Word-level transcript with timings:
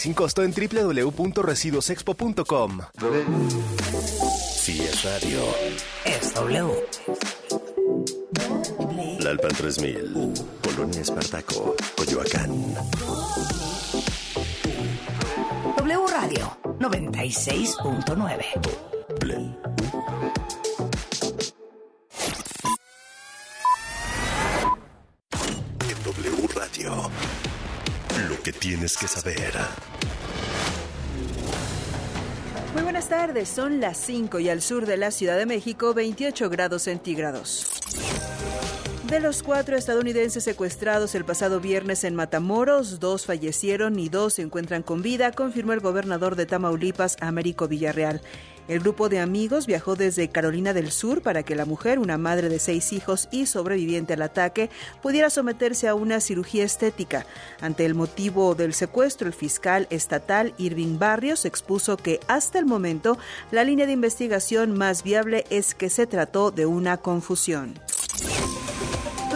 Sin 0.00 0.14
costo 0.14 0.42
en 0.42 0.54
www.residuosexpo.com. 0.54 2.80
Si 4.54 4.80
es 4.80 5.04
radio. 5.04 5.42
Es 6.06 6.32
W. 6.32 6.72
Lalpan 9.18 9.50
3000. 9.50 10.32
Polonia 10.62 11.02
Espartaco. 11.02 11.76
Coyoacán. 11.98 12.48
W 15.76 16.06
Radio 16.06 16.56
96.9. 16.78 18.90
Que 28.44 28.52
tienes 28.52 28.96
que 28.96 29.06
saber. 29.06 29.52
Muy 32.72 32.82
buenas 32.82 33.08
tardes, 33.08 33.48
son 33.48 33.80
las 33.80 33.98
5 33.98 34.38
y 34.38 34.48
al 34.48 34.62
sur 34.62 34.86
de 34.86 34.96
la 34.96 35.10
Ciudad 35.10 35.36
de 35.36 35.44
México 35.44 35.92
28 35.92 36.48
grados 36.48 36.82
centígrados. 36.82 37.66
De 39.10 39.18
los 39.20 39.42
cuatro 39.42 39.76
estadounidenses 39.76 40.44
secuestrados 40.44 41.16
el 41.16 41.24
pasado 41.24 41.60
viernes 41.60 42.04
en 42.04 42.14
Matamoros, 42.14 43.00
dos 43.00 43.26
fallecieron 43.26 43.98
y 43.98 44.08
dos 44.08 44.34
se 44.34 44.42
encuentran 44.42 44.84
con 44.84 45.02
vida, 45.02 45.32
confirmó 45.32 45.72
el 45.72 45.80
gobernador 45.80 46.36
de 46.36 46.46
Tamaulipas, 46.46 47.16
Américo 47.20 47.66
Villarreal. 47.66 48.22
El 48.70 48.78
grupo 48.78 49.08
de 49.08 49.18
amigos 49.18 49.66
viajó 49.66 49.96
desde 49.96 50.28
Carolina 50.28 50.72
del 50.72 50.92
Sur 50.92 51.22
para 51.22 51.42
que 51.42 51.56
la 51.56 51.64
mujer, 51.64 51.98
una 51.98 52.18
madre 52.18 52.48
de 52.48 52.60
seis 52.60 52.92
hijos 52.92 53.28
y 53.32 53.46
sobreviviente 53.46 54.12
al 54.12 54.22
ataque, 54.22 54.70
pudiera 55.02 55.28
someterse 55.28 55.88
a 55.88 55.96
una 55.96 56.20
cirugía 56.20 56.64
estética. 56.64 57.26
Ante 57.60 57.84
el 57.84 57.96
motivo 57.96 58.54
del 58.54 58.72
secuestro, 58.72 59.26
el 59.26 59.34
fiscal 59.34 59.88
estatal 59.90 60.54
Irving 60.56 61.00
Barrios 61.00 61.46
expuso 61.46 61.96
que 61.96 62.20
hasta 62.28 62.60
el 62.60 62.64
momento 62.64 63.18
la 63.50 63.64
línea 63.64 63.86
de 63.86 63.92
investigación 63.92 64.78
más 64.78 65.02
viable 65.02 65.46
es 65.50 65.74
que 65.74 65.90
se 65.90 66.06
trató 66.06 66.52
de 66.52 66.66
una 66.66 66.96
confusión. 66.96 67.74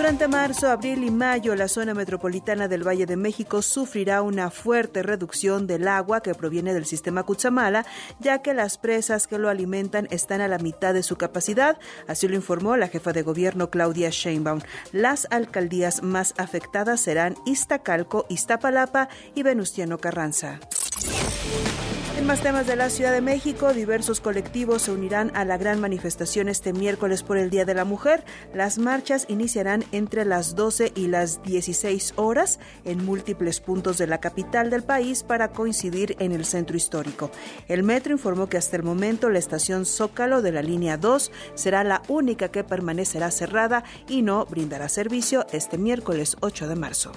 Durante 0.04 0.28
marzo, 0.28 0.68
abril 0.68 1.02
y 1.02 1.10
mayo, 1.10 1.54
la 1.54 1.66
zona 1.66 1.94
metropolitana 1.94 2.68
del 2.68 2.86
Valle 2.86 3.06
de 3.06 3.16
México 3.16 3.62
sufrirá 3.62 4.20
una 4.20 4.50
fuerte 4.50 5.02
reducción 5.02 5.66
del 5.66 5.88
agua 5.88 6.20
que 6.20 6.34
proviene 6.34 6.74
del 6.74 6.84
sistema 6.84 7.22
Cutzamala, 7.22 7.86
ya 8.20 8.42
que 8.42 8.52
las 8.52 8.76
presas 8.76 9.26
que 9.26 9.38
lo 9.38 9.48
alimentan 9.48 10.06
están 10.10 10.42
a 10.42 10.48
la 10.48 10.58
mitad 10.58 10.92
de 10.92 11.02
su 11.02 11.16
capacidad, 11.16 11.78
así 12.06 12.28
lo 12.28 12.34
informó 12.34 12.76
la 12.76 12.88
jefa 12.88 13.14
de 13.14 13.22
gobierno 13.22 13.70
Claudia 13.70 14.10
Sheinbaum. 14.10 14.60
Las 14.92 15.26
alcaldías 15.30 16.02
más 16.02 16.34
afectadas 16.36 17.00
serán 17.00 17.34
Iztacalco, 17.46 18.26
Iztapalapa 18.28 19.08
y 19.34 19.42
Venustiano 19.42 19.96
Carranza. 19.96 20.60
En 22.24 22.28
más 22.28 22.40
temas 22.40 22.66
de 22.66 22.74
la 22.74 22.88
Ciudad 22.88 23.12
de 23.12 23.20
México, 23.20 23.74
diversos 23.74 24.18
colectivos 24.18 24.80
se 24.80 24.92
unirán 24.92 25.30
a 25.34 25.44
la 25.44 25.58
gran 25.58 25.78
manifestación 25.78 26.48
este 26.48 26.72
miércoles 26.72 27.22
por 27.22 27.36
el 27.36 27.50
Día 27.50 27.66
de 27.66 27.74
la 27.74 27.84
Mujer. 27.84 28.24
Las 28.54 28.78
marchas 28.78 29.26
iniciarán 29.28 29.84
entre 29.92 30.24
las 30.24 30.54
12 30.54 30.92
y 30.96 31.08
las 31.08 31.42
16 31.42 32.14
horas 32.16 32.60
en 32.86 33.04
múltiples 33.04 33.60
puntos 33.60 33.98
de 33.98 34.06
la 34.06 34.20
capital 34.20 34.70
del 34.70 34.84
país 34.84 35.22
para 35.22 35.48
coincidir 35.48 36.16
en 36.18 36.32
el 36.32 36.46
centro 36.46 36.78
histórico. 36.78 37.30
El 37.68 37.82
metro 37.82 38.14
informó 38.14 38.48
que 38.48 38.56
hasta 38.56 38.76
el 38.76 38.84
momento 38.84 39.28
la 39.28 39.38
estación 39.38 39.84
Zócalo 39.84 40.40
de 40.40 40.52
la 40.52 40.62
línea 40.62 40.96
2 40.96 41.30
será 41.54 41.84
la 41.84 42.00
única 42.08 42.48
que 42.48 42.64
permanecerá 42.64 43.30
cerrada 43.30 43.84
y 44.08 44.22
no 44.22 44.46
brindará 44.46 44.88
servicio 44.88 45.44
este 45.52 45.76
miércoles 45.76 46.38
8 46.40 46.68
de 46.68 46.74
marzo. 46.74 47.12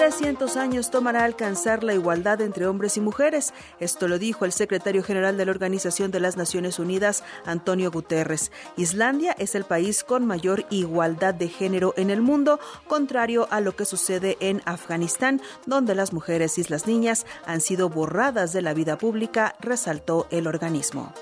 300 0.00 0.56
años 0.56 0.90
tomará 0.90 1.24
alcanzar 1.24 1.84
la 1.84 1.92
igualdad 1.92 2.40
entre 2.40 2.66
hombres 2.66 2.96
y 2.96 3.02
mujeres. 3.02 3.52
Esto 3.80 4.08
lo 4.08 4.18
dijo 4.18 4.46
el 4.46 4.52
secretario 4.52 5.02
general 5.02 5.36
de 5.36 5.44
la 5.44 5.50
Organización 5.50 6.10
de 6.10 6.20
las 6.20 6.38
Naciones 6.38 6.78
Unidas, 6.78 7.22
Antonio 7.44 7.90
Guterres. 7.90 8.50
Islandia 8.78 9.36
es 9.38 9.54
el 9.54 9.64
país 9.64 10.02
con 10.02 10.24
mayor 10.24 10.64
igualdad 10.70 11.34
de 11.34 11.48
género 11.48 11.92
en 11.98 12.08
el 12.08 12.22
mundo, 12.22 12.60
contrario 12.88 13.46
a 13.50 13.60
lo 13.60 13.76
que 13.76 13.84
sucede 13.84 14.38
en 14.40 14.62
Afganistán, 14.64 15.42
donde 15.66 15.94
las 15.94 16.14
mujeres 16.14 16.56
y 16.56 16.64
las 16.64 16.86
niñas 16.86 17.26
han 17.44 17.60
sido 17.60 17.90
borradas 17.90 18.54
de 18.54 18.62
la 18.62 18.72
vida 18.72 18.96
pública, 18.96 19.54
resaltó 19.60 20.26
el 20.30 20.46
organismo 20.46 21.12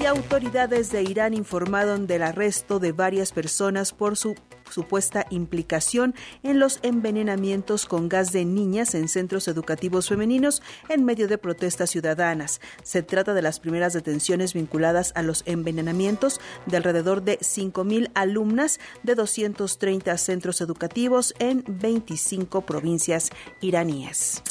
y 0.00 0.06
autoridades 0.06 0.90
de 0.90 1.02
Irán 1.02 1.32
informaron 1.32 2.06
del 2.06 2.24
arresto 2.24 2.78
de 2.78 2.92
varias 2.92 3.32
personas 3.32 3.92
por 3.92 4.18
su 4.18 4.34
supuesta 4.70 5.26
implicación 5.30 6.14
en 6.42 6.58
los 6.58 6.78
envenenamientos 6.82 7.86
con 7.86 8.08
gas 8.08 8.32
de 8.32 8.44
niñas 8.44 8.94
en 8.94 9.08
centros 9.08 9.48
educativos 9.48 10.08
femeninos 10.08 10.62
en 10.88 11.04
medio 11.04 11.28
de 11.28 11.38
protestas 11.38 11.90
ciudadanas. 11.90 12.60
Se 12.82 13.02
trata 13.02 13.34
de 13.34 13.42
las 13.42 13.60
primeras 13.60 13.92
detenciones 13.92 14.54
vinculadas 14.54 15.12
a 15.14 15.22
los 15.22 15.42
envenenamientos 15.46 16.40
de 16.66 16.76
alrededor 16.76 17.22
de 17.22 17.38
5.000 17.38 18.10
alumnas 18.14 18.80
de 19.02 19.14
230 19.14 20.16
centros 20.18 20.60
educativos 20.60 21.34
en 21.38 21.64
25 21.66 22.62
provincias 22.62 23.30
iraníes. 23.60 24.42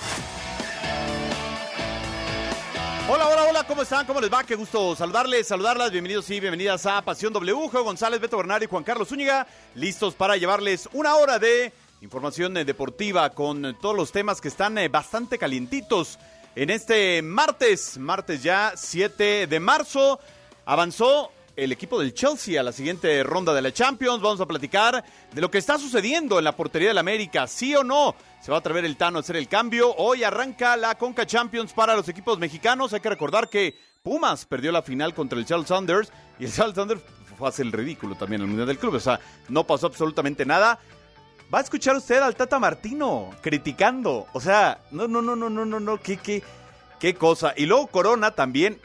Hola, 3.09 3.29
hola, 3.29 3.45
hola, 3.49 3.65
¿cómo 3.65 3.83
están? 3.83 4.05
¿Cómo 4.05 4.21
les 4.21 4.33
va? 4.33 4.43
Qué 4.43 4.57
gusto 4.57 4.97
saludarles, 4.97 5.47
saludarlas. 5.47 5.93
Bienvenidos 5.93 6.29
y 6.29 6.41
bienvenidas 6.41 6.87
a 6.87 7.01
Pasión 7.03 7.33
W. 7.33 7.69
González, 7.71 8.21
Beto 8.21 8.37
Bernard 8.37 8.65
y 8.65 8.67
Juan 8.67 8.83
Carlos 8.83 9.11
Zúñiga, 9.11 9.47
listos 9.77 10.17
para 10.17 10.37
llevarles 10.37 10.89
una 10.93 11.15
hora 11.15 11.39
de 11.39 11.73
información 12.01 12.57
eh, 12.57 12.65
deportiva 12.65 13.31
con 13.31 13.79
todos 13.81 13.95
los 13.95 14.11
temas 14.11 14.41
que 14.41 14.49
están 14.49 14.77
eh, 14.79 14.89
bastante 14.89 15.39
calientitos. 15.39 16.19
En 16.57 16.69
este 16.69 17.23
martes, 17.23 17.97
martes 17.97 18.43
ya 18.43 18.73
7 18.75 19.47
de 19.47 19.61
marzo, 19.61 20.19
avanzó 20.65 21.31
el 21.57 21.73
equipo 21.73 21.99
del 21.99 22.15
Chelsea 22.15 22.61
a 22.61 22.63
la 22.63 22.73
siguiente 22.73 23.23
ronda 23.23 23.55
de 23.55 23.63
la 23.63 23.73
Champions. 23.73 24.21
Vamos 24.21 24.41
a 24.41 24.47
platicar 24.47 25.03
de 25.33 25.41
lo 25.41 25.51
que 25.51 25.59
está 25.59 25.79
sucediendo 25.79 26.39
en 26.39 26.45
la 26.45 26.55
portería 26.55 26.89
del 26.89 26.99
América, 26.99 27.47
sí 27.47 27.75
o 27.75 27.83
no. 27.83 28.15
Se 28.43 28.51
va 28.51 28.59
a 28.59 28.61
atrever 28.61 28.85
el 28.85 28.97
Tano 28.97 29.19
a 29.19 29.21
hacer 29.21 29.37
el 29.37 29.49
cambio. 29.49 29.95
Hoy 29.97 30.23
arranca 30.23 30.77
la 30.77 30.97
Conca 30.97 31.27
Champions 31.27 31.73
para 31.73 31.97
los 31.97 32.09
equipos 32.09 32.39
mexicanos. 32.39 32.93
Hay 32.93 33.01
que 33.01 33.09
recordar 33.09 33.49
que 33.49 33.79
Pumas 34.03 34.45
perdió 34.45 34.71
la 34.71 34.83
final 34.83 35.15
contra 35.15 35.39
el 35.39 35.47
Charles 35.47 35.69
Sanders 35.69 36.13
y 36.39 36.45
el 36.45 36.53
Charles 36.53 36.77
Sanders 36.77 37.03
hacer 37.45 37.67
el 37.67 37.73
ridículo 37.73 38.15
también 38.15 38.41
en 38.41 38.45
el 38.45 38.49
Mundial 38.49 38.69
del 38.69 38.79
Club. 38.79 38.95
O 38.95 39.01
sea, 39.01 39.21
no 39.49 39.65
pasó 39.67 39.87
absolutamente 39.87 40.47
nada. 40.47 40.79
Va 41.53 41.59
a 41.59 41.63
escuchar 41.63 41.97
usted 41.97 42.21
al 42.21 42.35
Tata 42.35 42.59
Martino 42.59 43.31
criticando. 43.41 44.27
O 44.33 44.41
sea, 44.41 44.81
no, 44.91 45.07
no, 45.07 45.23
no, 45.23 45.37
no, 45.37 45.51
no, 45.51 45.65
no, 45.65 45.81
no. 45.81 45.99
¿Qué, 45.99 46.17
qué, 46.17 46.43
qué 46.99 47.15
cosa? 47.15 47.55
Y 47.57 47.67
luego 47.67 47.87
Corona 47.89 48.33
también. 48.33 48.81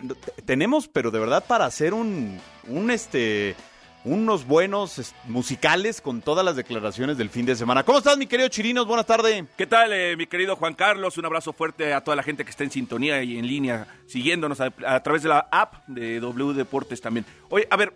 Tenemos, 0.45 0.87
pero 0.87 1.11
de 1.11 1.19
verdad, 1.19 1.43
para 1.47 1.65
hacer 1.65 1.93
un, 1.93 2.39
un 2.67 2.91
este 2.91 3.55
unos 4.03 4.47
buenos 4.47 4.97
es, 4.97 5.13
musicales 5.25 6.01
con 6.01 6.21
todas 6.21 6.43
las 6.43 6.55
declaraciones 6.55 7.17
del 7.17 7.29
fin 7.29 7.45
de 7.45 7.55
semana. 7.55 7.83
¿Cómo 7.83 7.99
estás, 7.99 8.17
mi 8.17 8.25
querido 8.25 8.49
Chirinos? 8.49 8.87
Buenas 8.87 9.05
tardes. 9.05 9.43
¿Qué 9.55 9.67
tal, 9.67 9.93
eh, 9.93 10.17
mi 10.17 10.25
querido 10.25 10.55
Juan 10.55 10.73
Carlos? 10.73 11.17
Un 11.17 11.25
abrazo 11.25 11.53
fuerte 11.53 11.93
a 11.93 12.01
toda 12.03 12.15
la 12.15 12.23
gente 12.23 12.43
que 12.43 12.49
está 12.49 12.63
en 12.63 12.71
sintonía 12.71 13.21
y 13.21 13.37
en 13.37 13.45
línea, 13.45 13.87
siguiéndonos 14.07 14.59
a, 14.59 14.73
a 14.87 15.03
través 15.03 15.21
de 15.21 15.29
la 15.29 15.47
app 15.51 15.85
de 15.87 16.19
W 16.19 16.53
Deportes 16.53 16.99
también. 16.99 17.25
Oye, 17.49 17.67
a 17.69 17.75
ver, 17.75 17.93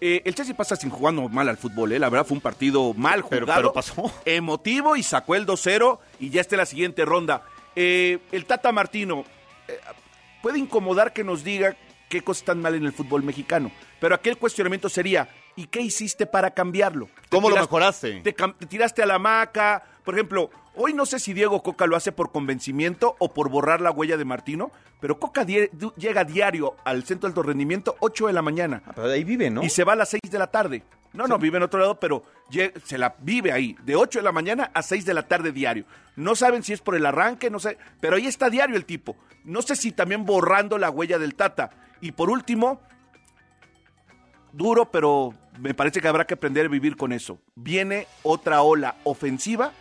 eh, 0.00 0.22
el 0.24 0.34
Chelsea 0.34 0.54
pasa 0.54 0.76
sin 0.76 0.90
jugando 0.90 1.28
mal 1.28 1.48
al 1.48 1.56
fútbol, 1.56 1.92
¿eh? 1.92 1.98
La 1.98 2.08
verdad 2.08 2.26
fue 2.26 2.36
un 2.36 2.40
partido 2.40 2.92
mal 2.94 3.22
jugado. 3.22 3.46
Pero, 3.46 3.54
pero 3.54 3.72
pasó. 3.72 4.12
Emotivo 4.24 4.96
y 4.96 5.02
sacó 5.02 5.34
el 5.34 5.46
2-0 5.46 5.98
y 6.20 6.30
ya 6.30 6.40
está 6.40 6.56
en 6.56 6.58
la 6.58 6.66
siguiente 6.66 7.04
ronda. 7.04 7.42
Eh, 7.76 8.18
el 8.32 8.44
Tata 8.44 8.70
Martino, 8.72 9.24
puede 10.42 10.58
incomodar 10.58 11.12
que 11.12 11.24
nos 11.24 11.44
diga 11.44 11.76
qué 12.08 12.22
cosas 12.22 12.42
están 12.42 12.60
mal 12.60 12.74
en 12.74 12.84
el 12.84 12.92
fútbol 12.92 13.22
mexicano. 13.22 13.70
Pero 14.00 14.14
aquel 14.14 14.36
cuestionamiento 14.36 14.88
sería, 14.88 15.28
¿Y 15.56 15.66
qué 15.66 15.80
hiciste 15.80 16.26
para 16.26 16.50
cambiarlo? 16.50 17.08
¿Cómo 17.30 17.48
lo 17.48 17.56
mejoraste? 17.56 18.20
Te, 18.22 18.34
tiraste 18.66 19.02
a 19.02 19.06
la 19.06 19.14
hamaca. 19.14 19.84
Por 20.04 20.14
ejemplo, 20.14 20.50
hoy 20.74 20.92
no 20.94 21.06
sé 21.06 21.18
si 21.18 21.32
Diego 21.32 21.62
Coca 21.62 21.86
lo 21.86 21.96
hace 21.96 22.12
por 22.12 22.32
convencimiento 22.32 23.14
o 23.18 23.32
por 23.32 23.48
borrar 23.48 23.80
la 23.80 23.90
huella 23.90 24.16
de 24.16 24.24
Martino, 24.24 24.72
pero 25.00 25.18
Coca 25.18 25.44
llega 25.44 26.24
diario 26.24 26.74
al 26.84 27.04
centro 27.04 27.28
de 27.28 27.32
alto 27.32 27.42
rendimiento 27.42 27.96
8 28.00 28.26
de 28.26 28.32
la 28.32 28.42
mañana 28.42 28.82
Ah, 28.86 28.92
pero 28.94 29.08
de 29.08 29.14
ahí 29.14 29.24
vive, 29.24 29.50
¿no? 29.50 29.62
y 29.62 29.70
se 29.70 29.84
va 29.84 29.92
a 29.92 29.96
las 29.96 30.08
6 30.10 30.20
de 30.30 30.38
la 30.38 30.48
tarde. 30.48 30.82
No, 31.12 31.28
no, 31.28 31.38
vive 31.38 31.58
en 31.58 31.62
otro 31.62 31.78
lado, 31.78 32.00
pero 32.00 32.24
se 32.84 32.98
la 32.98 33.14
vive 33.20 33.52
ahí, 33.52 33.76
de 33.84 33.94
8 33.94 34.18
de 34.18 34.24
la 34.24 34.32
mañana 34.32 34.72
a 34.74 34.82
6 34.82 35.04
de 35.04 35.14
la 35.14 35.28
tarde 35.28 35.52
diario. 35.52 35.84
No 36.16 36.34
saben 36.34 36.64
si 36.64 36.72
es 36.72 36.80
por 36.80 36.96
el 36.96 37.06
arranque, 37.06 37.50
no 37.50 37.60
sé, 37.60 37.78
pero 38.00 38.16
ahí 38.16 38.26
está 38.26 38.50
diario 38.50 38.74
el 38.74 38.84
tipo. 38.84 39.16
No 39.44 39.62
sé 39.62 39.76
si 39.76 39.92
también 39.92 40.24
borrando 40.24 40.76
la 40.76 40.90
huella 40.90 41.20
del 41.20 41.36
Tata. 41.36 41.70
Y 42.00 42.12
por 42.12 42.30
último, 42.30 42.80
duro, 44.52 44.90
pero 44.90 45.34
me 45.58 45.74
parece 45.74 46.00
que 46.00 46.08
habrá 46.08 46.26
que 46.26 46.34
aprender 46.34 46.66
a 46.66 46.68
vivir 46.68 46.96
con 46.96 47.12
eso. 47.12 47.38
Viene 47.54 48.06
otra 48.22 48.62
ola 48.62 48.96
ofensiva 49.04 49.72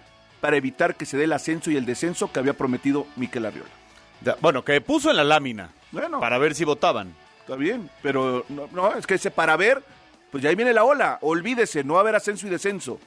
para 0.41 0.57
evitar 0.57 0.95
que 0.95 1.05
se 1.05 1.17
dé 1.17 1.23
el 1.25 1.33
ascenso 1.33 1.71
y 1.71 1.77
el 1.77 1.85
descenso 1.85 2.31
que 2.31 2.39
había 2.39 2.53
prometido 2.53 3.07
Miquel 3.15 3.45
Arriola. 3.45 3.69
Ya, 4.21 4.35
Bueno, 4.41 4.63
que 4.63 4.79
puso 4.81 5.09
en 5.09 5.17
la 5.17 5.23
lámina 5.23 5.71
Bueno. 5.91 6.19
para 6.19 6.37
ver 6.37 6.55
si 6.55 6.63
votaban. 6.65 7.13
Está 7.41 7.55
bien, 7.55 7.89
pero 8.01 8.45
no, 8.49 8.67
no, 8.71 8.93
es 8.95 9.05
que 9.07 9.15
ese 9.15 9.31
para 9.31 9.57
ver, 9.57 9.83
pues 10.31 10.43
ya 10.43 10.49
ahí 10.49 10.55
viene 10.55 10.73
la 10.73 10.83
ola. 10.85 11.17
Olvídese, 11.21 11.83
no 11.83 11.93
va 11.93 11.99
a 11.99 12.01
haber 12.03 12.15
ascenso 12.15 12.47
y 12.47 12.49
descenso. 12.49 12.99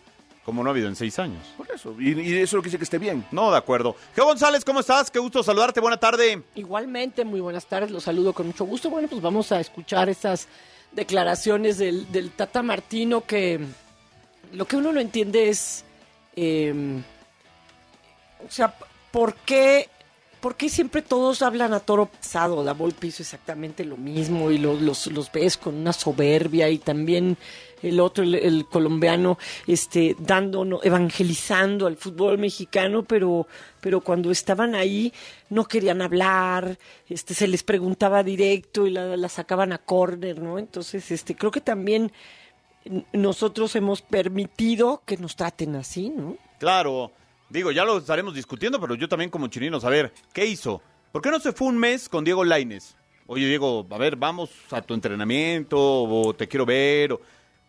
Como 0.45 0.63
no 0.63 0.71
ha 0.71 0.73
habido 0.73 0.87
en 0.89 0.95
seis 0.95 1.19
años. 1.19 1.43
Por 1.57 1.69
eso, 1.75 1.95
y, 1.99 2.13
y 2.21 2.35
eso 2.39 2.57
lo 2.57 2.63
que 2.63 2.69
dice 2.69 2.79
que 2.79 2.85
esté 2.85 2.99
bien. 2.99 3.25
No, 3.33 3.51
de 3.51 3.57
acuerdo. 3.59 3.97
Geo 4.15 4.27
González, 4.27 4.65
¿cómo 4.65 4.79
estás? 4.81 5.11
Qué 5.11 5.19
gusto 5.19 5.43
saludarte. 5.43 5.81
Buena 5.81 5.97
tarde. 5.97 6.43
Igualmente, 6.55 7.25
muy 7.25 7.41
buenas 7.41 7.67
tardes, 7.67 7.91
los 7.91 8.05
saludo 8.05 8.33
con 8.33 8.47
mucho 8.47 8.65
gusto. 8.65 8.89
Bueno, 8.89 9.09
pues 9.09 9.21
vamos 9.21 9.51
a 9.51 9.59
escuchar 9.59 10.09
esas 10.09 10.47
declaraciones 10.93 11.79
del, 11.79 12.11
del 12.13 12.31
Tata 12.31 12.63
Martino 12.63 13.25
que 13.25 13.61
lo 14.53 14.67
que 14.67 14.77
uno 14.77 14.93
no 14.93 15.01
entiende 15.01 15.49
es, 15.49 15.85
eh, 16.37 16.73
o 18.47 18.51
sea, 18.51 18.75
¿por 19.11 19.35
qué, 19.35 19.89
¿por 20.41 20.57
qué 20.57 20.69
siempre 20.69 21.03
todos 21.03 21.43
hablan 21.43 21.75
a 21.75 21.81
toro 21.81 22.07
pasado? 22.07 22.63
La 22.65 22.73
Volpe 22.73 23.09
hizo 23.09 23.23
exactamente 23.23 23.85
lo 23.85 23.97
mismo 23.97 24.51
y 24.51 24.59
lo- 24.59 24.75
los, 24.81 25.07
los 25.09 25.31
ves 25.33 25.57
con 25.57 25.75
una 25.75 25.93
soberbia 25.93 26.69
y 26.71 26.79
también 26.79 27.37
el 27.83 28.01
otro, 28.01 28.25
el, 28.25 28.67
colombiano, 28.67 29.39
este, 29.67 30.17
dando, 30.19 30.81
evangelizando 30.83 31.87
al 31.87 31.97
fútbol 31.97 32.39
mexicano, 32.39 33.03
pero, 33.03 33.47
pero 33.81 34.01
cuando 34.01 34.31
estaban 34.31 34.75
ahí 34.75 35.13
no 35.51 35.65
querían 35.65 36.03
hablar, 36.03 36.79
este, 37.09 37.35
se 37.35 37.49
les 37.49 37.63
preguntaba 37.63 38.23
directo 38.23 38.87
y 38.87 38.91
la, 38.91 39.29
sacaban 39.29 39.73
a 39.73 39.79
córner, 39.79 40.41
¿no? 40.41 40.59
Entonces, 40.59 41.11
este, 41.11 41.35
creo 41.35 41.51
que 41.51 41.61
también 41.61 42.13
nosotros 43.13 43.75
hemos 43.77 44.03
permitido 44.03 45.03
que 45.05 45.17
nos 45.17 45.37
traten 45.37 45.77
así, 45.77 46.11
¿no? 46.11 46.37
Claro. 46.59 47.13
Digo, 47.49 47.71
ya 47.71 47.85
lo 47.85 47.99
estaremos 47.99 48.35
discutiendo, 48.35 48.81
pero 48.81 48.97
yo 48.97 49.09
también 49.09 49.31
como 49.31 49.47
chininos, 49.47 49.85
a 49.85 49.89
ver, 49.89 50.13
¿qué 50.33 50.47
hizo? 50.47 50.83
¿Por 51.13 51.23
qué 51.23 51.31
no 51.31 51.39
se 51.39 51.53
fue 51.53 51.69
un 51.69 51.79
mes 51.79 52.09
con 52.09 52.25
Diego 52.25 52.45
Laines? 52.45 52.97
Oye, 53.29 53.47
Diego, 53.47 53.87
a 53.91 53.99
ver, 53.99 54.17
vamos 54.17 54.51
a 54.71 54.83
tu 54.83 54.95
entrenamiento, 54.95 55.79
o 55.79 56.35
te 56.35 56.49
quiero 56.49 56.67
ver, 56.67 57.13
o... 57.13 57.21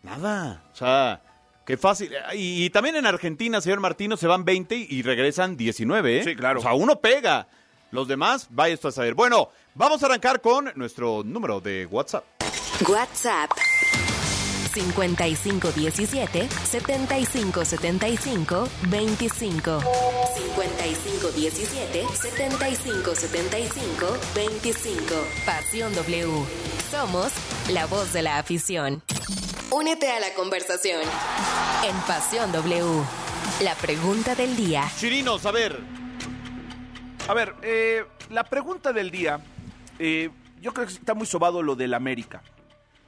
Nada. 0.08 0.64
O 0.74 0.76
sea, 0.76 1.22
qué 1.66 1.78
fácil. 1.78 2.12
Y, 2.34 2.66
y 2.66 2.70
también 2.70 2.96
en 2.96 3.06
Argentina, 3.06 3.62
señor 3.62 3.80
Martino, 3.80 4.18
se 4.18 4.28
van 4.28 4.46
20 4.46 4.76
y 4.90 5.02
regresan 5.02 5.58
19, 5.58 6.20
¿eh? 6.20 6.24
Sí, 6.24 6.36
claro. 6.36 6.60
O 6.60 6.64
sea, 6.64 6.74
uno 6.74 7.00
pega. 7.00 7.48
Los 7.92 8.08
demás, 8.08 8.48
vaya 8.50 8.74
esto 8.74 8.90
a 8.90 8.92
saber. 8.92 9.14
Bueno, 9.14 9.50
vamos 9.76 10.04
a 10.04 10.08
arrancar 10.08 10.42
con 10.42 10.72
nuestro 10.76 11.24
número 11.24 11.62
de 11.62 11.86
WhatsApp. 11.86 12.26
WhatsApp 12.88 13.50
5517 14.74 16.50
7575 16.50 18.68
25 18.90 19.80
5517 20.36 22.06
7575 22.14 24.18
25 24.36 25.16
Pasión 25.46 25.96
W. 25.96 26.28
Somos 26.92 27.32
la 27.72 27.86
voz 27.88 28.14
de 28.14 28.22
la 28.22 28.38
afición. 28.38 29.02
Únete 29.72 30.10
a 30.12 30.20
la 30.20 30.34
conversación 30.34 31.02
en 31.84 31.96
Pasión 32.08 32.52
W. 32.52 33.04
La 33.62 33.76
pregunta 33.76 34.34
del 34.36 34.56
día. 34.56 34.84
Chirinos, 34.98 35.46
a 35.46 35.52
ver. 35.52 35.80
A 37.28 37.34
ver, 37.34 37.54
eh, 37.62 38.06
la 38.30 38.44
pregunta 38.46 38.94
del 38.94 39.12
día, 39.12 39.40
eh, 40.00 40.30
yo 40.62 40.74
creo 40.74 40.88
que 40.88 40.94
está 40.94 41.14
muy 41.14 41.28
sobado 41.28 41.62
lo 41.62 41.76
del 41.76 41.94
América, 41.94 42.42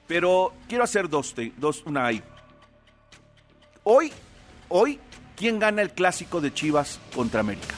pero 0.07 0.53
quiero 0.67 0.83
hacer 0.83 1.07
dos, 1.09 1.33
te- 1.33 1.53
dos 1.57 1.83
una 1.85 2.05
ahí. 2.07 2.21
Hoy, 3.83 4.11
hoy, 4.67 4.99
¿quién 5.37 5.59
gana 5.59 5.81
el 5.81 5.91
clásico 5.91 6.41
de 6.41 6.53
Chivas 6.53 6.99
contra 7.15 7.39
América? 7.39 7.75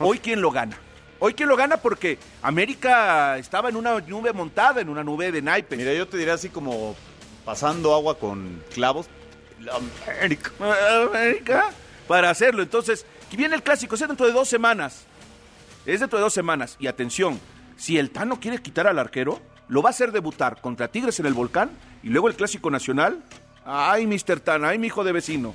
Hoy, 0.00 0.18
¿quién 0.18 0.40
lo 0.40 0.50
gana? 0.50 0.76
Hoy, 1.20 1.34
¿quién 1.34 1.48
lo 1.48 1.56
gana? 1.56 1.76
Porque 1.76 2.18
América 2.42 3.38
estaba 3.38 3.68
en 3.68 3.76
una 3.76 4.00
nube 4.00 4.32
montada, 4.32 4.80
en 4.80 4.88
una 4.88 5.04
nube 5.04 5.30
de 5.30 5.42
naipes. 5.42 5.78
Mira, 5.78 5.92
yo 5.94 6.06
te 6.08 6.16
diría 6.16 6.34
así 6.34 6.48
como 6.48 6.96
pasando 7.48 7.94
agua 7.94 8.18
con 8.18 8.62
clavos. 8.74 9.06
La 9.62 9.72
América. 10.06 10.50
América 11.08 11.70
para 12.06 12.28
hacerlo. 12.28 12.62
Entonces, 12.62 13.06
que 13.30 13.38
viene 13.38 13.54
el 13.54 13.62
clásico, 13.62 13.94
es 13.94 14.02
dentro 14.02 14.26
de 14.26 14.34
dos 14.34 14.50
semanas. 14.50 15.06
Es 15.86 16.00
dentro 16.00 16.18
de 16.18 16.24
dos 16.24 16.34
semanas. 16.34 16.76
Y 16.78 16.88
atención, 16.88 17.40
si 17.78 17.96
el 17.96 18.10
Tano 18.10 18.38
quiere 18.38 18.58
quitar 18.58 18.86
al 18.86 18.98
arquero, 18.98 19.40
lo 19.68 19.80
va 19.80 19.88
a 19.88 19.92
hacer 19.92 20.12
debutar 20.12 20.60
contra 20.60 20.88
Tigres 20.88 21.20
en 21.20 21.24
el 21.24 21.32
Volcán 21.32 21.70
y 22.02 22.10
luego 22.10 22.28
el 22.28 22.34
clásico 22.34 22.70
nacional. 22.70 23.22
Ay, 23.64 24.06
Mr. 24.06 24.40
Tano, 24.40 24.68
ay, 24.68 24.78
mi 24.78 24.88
hijo 24.88 25.02
de 25.02 25.12
vecino. 25.12 25.54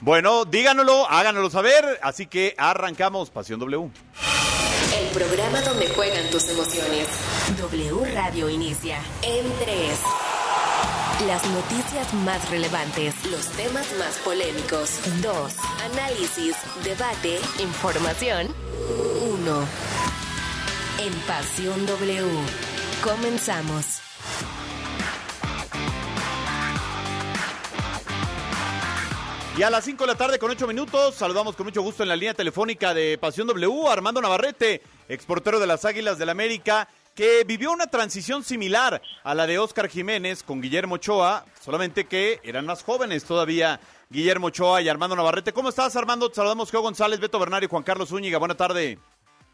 Bueno, 0.00 0.46
díganoslo, 0.46 1.10
háganoslo 1.10 1.50
saber. 1.50 2.00
Así 2.02 2.26
que 2.26 2.54
arrancamos 2.56 3.28
Pasión 3.28 3.60
W. 3.60 3.90
El 4.98 5.08
programa 5.08 5.60
donde 5.60 5.88
juegan 5.90 6.30
tus 6.30 6.48
emociones. 6.48 7.06
W 7.58 8.14
Radio 8.14 8.48
inicia 8.48 8.98
en 9.20 9.44
3. 9.58 10.31
Las 11.26 11.48
noticias 11.50 12.12
más 12.14 12.50
relevantes, 12.50 13.14
los 13.30 13.46
temas 13.50 13.86
más 13.96 14.18
polémicos. 14.24 14.98
2. 15.22 15.56
Análisis, 15.92 16.56
debate, 16.82 17.38
información. 17.60 18.48
1. 19.20 19.68
En 20.98 21.12
Pasión 21.26 21.86
W. 21.86 22.28
Comenzamos. 23.04 24.00
Y 29.56 29.62
a 29.62 29.70
las 29.70 29.84
5 29.84 30.04
de 30.04 30.12
la 30.12 30.18
tarde 30.18 30.38
con 30.38 30.50
8 30.50 30.66
minutos, 30.66 31.14
saludamos 31.14 31.54
con 31.54 31.66
mucho 31.66 31.82
gusto 31.82 32.02
en 32.02 32.08
la 32.08 32.16
línea 32.16 32.34
telefónica 32.34 32.94
de 32.94 33.18
Pasión 33.18 33.46
W, 33.46 33.86
Armando 33.88 34.20
Navarrete, 34.22 34.82
exportero 35.08 35.60
de 35.60 35.66
las 35.66 35.84
Águilas 35.84 36.18
del 36.18 36.30
América, 36.30 36.88
que 37.14 37.44
vivió 37.44 37.72
una 37.72 37.86
transición 37.86 38.42
similar 38.42 39.02
a 39.22 39.34
la 39.34 39.46
de 39.46 39.58
Óscar 39.58 39.88
Jiménez 39.88 40.42
con 40.42 40.60
Guillermo 40.60 40.94
Ochoa, 40.94 41.44
solamente 41.60 42.06
que 42.06 42.40
eran 42.42 42.66
más 42.66 42.82
jóvenes 42.82 43.24
todavía 43.24 43.80
Guillermo 44.08 44.48
Ochoa 44.48 44.80
y 44.82 44.88
Armando 44.88 45.16
Navarrete. 45.16 45.52
¿Cómo 45.52 45.68
estás, 45.68 45.94
Armando? 45.96 46.28
Te 46.28 46.36
saludamos 46.36 46.70
Geo 46.70 46.80
González, 46.80 47.20
Beto 47.20 47.38
Bernal 47.38 47.64
y 47.64 47.66
Juan 47.66 47.82
Carlos 47.82 48.08
Zúñiga. 48.08 48.38
Buena 48.38 48.56
tarde. 48.56 48.98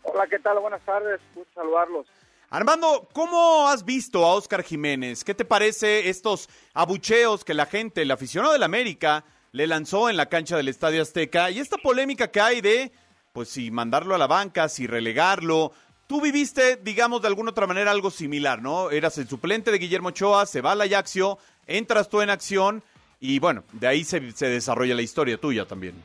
Hola, 0.02 0.26
¿qué 0.28 0.38
tal? 0.38 0.58
Buenas 0.60 0.82
tardes, 0.84 1.20
gusto 1.34 1.52
saludarlos. 1.54 2.06
Armando, 2.50 3.08
¿cómo 3.12 3.68
has 3.68 3.84
visto 3.84 4.24
a 4.24 4.34
Óscar 4.34 4.62
Jiménez? 4.62 5.22
¿Qué 5.22 5.34
te 5.34 5.44
parece 5.44 6.08
estos 6.08 6.48
abucheos 6.72 7.44
que 7.44 7.52
la 7.52 7.66
gente, 7.66 8.02
el 8.02 8.10
aficionado 8.10 8.54
del 8.54 8.62
América, 8.62 9.24
le 9.52 9.66
lanzó 9.66 10.08
en 10.08 10.16
la 10.16 10.30
cancha 10.30 10.56
del 10.56 10.68
Estadio 10.68 11.02
Azteca? 11.02 11.50
Y 11.50 11.58
esta 11.58 11.76
polémica 11.76 12.30
que 12.30 12.40
hay 12.40 12.60
de, 12.62 12.90
pues, 13.32 13.50
si 13.50 13.70
mandarlo 13.70 14.14
a 14.14 14.18
la 14.18 14.26
banca, 14.26 14.68
si 14.70 14.86
relegarlo. 14.86 15.72
Tú 16.08 16.22
viviste, 16.22 16.76
digamos, 16.76 17.20
de 17.20 17.28
alguna 17.28 17.50
otra 17.50 17.66
manera 17.66 17.90
algo 17.90 18.10
similar, 18.10 18.62
¿no? 18.62 18.90
Eras 18.90 19.18
el 19.18 19.28
suplente 19.28 19.70
de 19.70 19.76
Guillermo 19.76 20.08
Ochoa, 20.08 20.46
se 20.46 20.62
va 20.62 20.72
al 20.72 20.80
Ajaxio, 20.80 21.36
entras 21.66 22.08
tú 22.08 22.22
en 22.22 22.30
acción 22.30 22.82
y, 23.20 23.38
bueno, 23.40 23.62
de 23.74 23.88
ahí 23.88 24.04
se, 24.04 24.32
se 24.32 24.48
desarrolla 24.48 24.94
la 24.94 25.02
historia 25.02 25.36
tuya 25.36 25.66
también. 25.66 25.96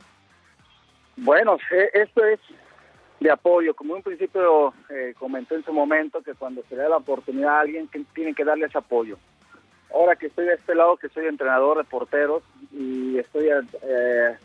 Bueno, 1.16 1.56
eh, 1.72 1.88
esto 1.94 2.22
es 2.22 2.38
de 3.18 3.30
apoyo. 3.30 3.72
Como 3.72 3.94
en 3.94 3.96
un 3.96 4.02
principio 4.02 4.74
eh, 4.90 5.14
comenté 5.18 5.54
en 5.54 5.64
su 5.64 5.72
momento 5.72 6.20
que 6.20 6.34
cuando 6.34 6.62
se 6.68 6.76
le 6.76 6.82
da 6.82 6.90
la 6.90 6.96
oportunidad 6.98 7.56
a 7.56 7.60
alguien 7.60 7.88
que 7.88 8.04
tiene 8.14 8.34
que 8.34 8.44
darle 8.44 8.66
ese 8.66 8.76
apoyo. 8.76 9.16
Ahora 9.90 10.16
que 10.16 10.26
estoy 10.26 10.44
de 10.44 10.54
este 10.54 10.74
lado, 10.74 10.98
que 10.98 11.08
soy 11.08 11.24
entrenador 11.28 11.78
de 11.78 11.84
porteros 11.84 12.42
y 12.72 13.16
estoy 13.16 13.46
eh, 13.48 14.36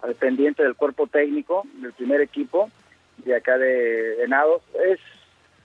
al 0.00 0.14
pendiente 0.14 0.62
del 0.62 0.76
cuerpo 0.76 1.08
técnico 1.08 1.64
del 1.74 1.92
primer 1.92 2.20
equipo 2.20 2.70
de 3.28 3.36
acá 3.36 3.56
de 3.58 4.16
Venados, 4.18 4.62
es 4.84 4.98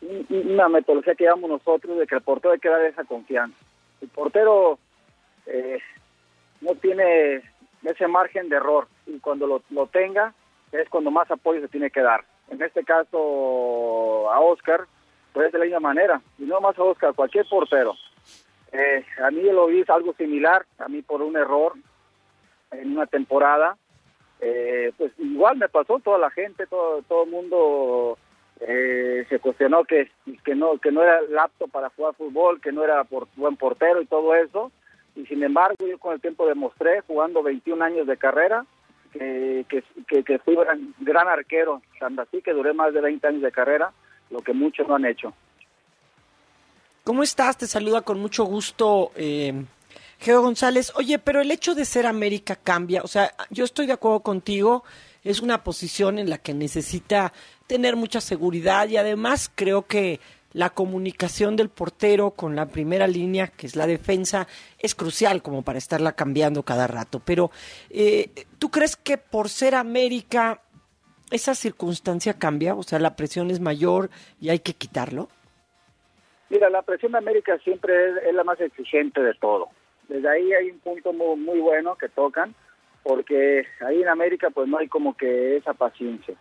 un- 0.02 0.52
una 0.52 0.70
metodología 0.70 1.16
que 1.16 1.24
llevamos 1.24 1.50
nosotros 1.50 1.98
de 1.98 2.06
que 2.08 2.16
el 2.16 2.22
portero 2.22 2.54
hay 2.54 2.60
que 2.60 2.70
dar 2.70 2.82
esa 2.82 3.04
confianza. 3.06 3.58
El 4.02 4.10
portero 4.10 4.78
eh, 5.46 5.80
no 6.62 6.76
tiene 6.76 7.42
ese 7.84 8.08
margen 8.08 8.48
de 8.50 8.56
error 8.56 8.88
y 9.06 9.20
cuando 9.20 9.46
lo, 9.48 9.62
lo 9.72 9.88
tenga 9.88 10.34
es 10.72 10.88
cuando 10.90 11.12
más 11.12 11.30
apoyo 11.32 11.60
se 11.62 11.68
tiene 11.68 11.90
que 11.90 12.02
dar. 12.02 12.24
En 12.50 12.62
este 12.62 12.84
caso 12.84 14.30
a 14.32 14.40
Oscar, 14.40 14.86
pues 15.34 15.48
es 15.48 15.54
de 15.54 15.60
la 15.60 15.66
misma 15.66 15.80
manera, 15.80 16.22
y 16.38 16.44
no 16.44 16.62
más 16.62 16.78
a 16.78 16.84
Oscar, 16.84 17.14
cualquier 17.14 17.46
portero. 17.50 17.96
Eh, 18.72 19.06
a 19.24 19.32
mí 19.32 19.42
lo 19.44 19.68
vi 19.68 19.84
algo 19.88 20.14
similar, 20.14 20.66
a 20.80 20.88
mí 20.88 21.02
por 21.02 21.22
un 21.22 21.36
error 21.38 21.74
en 22.72 22.92
una 22.94 23.06
temporada. 23.06 23.78
Eh, 24.46 24.92
pues 24.98 25.14
igual 25.20 25.58
me 25.58 25.70
pasó 25.70 26.00
toda 26.00 26.18
la 26.18 26.30
gente, 26.30 26.68
todo 26.68 27.02
todo 27.04 27.24
el 27.24 27.30
mundo 27.30 28.18
eh, 28.60 29.26
se 29.30 29.40
cuestionó 29.40 29.86
que, 29.86 30.12
que 30.44 30.54
no 30.54 30.78
que 30.80 30.92
no 30.92 31.02
era 31.02 31.22
apto 31.42 31.70
para 31.70 31.90
jugar 31.92 32.14
fútbol, 32.16 32.60
que 32.60 32.74
no 32.74 32.84
era 32.84 33.06
por, 33.06 33.30
buen 33.38 33.56
portero 33.56 34.02
y 34.02 34.06
todo 34.06 34.36
eso. 34.36 34.70
Y 35.16 35.26
sin 35.28 35.44
embargo, 35.44 35.88
yo 35.88 35.98
con 35.98 36.14
el 36.14 36.20
tiempo 36.20 36.46
demostré, 36.46 37.00
jugando 37.08 37.42
21 37.42 37.86
años 37.86 38.06
de 38.06 38.18
carrera, 38.18 38.66
que, 39.14 39.66
que, 39.70 40.24
que, 40.24 40.40
fui 40.40 40.56
gran, 40.56 40.94
gran 41.00 41.30
arquero, 41.30 41.82
tanto 41.98 42.24
así 42.24 42.42
que 42.42 42.52
duré 42.52 42.74
más 42.74 42.94
de 42.94 43.00
20 43.00 43.26
años 43.26 43.42
de 43.44 43.52
carrera, 43.52 43.94
lo 44.30 44.42
que 44.42 44.52
muchos 44.52 44.86
no 44.90 44.96
han 44.96 45.06
hecho. 45.06 45.34
¿Cómo 47.06 47.24
estás? 47.24 47.58
Te 47.58 47.68
saluda 47.68 48.02
con 48.02 48.20
mucho 48.20 48.44
gusto 48.44 49.12
eh, 49.16 49.54
Geo 50.24 50.42
González. 50.42 50.94
Oye, 50.96 51.20
pero 51.20 51.42
el 51.42 51.52
hecho 51.52 51.76
de 51.76 51.84
ser 51.84 52.06
América 52.06 52.56
cambia. 52.56 53.02
O 53.04 53.08
sea, 53.08 53.34
yo 53.50 53.66
estoy 53.66 53.88
de 53.88 53.94
acuerdo 53.94 54.22
contigo. 54.22 54.86
Es 55.22 55.42
una 55.42 55.66
posición 55.66 56.18
en 56.18 56.30
la 56.30 56.38
que 56.38 56.54
necesita 56.54 57.34
tener 57.68 57.98
mucha 57.98 58.22
seguridad 58.22 58.88
y 58.88 58.96
además 58.96 59.52
creo 59.54 59.86
que 59.86 60.22
la 60.54 60.70
comunicación 60.70 61.58
del 61.58 61.68
portero 61.68 62.32
con 62.32 62.56
la 62.56 62.68
primera 62.68 63.06
línea, 63.06 63.48
que 63.48 63.68
es 63.68 63.76
la 63.76 63.86
defensa, 63.86 64.48
es 64.80 64.96
crucial 64.96 65.42
como 65.42 65.62
para 65.62 65.78
estarla 65.78 66.14
cambiando 66.14 66.64
cada 66.64 66.88
rato. 66.88 67.22
Pero, 67.26 67.52
eh, 67.90 68.30
¿tú 68.60 68.72
crees 68.72 68.96
que 68.96 69.18
por 69.18 69.50
ser 69.50 69.76
América 69.76 70.62
esa 71.32 71.54
circunstancia 71.54 72.36
cambia? 72.36 72.76
O 72.76 72.84
sea, 72.84 72.98
la 73.00 73.18
presión 73.18 73.52
es 73.52 73.60
mayor 73.60 74.10
y 74.40 74.50
hay 74.50 74.60
que 74.60 74.74
quitarlo. 74.74 75.28
Mira, 76.50 76.70
la 76.70 76.82
presión 76.84 77.12
de 77.12 77.18
América 77.18 77.58
siempre 77.64 78.30
es, 78.30 78.34
la 78.34 78.46
más 78.46 78.62
exigente 78.62 79.22
de 79.22 79.34
todo. 79.34 79.70
Desde 80.14 80.30
ahí 80.30 80.54
hay 80.54 80.70
un 80.70 80.78
punto 80.78 81.12
muy, 81.12 81.36
muy 81.38 81.60
bueno 81.60 81.96
que 81.96 82.08
tocan, 82.08 82.54
porque 83.02 83.66
ahí 83.84 84.00
en 84.00 84.08
América 84.08 84.52
pues 84.52 84.68
no 84.68 84.78
hay 84.78 84.88
como 84.88 85.18
que 85.18 85.58
esa 85.58 85.74
paciencia. 85.74 86.36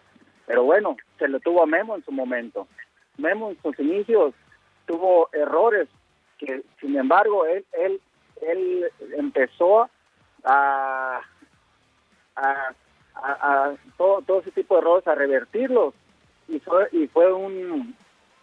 Pero 0.47 0.65
bueno, 0.65 0.95
se 1.19 1.27
lo 1.27 1.41
tuvo 1.41 1.63
a 1.63 1.67
Memo 1.67 1.97
en 1.97 2.05
su 2.05 2.13
momento. 2.13 2.69
Memo 3.17 3.49
en 3.49 3.63
sus 3.63 3.79
inicios 3.81 4.35
tuvo 4.85 5.31
errores 5.33 5.89
que, 6.37 6.61
sin 6.83 6.99
embargo, 6.99 7.47
él, 7.47 7.65
él, 7.73 7.99
él 8.43 8.91
empezó 9.17 9.89
a, 10.45 11.23
a, 12.37 12.75
a, 13.15 13.75
todo, 13.97 14.21
todo 14.21 14.41
ese 14.41 14.51
tipo 14.51 14.75
de 14.75 14.83
errores 14.83 15.09
a 15.09 15.15
revertirlos 15.15 15.95
y 16.47 16.61
fue, 16.61 16.89
y 16.93 17.07
fue 17.07 17.33
un, 17.33 17.97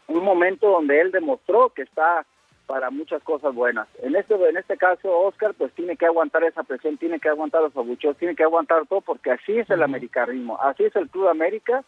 un 0.07 0.23
momento 0.23 0.71
donde 0.71 0.99
él 0.99 1.11
demostró 1.11 1.69
que 1.69 1.83
está 1.83 2.25
para 2.69 2.91
muchas 2.91 3.23
cosas 3.23 3.55
buenas. 3.55 3.87
En 4.03 4.15
este 4.15 4.35
en 4.35 4.55
este 4.55 4.77
caso, 4.77 5.09
Oscar, 5.21 5.55
pues 5.55 5.73
tiene 5.73 5.97
que 5.97 6.05
aguantar 6.05 6.43
esa 6.43 6.61
presión, 6.61 6.97
tiene 6.97 7.19
que 7.19 7.27
aguantar 7.27 7.63
los 7.63 7.75
abucheos, 7.75 8.15
tiene 8.17 8.35
que 8.35 8.43
aguantar 8.43 8.85
todo, 8.85 9.01
porque 9.01 9.31
así 9.31 9.57
es 9.57 9.67
el 9.71 9.81
americanismo, 9.81 10.55
así 10.61 10.83
es 10.83 10.95
el 10.95 11.09
Club 11.09 11.29
América, 11.29 11.83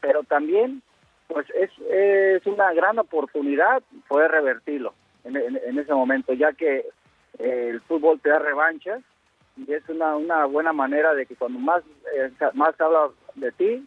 pero 0.00 0.22
también 0.22 0.80
pues 1.28 1.46
es, 1.50 1.70
es 1.90 2.46
una 2.46 2.72
gran 2.72 2.98
oportunidad 2.98 3.82
poder 4.08 4.30
revertirlo 4.30 4.94
en, 5.24 5.78
ese 5.78 5.92
momento, 5.92 6.32
ya 6.32 6.54
que 6.54 6.86
eh, 7.38 7.68
el 7.68 7.82
fútbol 7.82 8.18
te 8.18 8.30
da 8.30 8.38
revancha 8.38 9.00
y 9.58 9.70
es 9.70 9.86
una, 9.90 10.16
una 10.16 10.46
buena 10.46 10.72
manera 10.72 11.12
de 11.12 11.26
que 11.26 11.36
cuando 11.36 11.58
más, 11.58 11.82
eh, 12.16 12.30
más 12.54 12.80
habla 12.80 13.10
de 13.34 13.52
ti, 13.52 13.86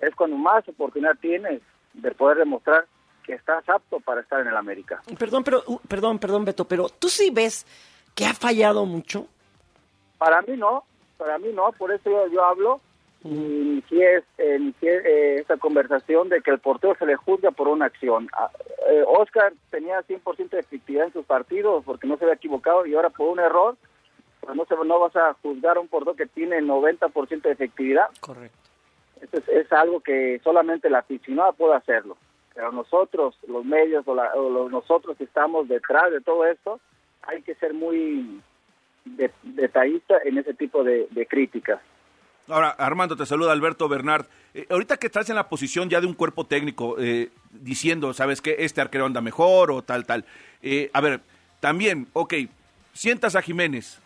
es 0.00 0.14
cuando 0.14 0.36
más 0.36 0.68
oportunidad 0.68 1.18
tienes 1.20 1.62
de 1.94 2.12
poder 2.12 2.38
demostrar 2.38 2.86
que 3.30 3.36
estás 3.36 3.68
apto 3.68 4.00
para 4.00 4.22
estar 4.22 4.40
en 4.40 4.48
el 4.48 4.56
América. 4.56 5.00
Perdón, 5.16 5.44
pero, 5.44 5.62
uh, 5.68 5.78
perdón, 5.86 6.18
perdón, 6.18 6.44
Beto, 6.44 6.64
pero 6.64 6.88
¿tú 6.88 7.08
sí 7.08 7.30
ves 7.30 7.64
que 8.16 8.26
ha 8.26 8.34
fallado 8.34 8.84
mucho? 8.86 9.28
Para 10.18 10.42
mí 10.42 10.56
no, 10.56 10.82
para 11.16 11.38
mí 11.38 11.50
no, 11.54 11.70
por 11.78 11.92
eso 11.92 12.10
yo, 12.10 12.26
yo 12.26 12.44
hablo 12.44 12.80
y 13.22 13.84
si 13.88 14.02
es 14.02 14.24
eh, 14.38 15.36
esta 15.38 15.58
conversación 15.58 16.28
de 16.28 16.40
que 16.40 16.50
el 16.50 16.58
portero 16.58 16.96
se 16.98 17.06
le 17.06 17.14
juzga 17.14 17.52
por 17.52 17.68
una 17.68 17.86
acción. 17.86 18.28
Ah, 18.32 18.50
eh, 18.88 19.04
Oscar 19.06 19.52
tenía 19.70 20.00
100% 20.00 20.48
de 20.50 20.58
efectividad 20.58 21.06
en 21.06 21.12
sus 21.12 21.24
partidos 21.24 21.84
porque 21.84 22.08
no 22.08 22.16
se 22.16 22.24
había 22.24 22.34
equivocado 22.34 22.84
y 22.84 22.94
ahora 22.94 23.10
por 23.10 23.28
un 23.28 23.38
error, 23.38 23.76
pues 24.40 24.56
no, 24.56 24.64
se, 24.64 24.74
no 24.74 24.98
vas 24.98 25.14
a 25.14 25.34
juzgar 25.34 25.76
a 25.76 25.80
un 25.80 25.86
portero 25.86 26.16
que 26.16 26.26
tiene 26.26 26.60
90% 26.60 27.42
de 27.42 27.52
efectividad. 27.52 28.06
Correcto. 28.20 28.58
Eso 29.20 29.36
es, 29.36 29.48
es, 29.48 29.72
algo 29.72 30.00
que 30.00 30.40
solamente 30.42 30.90
la 30.90 30.98
aficionada 30.98 31.52
puede 31.52 31.76
hacerlo. 31.76 32.16
Pero 32.54 32.72
nosotros, 32.72 33.38
los 33.46 33.64
medios 33.64 34.06
o, 34.06 34.14
los, 34.14 34.70
nosotros 34.70 35.16
que 35.16 35.24
estamos 35.24 35.68
detrás 35.68 36.10
de 36.10 36.20
todo 36.20 36.46
esto, 36.46 36.80
hay 37.22 37.42
que 37.42 37.54
ser 37.54 37.74
muy 37.74 38.40
detallista 39.42 40.18
en 40.24 40.38
ese 40.38 40.54
tipo 40.54 40.82
de 40.84 41.26
críticas. 41.28 41.80
Ahora, 42.50 42.70
Armando, 42.70 43.16
te 43.16 43.26
saluda 43.26 43.52
Alberto 43.52 43.88
Bernard. 43.88 44.26
Eh, 44.54 44.66
ahorita 44.68 44.96
que 44.96 45.06
estás 45.06 45.30
en 45.30 45.36
la 45.36 45.48
posición 45.48 45.88
ya 45.88 46.00
de 46.00 46.08
un 46.08 46.14
cuerpo 46.14 46.44
técnico, 46.44 46.96
eh, 46.98 47.30
diciendo, 47.50 48.12
¿sabes 48.12 48.40
qué? 48.40 48.56
Este 48.58 48.80
arquero 48.80 49.06
anda 49.06 49.20
mejor 49.20 49.70
o 49.70 49.82
tal, 49.82 50.04
tal. 50.04 50.24
Eh, 50.62 50.90
a 50.92 51.00
ver, 51.00 51.20
también, 51.60 52.08
ok, 52.12 52.34
sientas 52.92 53.36
a 53.36 53.42
Jiménez, 53.42 54.00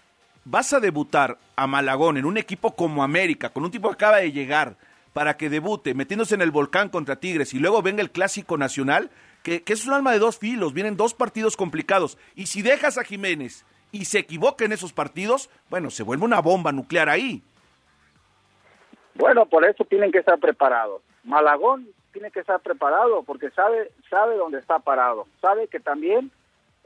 vas 0.45 0.75
a 0.75 0.81
debutar 0.81 1.39
a 1.57 1.67
Malagón 1.67 2.19
en 2.19 2.27
un 2.27 2.37
equipo 2.37 2.77
como 2.77 3.03
América, 3.03 3.49
con 3.49 3.65
un 3.65 3.71
tipo 3.71 3.89
que 3.89 3.95
acaba 3.95 4.19
de 4.19 4.33
llegar, 4.33 4.77
para 5.15 5.37
que 5.37 5.49
debute, 5.49 5.95
metiéndose 5.95 6.35
en 6.35 6.43
el 6.43 6.51
volcán 6.51 6.91
contra 6.91 7.17
Tigres 7.17 7.55
y 7.55 7.61
luego 7.61 7.81
venga 7.83 8.03
el 8.03 8.11
Clásico 8.11 8.59
Nacional, 8.59 9.11
que, 9.45 9.63
es 9.65 9.87
un 9.87 9.95
alma 9.95 10.13
de 10.13 10.19
dos 10.19 10.39
filos, 10.39 10.75
vienen 10.75 10.97
dos 10.97 11.15
partidos 11.15 11.57
complicados. 11.57 12.19
Y 12.35 12.47
si 12.47 12.63
dejas 12.63 12.99
a 12.99 13.05
Jiménez 13.05 13.65
y 13.93 14.07
se 14.07 14.19
equivoca 14.19 14.65
en 14.65 14.73
esos 14.73 14.93
partidos, 14.93 15.51
bueno, 15.71 15.91
se 15.91 16.03
vuelve 16.03 16.25
una 16.25 16.41
bomba 16.41 16.73
nuclear 16.73 17.09
ahí. 17.09 17.43
Bueno, 19.15 19.47
por 19.47 19.65
eso 19.65 19.85
tienen 19.85 20.11
que 20.11 20.19
estar 20.19 20.39
preparados. 20.41 21.01
Malagón 21.23 21.87
tiene 22.13 22.33
que 22.33 22.41
estar 22.41 22.59
preparado 22.61 23.23
porque 23.23 23.51
sabe 23.51 23.93
sabe 24.11 24.37
dónde 24.37 24.59
está 24.59 24.81
parado. 24.81 25.29
Sabe 25.41 25.69
que 25.69 25.79
también 25.79 26.33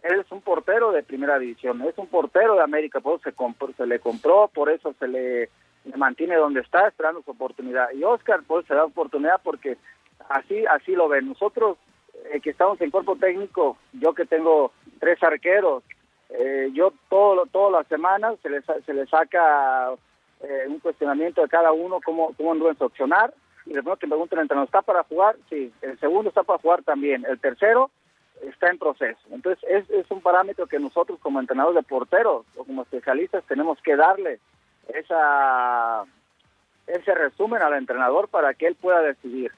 él 0.03 0.21
es 0.21 0.31
un 0.31 0.43
portero 0.43 0.93
de 0.93 1.03
primera 1.03 1.39
división, 1.39 1.81
es 1.83 1.97
un 1.97 2.09
portero 2.09 2.57
de 2.57 2.63
América, 2.63 3.01
por 3.01 3.19
eso 3.19 3.31
se, 3.31 3.75
se 3.75 3.87
le 3.87 3.99
compró, 4.01 4.49
por 4.49 4.71
eso 4.71 4.95
se 4.99 5.09
le, 5.09 5.49
mantiene 5.97 6.37
donde 6.37 6.61
está 6.61 6.89
esperando 6.89 7.23
su 7.23 7.31
oportunidad. 7.31 7.91
Y 7.93 8.05
Oscar 8.05 8.41
pues 8.47 8.67
se 8.67 8.75
da 8.75 8.85
oportunidad 8.85 9.41
porque 9.43 9.77
así 10.29 10.67
así 10.67 10.93
lo 10.93 11.09
ven. 11.09 11.29
Nosotros 11.29 11.79
eh, 12.33 12.41
que 12.41 12.51
estamos 12.51 12.81
en 12.81 12.91
cuerpo 12.91 13.17
técnico, 13.17 13.77
yo 13.93 14.15
que 14.15 14.27
tengo 14.27 14.73
tres 14.99 15.23
arqueros, 15.23 15.83
eh, 16.31 16.71
yo 16.73 16.93
todo 17.09 17.47
todas 17.47 17.73
las 17.73 17.87
semanas 17.87 18.37
se 18.43 18.51
le, 18.51 18.61
se 18.63 18.93
le 18.93 19.07
saca 19.07 19.91
eh, 20.41 20.65
un 20.69 20.79
cuestionamiento 20.81 21.43
de 21.43 21.49
cada 21.49 21.73
uno, 21.73 22.01
cómo, 22.05 22.33
cómo 22.37 22.55
deben 22.55 22.77
opcionar. 22.81 23.33
Y 23.67 23.75
de 23.75 23.83
pronto 23.83 23.99
que 23.99 24.07
preguntan, 24.07 24.41
¿el 24.41 24.65
¿está 24.65 24.83
para 24.83 25.05
jugar? 25.05 25.37
Sí. 25.51 25.73
El 25.83 25.99
segundo 26.01 26.31
está 26.31 26.43
para 26.43 26.59
jugar 26.59 26.83
también. 26.83 27.25
El 27.27 27.39
tercero 27.39 27.91
está 28.43 28.71
en 28.71 28.79
proceso. 28.79 29.19
Entonces, 29.31 29.63
es, 29.69 29.89
es 29.91 30.11
un 30.11 30.21
parámetro 30.21 30.67
que 30.67 30.79
nosotros 30.79 31.19
como 31.21 31.41
entrenadores 31.41 31.83
de 31.83 31.89
porteros 31.89 32.47
o 32.57 32.65
como 32.65 32.83
especialistas 32.83 33.45
tenemos 33.45 33.81
que 33.83 33.97
darle 33.97 34.41
esa 34.89 36.05
ese 36.87 37.15
resumen 37.15 37.63
al 37.63 37.75
entrenador 37.75 38.29
para 38.29 38.55
que 38.55 38.67
él 38.67 38.75
pueda 38.75 39.01
decidir. 39.03 39.53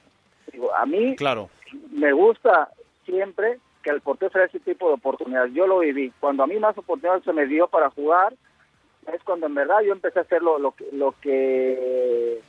Digo, 0.51 0.73
a 0.75 0.85
mí 0.85 1.15
claro. 1.15 1.49
me 1.91 2.11
gusta 2.11 2.69
siempre 3.05 3.59
que 3.81 3.89
el 3.89 4.01
portero 4.01 4.31
sea 4.31 4.45
ese 4.45 4.59
tipo 4.59 4.87
de 4.87 4.95
oportunidades. 4.95 5.53
Yo 5.53 5.65
lo 5.65 5.79
viví. 5.79 6.11
Cuando 6.19 6.43
a 6.43 6.47
mí 6.47 6.59
más 6.59 6.77
oportunidades 6.77 7.23
se 7.23 7.33
me 7.33 7.45
dio 7.47 7.67
para 7.67 7.89
jugar, 7.89 8.33
es 9.11 9.23
cuando 9.23 9.47
en 9.47 9.55
verdad 9.55 9.81
yo 9.85 9.93
empecé 9.93 10.19
a 10.19 10.23
hacer 10.23 10.43
lo, 10.43 10.59
lo, 10.59 10.75
lo 10.91 11.15
que 11.21 12.41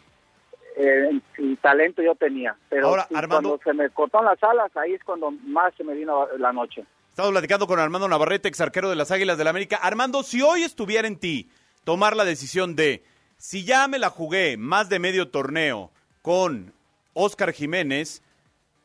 eh, 0.77 1.21
talento 1.61 2.03
yo 2.03 2.15
tenía. 2.15 2.57
Pero 2.69 2.89
Ahora, 2.89 3.07
cuando 3.29 3.59
se 3.63 3.73
me 3.73 3.89
cortaron 3.91 4.27
las 4.27 4.43
alas, 4.43 4.77
ahí 4.77 4.95
es 4.95 5.05
cuando 5.05 5.31
más 5.31 5.73
se 5.75 5.85
me 5.85 5.95
vino 5.95 6.27
la 6.39 6.53
noche. 6.53 6.85
Estamos 7.09 7.31
platicando 7.31 7.67
con 7.67 7.79
Armando 7.79 8.09
Navarrete, 8.09 8.49
ex 8.49 8.61
arquero 8.61 8.89
de 8.89 8.97
las 8.97 9.11
Águilas 9.11 9.37
del 9.37 9.45
la 9.45 9.51
América. 9.51 9.77
Armando, 9.77 10.23
si 10.23 10.43
hoy 10.43 10.63
estuviera 10.63 11.07
en 11.07 11.19
ti 11.19 11.49
tomar 11.85 12.17
la 12.17 12.25
decisión 12.25 12.77
de, 12.77 13.03
si 13.37 13.65
ya 13.65 13.89
me 13.89 13.99
la 13.99 14.11
jugué 14.11 14.57
más 14.57 14.89
de 14.89 14.99
medio 14.99 15.29
torneo 15.29 15.91
con 16.23 16.73
Oscar 17.15 17.53
Jiménez, 17.53 18.23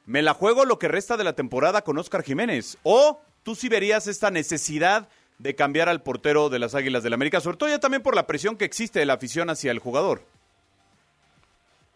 me 0.05 0.21
la 0.21 0.33
juego 0.33 0.65
lo 0.65 0.79
que 0.79 0.87
resta 0.87 1.17
de 1.17 1.23
la 1.23 1.33
temporada 1.33 1.83
con 1.83 1.97
Oscar 1.97 2.23
Jiménez. 2.23 2.77
O 2.83 3.19
tú 3.43 3.55
sí 3.55 3.69
verías 3.69 4.07
esta 4.07 4.31
necesidad 4.31 5.09
de 5.37 5.55
cambiar 5.55 5.89
al 5.89 6.01
portero 6.01 6.49
de 6.49 6.59
las 6.59 6.75
Águilas 6.75 7.03
del 7.03 7.11
la 7.11 7.15
América, 7.15 7.39
sobre 7.39 7.57
todo 7.57 7.69
ya 7.69 7.79
también 7.79 8.01
por 8.01 8.15
la 8.15 8.25
presión 8.25 8.57
que 8.57 8.65
existe 8.65 8.99
de 8.99 9.05
la 9.05 9.13
afición 9.13 9.49
hacia 9.49 9.71
el 9.71 9.79
jugador. 9.79 10.21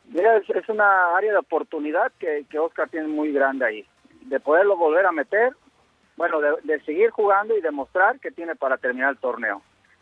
Mira, 0.09 0.37
es, 0.37 0.69
una 0.69 1.15
área 1.15 1.31
de 1.31 1.37
oportunidad 1.37 2.11
que, 2.19 2.45
que, 2.49 2.59
Oscar 2.59 2.89
tiene 2.89 3.07
muy 3.07 3.31
grande 3.31 3.65
ahí, 3.65 3.85
de 4.23 4.39
poderlo 4.41 4.75
volver 4.75 5.05
a 5.05 5.11
meter, 5.11 5.53
bueno, 6.17 6.41
de, 6.41 6.79
seguir 6.81 7.11
jugando 7.11 7.57
y 7.57 7.61
demostrar 7.61 8.19
que 8.19 8.29
tiene 8.29 8.55
para 8.55 8.77
terminar 8.77 9.11
el 9.11 9.17
torneo. 9.17 9.61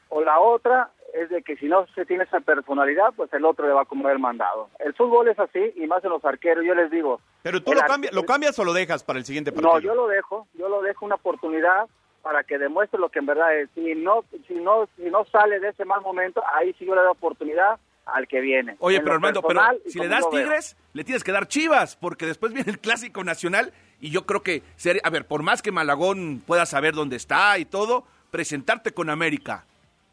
O 0.10 0.22
la 0.22 0.40
otra 0.40 0.90
es 1.14 1.30
de 1.30 1.42
que 1.42 1.56
si 1.58 1.66
no 1.68 1.88
se 1.96 2.06
tiene 2.06 2.24
esa 2.26 2.40
personalidad, 2.40 3.14
pues 3.16 3.32
el 3.34 3.46
otro 3.46 3.66
le 3.68 3.74
va 3.74 3.82
a 3.82 3.86
comer 3.86 4.12
el 4.12 4.20
mandado. 4.20 4.70
El 4.80 4.94
fútbol 4.94 5.28
es 5.28 5.40
así, 5.40 5.60
y 5.76 5.88
más 5.88 6.04
en 6.04 6.12
los 6.12 6.24
arqueros, 6.26 6.64
yo 6.66 6.76
les 6.76 6.92
digo. 6.92 7.20
Pero 7.42 7.62
tú 7.64 7.74
lo, 7.74 7.82
cambias, 7.82 8.14
lo 8.14 8.26
cambias 8.26 8.58
o 8.60 8.64
lo 8.64 8.74
dejas 8.74 9.04
para 9.04 9.18
el 9.20 9.26
siguiente 9.26 9.52
partido. 9.52 9.74
No, 9.74 9.80
yo 9.80 9.96
lo 9.96 10.08
dejo, 10.08 10.48
yo 10.54 10.70
lo 10.70 10.82
dejo 10.82 11.06
una 11.06 11.16
oportunidad 11.16 11.88
para 12.22 12.44
que 12.44 12.58
demuestre 12.60 13.00
lo 13.00 13.10
que 13.10 13.20
en 13.20 13.26
verdad 13.26 13.56
es. 13.58 13.70
Si 13.74 13.96
no, 13.96 14.24
si 14.48 14.56
no, 14.56 14.88
si 14.98 15.04
no 15.10 15.26
sale 15.26 15.60
de 15.60 15.70
ese 15.70 15.86
mal 15.86 16.02
momento, 16.02 16.44
ahí 16.54 16.74
sí 16.78 16.86
yo 16.86 16.94
le 16.94 17.02
doy 17.02 17.12
oportunidad 17.12 17.80
al 18.06 18.28
que 18.28 18.40
viene. 18.42 18.76
Oye, 18.80 18.98
En 18.98 19.04
pero 19.04 19.16
Armando, 19.16 19.42
pero 19.42 19.62
si 19.88 20.00
le 20.00 20.08
das 20.10 20.22
veo. 20.32 20.42
Tigres, 20.44 20.76
le 20.94 21.04
tienes 21.04 21.24
que 21.24 21.32
dar 21.32 21.48
Chivas, 21.48 21.96
porque 21.96 22.26
después 22.26 22.54
viene 22.54 22.72
el 22.72 22.80
Clásico 22.80 23.24
Nacional 23.24 23.72
y 24.02 24.10
yo 24.12 24.26
creo 24.26 24.42
que, 24.42 24.64
ser- 24.76 25.00
a 25.04 25.10
ver, 25.10 25.26
por 25.26 25.44
más 25.44 25.62
que 25.62 25.72
Malagón 25.72 26.42
pueda 26.46 26.66
saber 26.66 26.94
dónde 26.94 27.16
está 27.16 27.58
y 27.60 27.66
todo, 27.66 28.04
presentarte 28.32 28.92
con 28.94 29.10
América 29.10 29.66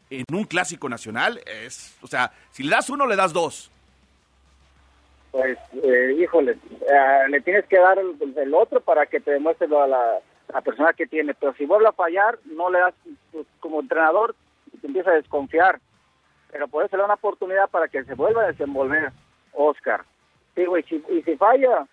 en 0.09 0.23
un 0.33 0.45
Clásico 0.45 0.87
Nacional 0.89 1.41
es, 1.45 1.97
o 2.01 2.07
sea, 2.07 2.31
si 2.51 2.63
le 2.63 2.69
das 2.71 2.89
uno, 2.89 3.05
le 3.05 3.15
das 3.15 3.33
dos. 3.33 3.69
Pues, 5.31 5.57
eh, 5.83 6.15
híjole, 6.19 6.53
eh, 6.53 7.29
le 7.29 7.41
tienes 7.41 7.65
que 7.65 7.77
dar 7.77 7.99
el, 7.99 8.15
el 8.37 8.53
otro 8.53 8.79
para 8.81 9.05
que 9.05 9.19
te 9.19 9.31
demuestre 9.31 9.67
lo- 9.67 9.85
la, 9.85 10.19
la 10.53 10.61
persona 10.61 10.93
que 10.93 11.05
tiene. 11.05 11.33
Pero 11.33 11.53
si 11.55 11.65
vuelve 11.65 11.87
a 11.87 11.91
fallar, 11.91 12.39
no 12.45 12.69
le 12.71 12.79
das, 12.79 12.93
pues, 13.31 13.45
como 13.59 13.81
entrenador, 13.81 14.35
te 14.81 14.87
empieza 14.87 15.11
a 15.11 15.15
desconfiar. 15.15 15.79
Pero 16.51 16.67
por 16.67 16.85
eso 16.85 16.95
le 16.95 17.01
da 17.01 17.05
una 17.05 17.13
oportunidad 17.15 17.69
para 17.69 17.87
que 17.87 18.03
se 18.05 18.13
vuelva 18.15 18.43
a 18.43 18.47
desenvolver 18.47 19.11
Oscar. 19.53 20.05
Digo, 20.55 20.77
y 20.77 20.83
si, 20.83 21.03
y 21.09 21.21
si 21.23 21.35
falla, 21.35 21.85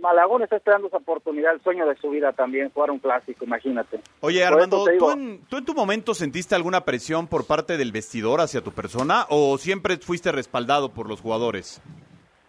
Malagón 0.00 0.42
está 0.42 0.56
esperando 0.56 0.88
esa 0.88 0.98
oportunidad, 0.98 1.54
el 1.54 1.62
sueño 1.62 1.86
de 1.86 1.96
su 1.96 2.10
vida 2.10 2.32
también, 2.32 2.70
jugar 2.70 2.90
un 2.90 2.98
clásico, 2.98 3.44
imagínate. 3.44 4.00
Oye, 4.20 4.44
Armando, 4.44 4.84
¿tú 4.98 5.10
en, 5.10 5.44
tú 5.46 5.56
en 5.56 5.64
tu 5.64 5.74
momento 5.74 6.14
sentiste 6.14 6.54
alguna 6.54 6.84
presión 6.84 7.26
por 7.26 7.46
parte 7.46 7.76
del 7.76 7.92
vestidor 7.92 8.40
hacia 8.40 8.62
tu 8.62 8.72
persona 8.72 9.26
o 9.30 9.58
siempre 9.58 9.96
fuiste 9.96 10.32
respaldado 10.32 10.90
por 10.92 11.08
los 11.08 11.20
jugadores? 11.20 11.80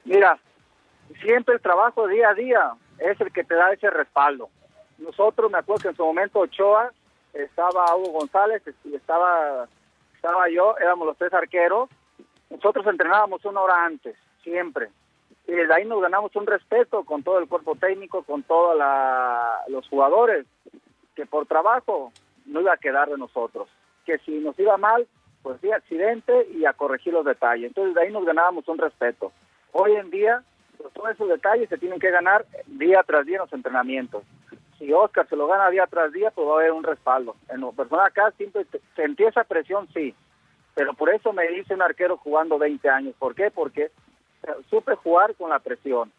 Mira, 0.04 0.40
siempre 1.22 1.56
el 1.56 1.62
trabajo 1.62 2.08
día 2.08 2.30
a 2.30 2.34
día 2.34 2.72
es 3.00 3.20
el 3.22 3.32
que 3.32 3.44
te 3.44 3.56
da 3.56 3.72
ese 3.74 3.90
respaldo. 3.90 4.50
Nosotros, 4.98 5.52
me 5.52 5.60
acuerdo 5.60 5.84
que 5.84 5.90
en 5.90 5.96
su 5.96 6.04
momento 6.04 6.40
Ochoa, 6.40 6.92
estaba 7.34 7.96
Hugo 7.96 8.20
González, 8.20 8.64
y 8.84 8.96
estaba, 8.96 9.68
estaba 10.16 10.50
yo, 10.50 10.76
éramos 10.80 11.08
los 11.08 11.18
tres 11.18 11.34
arqueros. 11.34 11.90
Nosotros 12.50 12.86
entrenábamos 12.88 13.44
una 13.46 13.62
hora 13.62 13.86
antes, 13.86 14.16
siempre. 14.44 14.90
Y 15.48 15.54
desde 15.54 15.74
ahí 15.74 15.86
nos 15.86 16.02
ganamos 16.02 16.36
un 16.36 16.46
respeto 16.46 17.04
con 17.04 17.24
todo 17.24 17.40
el 17.40 17.48
cuerpo 17.48 17.76
técnico, 17.76 18.24
con 18.24 18.44
todos 18.44 18.78
los 19.70 19.88
jugadores, 19.88 20.46
que 21.16 21.26
por 21.26 21.46
trabajo 21.46 22.12
no 22.46 22.62
iba 22.62 22.74
a 22.74 22.78
quedar 22.78 23.10
de 23.10 23.18
nosotros. 23.18 23.70
Que 24.06 24.18
si 24.20 24.40
nos 24.40 24.60
iba 24.60 24.78
mal, 24.78 25.08
pues 25.42 25.60
sí, 25.62 25.72
accidente 25.72 26.48
y 26.54 26.66
a 26.66 26.74
corregir 26.74 27.14
los 27.14 27.26
detalles. 27.26 27.68
Entonces 27.68 27.96
de 27.96 28.02
ahí 28.02 28.12
nos 28.12 28.26
ganábamos 28.26 28.68
un 28.68 28.78
respeto. 28.78 29.32
Hoy 29.72 29.94
en 29.96 30.10
día, 30.10 30.44
pues, 30.78 30.94
todos 30.94 31.12
esos 31.12 31.30
detalles 31.30 31.70
se 31.70 31.78
tienen 31.78 32.00
que 32.00 32.12
ganar 32.12 32.46
día 32.66 33.02
tras 33.04 33.26
día 33.26 33.38
en 33.38 33.44
los 33.44 33.54
entrenamientos. 33.54 34.24
Si 34.78 34.92
Oscar 34.92 35.28
se 35.30 35.38
lo 35.38 35.48
gana 35.48 35.70
día 35.70 35.88
tras 35.88 36.12
día, 36.12 36.30
pues 36.32 36.48
va 36.48 36.52
a 36.52 36.56
haber 36.58 36.72
un 36.74 36.84
respaldo. 36.84 37.36
En 37.50 37.62
lo 37.62 37.72
personal 37.72 38.06
acá 38.06 38.32
siempre 38.32 38.66
sentí 38.96 39.24
esa 39.24 39.46
presión, 39.46 39.88
sí. 39.94 40.14
Pero 40.76 40.94
por 40.94 41.10
eso 41.10 41.34
me 41.34 41.52
hice 41.54 41.74
un 41.74 41.82
arquero 41.82 42.18
jugando 42.18 42.60
20 42.60 42.88
años. 42.90 43.16
¿Por 43.18 43.34
qué? 43.34 43.50
Porque 43.50 43.84
eh, 43.86 43.92
supe 44.70 44.96
jugar 44.96 45.36
con 45.36 45.50
la 45.50 45.60
presión. 45.60 46.12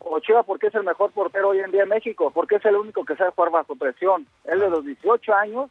Ochoa, 0.00 0.42
porque 0.44 0.68
es 0.68 0.74
el 0.74 0.84
mejor 0.84 1.12
portero 1.12 1.50
hoy 1.50 1.60
en 1.60 1.70
día 1.70 1.82
en 1.82 1.90
México? 1.90 2.30
Porque 2.30 2.56
es 2.56 2.64
el 2.64 2.76
único 2.76 3.04
que 3.04 3.16
sabe 3.16 3.32
jugar 3.32 3.50
bajo 3.50 3.76
presión. 3.76 4.26
Él 4.44 4.60
de 4.60 4.70
los 4.70 4.84
18 4.84 5.34
años 5.34 5.70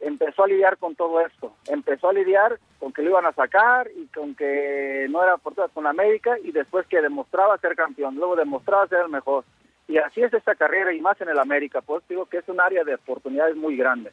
empezó 0.00 0.44
a 0.44 0.48
lidiar 0.48 0.78
con 0.78 0.94
todo 0.94 1.20
esto. 1.20 1.52
Empezó 1.66 2.08
a 2.08 2.12
lidiar 2.12 2.58
con 2.78 2.92
que 2.92 3.02
lo 3.02 3.10
iban 3.10 3.26
a 3.26 3.32
sacar 3.32 3.90
y 3.96 4.06
con 4.06 4.34
que 4.34 5.06
no 5.10 5.22
era 5.22 5.36
portero 5.36 5.68
con 5.68 5.86
América 5.86 6.38
y 6.42 6.52
después 6.52 6.86
que 6.86 7.02
demostraba 7.02 7.58
ser 7.58 7.76
campeón, 7.76 8.14
luego 8.16 8.36
demostraba 8.36 8.86
ser 8.88 9.00
el 9.00 9.08
mejor. 9.08 9.44
Y 9.88 9.98
así 9.98 10.22
es 10.22 10.32
esta 10.32 10.54
carrera 10.54 10.92
y 10.94 11.00
más 11.00 11.20
en 11.20 11.28
el 11.28 11.38
América. 11.38 11.82
Pues 11.82 12.02
digo 12.08 12.26
que 12.26 12.38
es 12.38 12.48
un 12.48 12.60
área 12.60 12.84
de 12.84 12.94
oportunidades 12.94 13.56
muy 13.56 13.76
grande. 13.76 14.10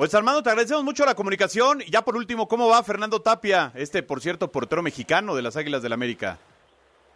Pues 0.00 0.14
Armando, 0.14 0.42
te 0.42 0.48
agradecemos 0.48 0.82
mucho 0.82 1.04
la 1.04 1.14
comunicación. 1.14 1.82
Y 1.82 1.90
ya 1.90 2.00
por 2.00 2.16
último, 2.16 2.48
¿cómo 2.48 2.70
va 2.70 2.82
Fernando 2.82 3.20
Tapia, 3.20 3.70
este, 3.74 4.02
por 4.02 4.22
cierto, 4.22 4.50
portero 4.50 4.80
mexicano 4.82 5.34
de 5.34 5.42
las 5.42 5.58
Águilas 5.58 5.82
del 5.82 5.92
América? 5.92 6.38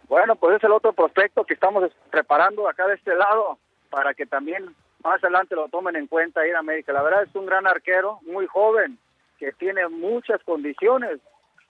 Bueno, 0.07 0.35
pues 0.35 0.57
es 0.57 0.63
el 0.63 0.71
otro 0.71 0.93
prospecto 0.93 1.43
que 1.45 1.55
estamos 1.55 1.91
preparando 2.11 2.69
acá 2.69 2.85
de 2.85 2.93
este 2.93 3.15
lado 3.15 3.57
para 3.89 4.13
que 4.13 4.27
también 4.27 4.65
más 5.03 5.15
adelante 5.23 5.55
lo 5.55 5.67
tomen 5.67 5.95
en 5.95 6.05
cuenta 6.05 6.41
ahí 6.41 6.51
en 6.51 6.57
América. 6.57 6.93
La 6.93 7.01
verdad 7.01 7.23
es 7.23 7.33
un 7.33 7.47
gran 7.47 7.65
arquero, 7.65 8.19
muy 8.21 8.45
joven, 8.45 8.99
que 9.39 9.51
tiene 9.53 9.87
muchas 9.87 10.43
condiciones 10.43 11.19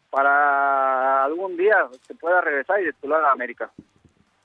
para 0.09 1.23
algún 1.23 1.55
día 1.55 1.87
se 2.05 2.13
pueda 2.15 2.41
regresar 2.41 2.81
y 2.81 2.91
titular 2.91 3.23
a 3.23 3.31
América. 3.31 3.71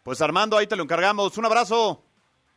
Pues 0.04 0.22
Armando, 0.22 0.56
ahí 0.56 0.68
te 0.68 0.76
lo 0.76 0.84
encargamos. 0.84 1.36
Un 1.36 1.46
abrazo. 1.46 2.00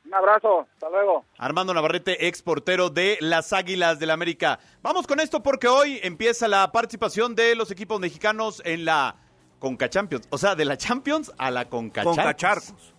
Un 0.05 0.13
abrazo, 0.13 0.67
hasta 0.73 0.89
luego. 0.89 1.25
Armando 1.37 1.73
Navarrete, 1.73 2.27
ex 2.27 2.41
portero 2.41 2.89
de 2.89 3.17
las 3.21 3.53
Águilas 3.53 3.99
del 3.99 4.09
América. 4.09 4.59
Vamos 4.81 5.07
con 5.07 5.19
esto 5.19 5.41
porque 5.41 5.67
hoy 5.67 5.99
empieza 6.03 6.47
la 6.47 6.71
participación 6.71 7.35
de 7.35 7.55
los 7.55 7.71
equipos 7.71 7.99
mexicanos 7.99 8.61
en 8.65 8.85
la 8.85 9.15
Conca 9.59 9.89
Champions. 9.89 10.27
O 10.29 10.37
sea, 10.37 10.55
de 10.55 10.65
la 10.65 10.77
Champions 10.77 11.31
a 11.37 11.51
la 11.51 11.69
Conca 11.69 12.03
Con 12.03 12.15
Champions. 12.15 12.93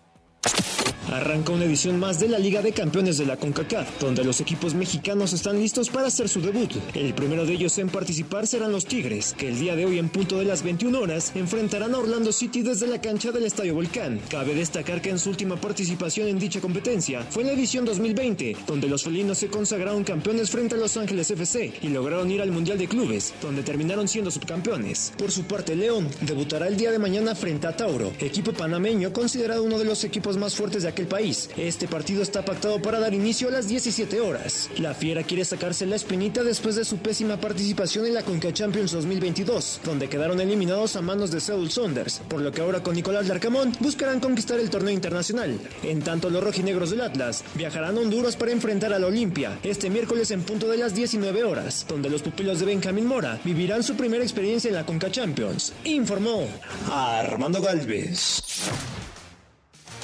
Arranca 1.14 1.52
una 1.52 1.64
edición 1.64 2.00
más 2.00 2.18
de 2.18 2.26
la 2.26 2.40
Liga 2.40 2.60
de 2.60 2.72
Campeones 2.72 3.18
de 3.18 3.24
la 3.24 3.36
CONCACAF, 3.36 4.00
donde 4.00 4.24
los 4.24 4.40
equipos 4.40 4.74
mexicanos 4.74 5.32
están 5.32 5.60
listos 5.60 5.88
para 5.88 6.08
hacer 6.08 6.28
su 6.28 6.40
debut. 6.40 6.72
El 6.92 7.14
primero 7.14 7.46
de 7.46 7.52
ellos 7.52 7.78
en 7.78 7.88
participar 7.88 8.48
serán 8.48 8.72
los 8.72 8.84
Tigres, 8.84 9.32
que 9.38 9.46
el 9.46 9.60
día 9.60 9.76
de 9.76 9.86
hoy 9.86 10.00
en 10.00 10.08
punto 10.08 10.40
de 10.40 10.44
las 10.44 10.64
21 10.64 10.98
horas 10.98 11.30
enfrentarán 11.36 11.94
a 11.94 11.98
Orlando 11.98 12.32
City 12.32 12.62
desde 12.62 12.88
la 12.88 13.00
cancha 13.00 13.30
del 13.30 13.46
Estadio 13.46 13.76
Volcán. 13.76 14.18
Cabe 14.28 14.56
destacar 14.56 15.00
que 15.00 15.10
en 15.10 15.20
su 15.20 15.30
última 15.30 15.54
participación 15.54 16.26
en 16.26 16.40
dicha 16.40 16.60
competencia 16.60 17.22
fue 17.30 17.44
la 17.44 17.52
edición 17.52 17.84
2020, 17.84 18.56
donde 18.66 18.88
los 18.88 19.04
felinos 19.04 19.38
se 19.38 19.46
consagraron 19.46 20.02
campeones 20.02 20.50
frente 20.50 20.74
a 20.74 20.78
Los 20.78 20.96
Ángeles 20.96 21.30
FC 21.30 21.74
y 21.80 21.90
lograron 21.90 22.28
ir 22.32 22.42
al 22.42 22.50
Mundial 22.50 22.76
de 22.76 22.88
Clubes, 22.88 23.34
donde 23.40 23.62
terminaron 23.62 24.08
siendo 24.08 24.32
subcampeones. 24.32 25.12
Por 25.16 25.30
su 25.30 25.44
parte, 25.44 25.76
León 25.76 26.08
debutará 26.22 26.66
el 26.66 26.76
día 26.76 26.90
de 26.90 26.98
mañana 26.98 27.36
frente 27.36 27.68
a 27.68 27.76
Tauro, 27.76 28.12
equipo 28.18 28.52
panameño 28.52 29.12
considerado 29.12 29.62
uno 29.62 29.78
de 29.78 29.84
los 29.84 30.02
equipos 30.02 30.36
más 30.36 30.56
fuertes 30.56 30.82
de 30.82 30.88
aquel 30.88 31.03
país. 31.06 31.50
Este 31.56 31.88
partido 31.88 32.22
está 32.22 32.44
pactado 32.44 32.80
para 32.80 33.00
dar 33.00 33.14
inicio 33.14 33.48
a 33.48 33.52
las 33.52 33.68
17 33.68 34.20
horas. 34.20 34.70
La 34.78 34.94
Fiera 34.94 35.22
quiere 35.22 35.44
sacarse 35.44 35.86
la 35.86 35.96
espinita 35.96 36.42
después 36.42 36.76
de 36.76 36.84
su 36.84 36.98
pésima 36.98 37.38
participación 37.38 38.06
en 38.06 38.14
la 38.14 38.22
Conca 38.22 38.52
Champions 38.52 38.92
2022, 38.92 39.80
donde 39.84 40.08
quedaron 40.08 40.40
eliminados 40.40 40.96
a 40.96 41.02
manos 41.02 41.30
de 41.30 41.40
Seoul 41.40 41.70
Saunders, 41.70 42.20
por 42.28 42.40
lo 42.40 42.52
que 42.52 42.60
ahora 42.60 42.82
con 42.82 42.94
Nicolás 42.94 43.28
Larcamón 43.28 43.72
buscarán 43.80 44.20
conquistar 44.20 44.58
el 44.60 44.70
torneo 44.70 44.94
internacional. 44.94 45.58
En 45.82 46.02
tanto, 46.02 46.30
los 46.30 46.42
rojinegros 46.42 46.90
del 46.90 47.00
Atlas 47.00 47.44
viajarán 47.54 47.96
a 47.96 48.00
Honduras 48.00 48.36
para 48.36 48.52
enfrentar 48.52 48.92
al 48.92 49.04
Olimpia 49.04 49.58
este 49.62 49.90
miércoles 49.90 50.30
en 50.30 50.42
punto 50.42 50.68
de 50.68 50.78
las 50.78 50.94
19 50.94 51.44
horas, 51.44 51.86
donde 51.88 52.10
los 52.10 52.22
pupilos 52.22 52.60
de 52.60 52.66
Benjamín 52.66 53.06
Mora 53.06 53.40
vivirán 53.44 53.82
su 53.82 53.94
primera 53.94 54.22
experiencia 54.22 54.68
en 54.68 54.74
la 54.74 54.86
Conca 54.86 55.10
Champions. 55.10 55.72
Informó 55.84 56.46
Armando 56.90 57.60
Galvez. 57.60 58.42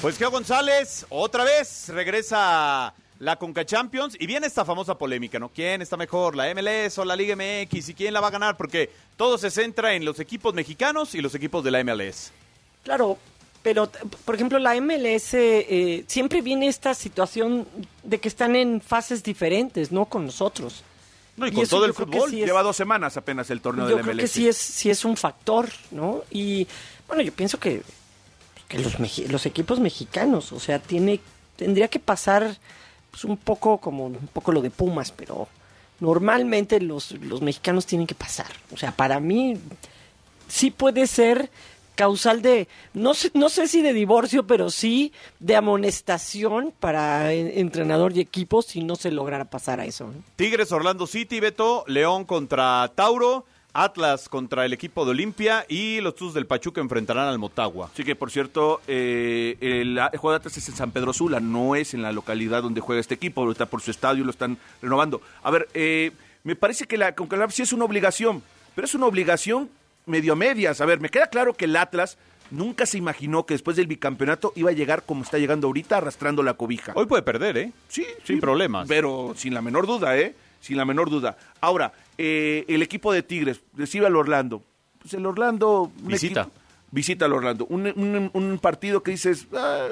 Pues 0.00 0.16
Geo 0.16 0.30
González, 0.30 1.04
otra 1.10 1.44
vez 1.44 1.88
regresa 1.88 2.94
la 3.18 3.36
Conca 3.36 3.66
Champions 3.66 4.16
y 4.18 4.26
viene 4.26 4.46
esta 4.46 4.64
famosa 4.64 4.96
polémica, 4.96 5.38
¿no? 5.38 5.50
¿Quién 5.50 5.82
está 5.82 5.98
mejor, 5.98 6.34
la 6.36 6.48
MLS 6.54 6.96
o 6.98 7.04
la 7.04 7.14
Liga 7.16 7.36
MX 7.36 7.90
y 7.90 7.94
quién 7.94 8.14
la 8.14 8.20
va 8.20 8.28
a 8.28 8.30
ganar? 8.30 8.56
Porque 8.56 8.88
todo 9.18 9.36
se 9.36 9.50
centra 9.50 9.92
en 9.94 10.06
los 10.06 10.18
equipos 10.18 10.54
mexicanos 10.54 11.14
y 11.14 11.20
los 11.20 11.34
equipos 11.34 11.62
de 11.64 11.70
la 11.70 11.84
MLS. 11.84 12.32
Claro, 12.82 13.18
pero 13.62 13.90
por 14.24 14.34
ejemplo 14.34 14.58
la 14.58 14.74
MLS 14.80 15.34
eh, 15.34 16.04
siempre 16.06 16.40
viene 16.40 16.66
esta 16.68 16.94
situación 16.94 17.68
de 18.02 18.18
que 18.18 18.28
están 18.28 18.56
en 18.56 18.80
fases 18.80 19.22
diferentes, 19.22 19.92
¿no? 19.92 20.06
Con 20.06 20.24
nosotros. 20.24 20.82
No, 21.36 21.46
y 21.46 21.50
Y 21.50 21.52
con 21.52 21.66
todo 21.68 21.80
yo 21.80 21.86
el 21.86 21.94
creo 21.94 22.06
fútbol. 22.06 22.30
sí 22.30 22.40
es- 22.40 22.46
Lleva 22.46 22.62
dos 22.62 22.76
semanas 22.76 23.18
apenas 23.18 23.50
el 23.50 23.60
torneo 23.60 23.84
Yo 23.86 23.96
del 23.96 24.04
creo 24.04 24.14
MLS. 24.14 24.22
que 24.22 24.28
sí 24.28 24.48
es, 24.48 24.56
sí 24.56 24.88
es 24.88 25.04
un 25.04 25.18
factor, 25.18 25.68
¿no? 25.90 26.22
Y 26.30 26.66
bueno, 27.06 27.22
yo 27.22 27.32
pienso 27.32 27.60
que, 27.60 27.82
que 28.70 28.78
los, 28.78 28.94
los 29.28 29.44
equipos 29.44 29.78
mexicanos, 29.80 30.50
o 30.52 30.58
sea, 30.60 30.78
tiene 30.78 31.20
tendría 31.56 31.88
que 31.88 31.98
pasar 31.98 32.56
pues, 33.10 33.24
un 33.26 33.36
poco 33.36 33.76
como 33.78 34.06
un 34.06 34.28
poco 34.32 34.50
lo 34.52 34.62
de 34.62 34.70
Pumas, 34.70 35.12
pero 35.12 35.46
normalmente 36.00 36.80
los, 36.80 37.12
los 37.20 37.42
mexicanos 37.42 37.84
tienen 37.84 38.06
que 38.06 38.14
pasar. 38.14 38.46
O 38.72 38.78
sea, 38.78 38.92
para 38.92 39.20
mí 39.20 39.58
sí 40.48 40.70
puede 40.70 41.06
ser 41.06 41.50
causal 41.96 42.40
de, 42.40 42.66
no 42.94 43.12
sé, 43.12 43.30
no 43.34 43.50
sé 43.50 43.68
si 43.68 43.82
de 43.82 43.92
divorcio, 43.92 44.46
pero 44.46 44.70
sí 44.70 45.12
de 45.38 45.56
amonestación 45.56 46.72
para 46.80 47.32
en- 47.34 47.58
entrenador 47.58 48.16
y 48.16 48.20
equipo 48.20 48.62
si 48.62 48.82
no 48.82 48.96
se 48.96 49.10
lograra 49.10 49.44
pasar 49.44 49.80
a 49.80 49.84
eso. 49.84 50.10
Tigres, 50.36 50.72
Orlando 50.72 51.06
City, 51.06 51.40
Beto, 51.40 51.84
León 51.88 52.24
contra 52.24 52.90
Tauro, 52.94 53.44
Atlas 53.72 54.28
contra 54.28 54.64
el 54.64 54.72
equipo 54.72 55.04
de 55.04 55.12
Olimpia 55.12 55.64
y 55.68 56.00
los 56.00 56.14
Tuzos 56.14 56.34
del 56.34 56.46
Pachuca 56.46 56.80
enfrentarán 56.80 57.28
al 57.28 57.38
Motagua. 57.38 57.90
Sí, 57.94 58.04
que 58.04 58.16
por 58.16 58.30
cierto, 58.30 58.80
eh, 58.88 59.56
el, 59.60 59.98
el 59.98 60.18
juego 60.18 60.30
de 60.32 60.36
Atlas 60.36 60.56
es 60.56 60.68
en 60.68 60.76
San 60.76 60.90
Pedro 60.90 61.12
Sula, 61.12 61.40
no 61.40 61.74
es 61.76 61.94
en 61.94 62.02
la 62.02 62.12
localidad 62.12 62.62
donde 62.62 62.80
juega 62.80 63.00
este 63.00 63.14
equipo, 63.14 63.42
ahorita 63.42 63.66
por 63.66 63.80
su 63.82 63.90
estadio 63.90 64.24
lo 64.24 64.30
están 64.30 64.58
renovando. 64.82 65.20
A 65.42 65.50
ver, 65.50 65.68
eh, 65.74 66.12
me 66.42 66.56
parece 66.56 66.86
que 66.86 66.96
la 66.96 67.14
CONCACAF 67.14 67.52
sí 67.52 67.62
es 67.62 67.72
una 67.72 67.84
obligación, 67.84 68.42
pero 68.74 68.86
es 68.86 68.94
una 68.94 69.06
obligación 69.06 69.68
medio 70.06 70.32
a 70.32 70.36
medias. 70.36 70.80
A 70.80 70.86
ver, 70.86 71.00
me 71.00 71.08
queda 71.08 71.28
claro 71.28 71.54
que 71.54 71.66
el 71.66 71.76
Atlas 71.76 72.18
nunca 72.50 72.86
se 72.86 72.98
imaginó 72.98 73.46
que 73.46 73.54
después 73.54 73.76
del 73.76 73.86
bicampeonato 73.86 74.52
iba 74.56 74.70
a 74.70 74.72
llegar 74.72 75.04
como 75.04 75.22
está 75.22 75.38
llegando 75.38 75.68
ahorita, 75.68 75.98
arrastrando 75.98 76.42
la 76.42 76.54
cobija. 76.54 76.92
Hoy 76.96 77.06
puede 77.06 77.22
perder, 77.22 77.56
¿eh? 77.58 77.72
Sí, 77.88 78.04
Sin 78.24 78.36
sí, 78.36 78.40
problemas. 78.40 78.88
Pero 78.88 79.34
sin 79.36 79.54
la 79.54 79.62
menor 79.62 79.86
duda, 79.86 80.18
¿eh? 80.18 80.34
Sin 80.60 80.76
la 80.76 80.84
menor 80.84 81.08
duda. 81.10 81.36
Ahora, 81.60 81.92
eh, 82.18 82.64
el 82.68 82.82
equipo 82.82 83.12
de 83.12 83.22
Tigres 83.22 83.60
recibe 83.76 84.06
al 84.06 84.16
Orlando. 84.16 84.62
Pues 85.00 85.14
el 85.14 85.24
Orlando... 85.26 85.90
Visita. 86.02 86.42
equipo- 86.42 86.52
visita 86.90 87.24
al 87.24 87.32
Orlando. 87.32 87.66
Un, 87.70 87.86
un- 87.86 88.30
un 88.32 88.58
partido 88.58 89.02
que 89.02 89.12
dices, 89.12 89.46
ah, 89.54 89.88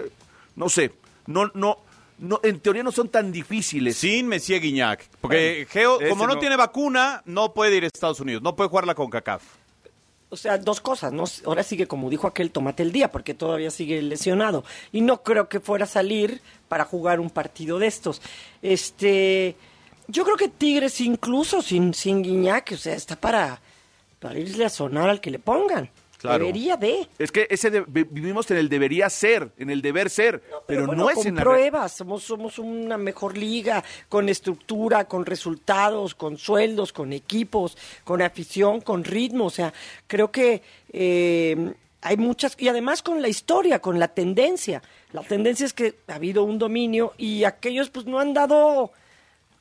no 0.56 0.68
sé, 0.68 0.92
no, 1.26 1.50
no, 1.54 1.78
no, 2.18 2.40
en 2.42 2.60
teoría 2.60 2.82
no 2.82 2.92
son 2.92 3.08
tan 3.08 3.32
difíciles. 3.32 3.96
Sin 3.96 4.26
Messier 4.26 4.60
Guiñac. 4.60 5.08
Porque 5.20 5.66
Bueno, 5.74 5.98
Geo, 6.00 6.08
como 6.10 6.26
no, 6.26 6.34
no. 6.34 6.40
tiene 6.40 6.56
vacuna, 6.56 7.22
no 7.24 7.54
puede 7.54 7.76
ir 7.76 7.84
a 7.84 7.86
Estados 7.86 8.20
Unidos. 8.20 8.42
No 8.42 8.54
puede 8.56 8.68
jugar 8.68 8.86
la 8.86 8.94
CONCACAF. 8.94 9.42
O 10.30 10.36
sea, 10.36 10.58
dos 10.58 10.82
cosas, 10.82 11.10
¿no? 11.10 11.24
Ahora 11.46 11.62
sigue, 11.62 11.86
como 11.86 12.10
dijo 12.10 12.26
aquel, 12.26 12.50
tomate 12.50 12.82
el 12.82 12.92
día, 12.92 13.10
porque 13.10 13.32
todavía 13.32 13.70
sigue 13.70 14.02
lesionado. 14.02 14.62
Y 14.92 15.00
no 15.00 15.22
creo 15.22 15.48
que 15.48 15.58
fuera 15.60 15.84
a 15.84 15.88
salir 15.88 16.42
para 16.68 16.84
jugar 16.84 17.18
un 17.18 17.30
partido 17.30 17.78
de 17.78 17.86
estos. 17.86 18.20
Este, 18.60 19.56
yo 20.08 20.24
creo 20.24 20.36
que 20.36 20.48
Tigres, 20.48 21.00
incluso 21.00 21.62
sin, 21.62 21.94
sin 21.94 22.22
Guiñac, 22.22 22.72
o 22.72 22.76
sea, 22.76 22.94
está 22.94 23.14
para, 23.16 23.60
para 24.18 24.38
irle 24.38 24.64
a 24.64 24.68
sonar 24.70 25.08
al 25.08 25.20
que 25.20 25.30
le 25.30 25.38
pongan. 25.38 25.88
Claro. 26.18 26.38
Debería 26.46 26.76
de. 26.76 27.06
Es 27.16 27.30
que 27.30 27.46
ese 27.48 27.70
de- 27.70 27.84
vi- 27.86 28.02
vivimos 28.02 28.50
en 28.50 28.56
el 28.56 28.68
debería 28.68 29.08
ser, 29.08 29.52
en 29.56 29.70
el 29.70 29.80
deber 29.80 30.10
ser, 30.10 30.42
pero, 30.66 30.86
bueno, 30.86 31.04
no 31.04 31.10
es 31.10 31.14
con 31.16 31.26
en 31.28 31.36
la 31.36 31.42
pruebas, 31.42 31.92
somos, 31.96 32.24
somos 32.24 32.58
una 32.58 32.98
mejor 32.98 33.38
liga, 33.38 33.84
con 34.08 34.28
estructura, 34.28 35.04
con 35.04 35.24
resultados, 35.24 36.16
con 36.16 36.36
sueldos, 36.36 36.92
con 36.92 37.12
equipos, 37.12 37.78
con 38.02 38.20
afición, 38.20 38.80
con 38.80 39.04
ritmo, 39.04 39.44
o 39.44 39.50
sea, 39.50 39.72
creo 40.08 40.32
que 40.32 40.60
eh, 40.92 41.72
hay 42.00 42.16
muchas, 42.16 42.56
y 42.58 42.66
además 42.66 43.00
con 43.00 43.22
la 43.22 43.28
historia, 43.28 43.78
con 43.80 44.00
la 44.00 44.08
tendencia, 44.08 44.82
la 45.12 45.22
tendencia 45.22 45.66
es 45.66 45.72
que 45.72 45.94
ha 46.08 46.16
habido 46.16 46.42
un 46.42 46.58
dominio 46.58 47.12
y 47.16 47.44
aquellos 47.44 47.90
pues 47.90 48.06
no 48.06 48.18
han 48.18 48.34
dado, 48.34 48.90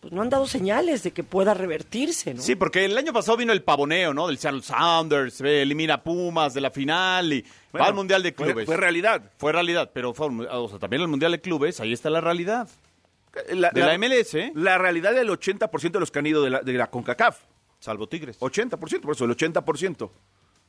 pues 0.10 0.16
no 0.16 0.22
han 0.22 0.30
dado 0.30 0.48
señales 0.48 1.04
de 1.04 1.12
que 1.12 1.24
pueda 1.24 1.54
revertirse, 1.54 2.34
¿no? 2.34 2.42
Sí, 2.42 2.56
porque 2.56 2.86
el 2.86 2.98
año 2.98 3.12
pasado 3.12 3.38
vino 3.38 3.52
el 3.52 3.62
pavoneo, 3.62 4.14
¿no? 4.14 4.28
Del 4.28 4.38
Seattle 4.38 4.62
Sounders, 4.62 5.42
eh, 5.42 5.64
elimina 5.64 5.96
a 5.96 6.04
Pumas 6.04 6.54
de 6.54 6.62
la 6.62 6.72
final 6.72 7.34
y 7.34 7.46
va 7.76 7.86
al 7.88 7.94
Mundial 7.94 8.24
de 8.24 8.32
fue- 8.32 8.48
Clubes. 8.48 8.66
fue 8.66 8.78
realidad. 8.78 9.32
Fue 9.38 9.52
realidad, 9.52 9.92
pero 9.94 10.14
fue, 10.14 10.28
o 10.28 10.70
sea, 10.70 10.80
también 10.80 11.02
el 11.02 11.08
Mundial 11.10 11.32
de 11.34 11.42
Clubes, 11.42 11.80
ahí 11.82 11.92
está 11.92 12.10
la 12.10 12.22
realidad. 12.22 12.70
La, 13.54 13.70
De 13.72 13.82
la 13.82 13.94
MLS, 13.98 14.34
¿eh? 14.36 14.52
La 14.56 14.78
realidad 14.78 15.14
del 15.14 15.30
80% 15.30 15.92
de 15.92 16.00
los 16.00 16.10
que 16.10 16.20
han 16.20 16.26
ido 16.28 16.42
de 16.42 16.50
la, 16.50 16.62
de 16.62 16.74
la 16.74 16.88
CONCACAF. 16.90 17.40
Salvo 17.80 18.08
Tigres. 18.08 18.40
80%, 18.40 19.02
por 19.02 19.14
eso, 19.16 19.26
el 19.26 19.32
80%. 19.38 20.10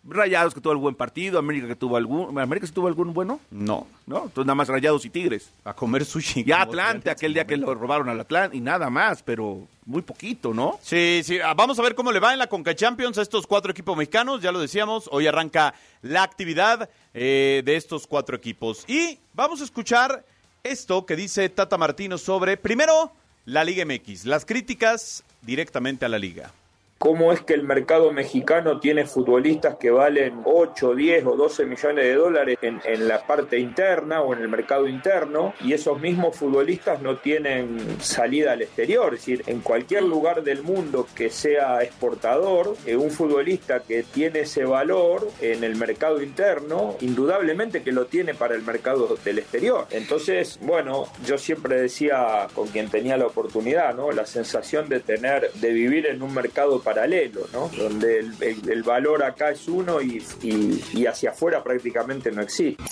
Rayados 0.09 0.55
que 0.55 0.61
tuvo 0.61 0.73
algún 0.73 0.95
partido, 0.95 1.39
América 1.39 1.67
que 1.67 1.77
tuvo 1.77 1.97
algún... 1.97 2.39
¿América 2.39 2.67
sí 2.67 2.73
tuvo 2.73 2.89
algún 2.89 3.13
bueno? 3.13 3.41
No. 3.51 3.87
¿No? 4.07 4.25
Entonces 4.25 4.47
nada 4.47 4.55
más 4.55 4.69
Rayados 4.69 5.05
y 5.05 5.11
Tigres. 5.11 5.51
A 5.65 5.75
comer 5.75 6.05
sushi. 6.05 6.45
Y 6.47 6.53
Atlante, 6.53 7.11
aquel 7.11 7.35
día 7.35 7.47
que 7.47 7.57
lo 7.57 7.75
robaron 7.75 8.09
al 8.09 8.21
Atlante, 8.21 8.57
y 8.57 8.61
nada 8.61 8.91
más, 8.91 9.23
pero 9.23 9.67
muy 9.85 10.03
poquito, 10.03 10.53
¿no? 10.55 10.79
Sí, 10.83 11.23
sí. 11.25 11.39
Ah, 11.41 11.55
Vamos 11.55 11.79
a 11.79 11.83
ver 11.83 11.95
cómo 11.95 12.13
le 12.13 12.21
va 12.21 12.33
en 12.33 12.39
la 12.39 12.47
Conca 12.47 12.75
Champions 12.75 13.19
a 13.19 13.23
estos 13.23 13.47
cuatro 13.47 13.71
equipos 13.71 13.97
mexicanos. 13.97 14.43
Ya 14.43 14.53
lo 14.53 14.61
decíamos, 14.61 15.09
hoy 15.13 15.27
arranca 15.27 15.75
la 16.03 16.23
actividad 16.23 16.89
eh, 17.15 17.63
de 17.65 17.77
estos 17.77 18.07
cuatro 18.07 18.37
equipos. 18.37 18.85
Y 18.89 19.19
vamos 19.35 19.61
a 19.61 19.65
escuchar 19.65 20.25
esto 20.63 21.07
que 21.07 21.17
dice 21.17 21.49
Tata 21.49 21.79
Martino 21.79 22.19
sobre, 22.19 22.57
primero, 22.57 23.13
la 23.45 23.65
Liga 23.65 23.85
MX. 23.85 24.27
Las 24.27 24.45
críticas 24.45 25.25
directamente 25.43 26.05
a 26.05 26.09
la 26.09 26.19
Liga. 26.19 26.53
¿Cómo 26.99 27.33
es 27.33 27.43
que 27.43 27.55
el 27.55 27.63
mercado 27.63 28.13
mexicano 28.13 28.81
tiene 28.81 29.07
futbolistas 29.07 29.77
que 29.77 29.89
valen 29.89 30.41
8, 30.45 30.97
10 30.97 31.27
o 31.27 31.37
12 31.37 31.65
millones 31.67 32.05
de 32.05 32.15
dólares 32.15 32.59
en, 32.61 33.07
la 33.07 33.25
parte 33.25 33.61
interna 33.61 34.21
o 34.21 34.35
en 34.35 34.41
el 34.41 34.49
mercado 34.49 34.89
interno 34.89 35.55
y 35.61 35.75
esos 35.75 36.01
mismos 36.01 36.35
futbolistas 36.37 37.01
no 37.01 37.19
tienen 37.19 37.79
salida 38.01 38.51
al 38.51 38.63
exterior? 38.63 39.15
Es 39.15 39.21
decir, 39.21 39.45
en 39.47 39.61
cualquier 39.61 40.03
lugar 40.03 40.43
del 40.43 40.65
mundo 40.65 41.07
que 41.15 41.31
sea 41.31 41.85
exportador, 41.85 42.77
eh, 42.85 42.97
un 42.97 43.13
futbolista 43.13 43.79
que 43.79 44.03
tiene 44.03 44.41
ese 44.41 44.65
valor 44.65 45.31
en 45.41 45.63
el 45.63 45.77
mercado 45.77 46.21
interno, 46.21 46.97
indudablemente 47.01 47.85
que 47.85 47.93
lo 47.93 48.07
tiene 48.07 48.35
para 48.35 48.57
el 48.57 48.63
mercado 48.63 49.17
del 49.25 49.39
exterior. 49.39 49.87
Entonces, 49.93 50.59
bueno, 50.63 51.07
yo 51.25 51.39
siempre 51.39 51.81
decía 51.81 52.49
con 52.55 52.67
quien 52.67 52.91
tenía 52.91 53.17
la 53.17 53.27
oportunidad, 53.27 53.95
¿no? 53.95 54.11
La 54.11 54.27
sensación 54.27 54.89
de 54.89 54.99
tener, 54.99 55.53
de 55.53 55.71
vivir 55.71 56.07
en 56.07 56.23
un 56.23 56.35
mercado 56.35 56.83
paralelo, 56.89 57.47
¿no? 57.53 57.69
Donde 57.77 58.19
el, 58.21 58.33
el- 58.41 58.71
el 58.71 58.83
valor 58.83 59.23
acá 59.23 59.51
es 59.51 59.69
uno 59.69 60.01
y, 60.01 60.23
y- 60.43 60.83
y 60.95 61.07
hacia 61.07 61.31
afuera 61.31 61.63
prácticamente 61.63 62.31
no 62.33 62.41
existe. 62.43 62.83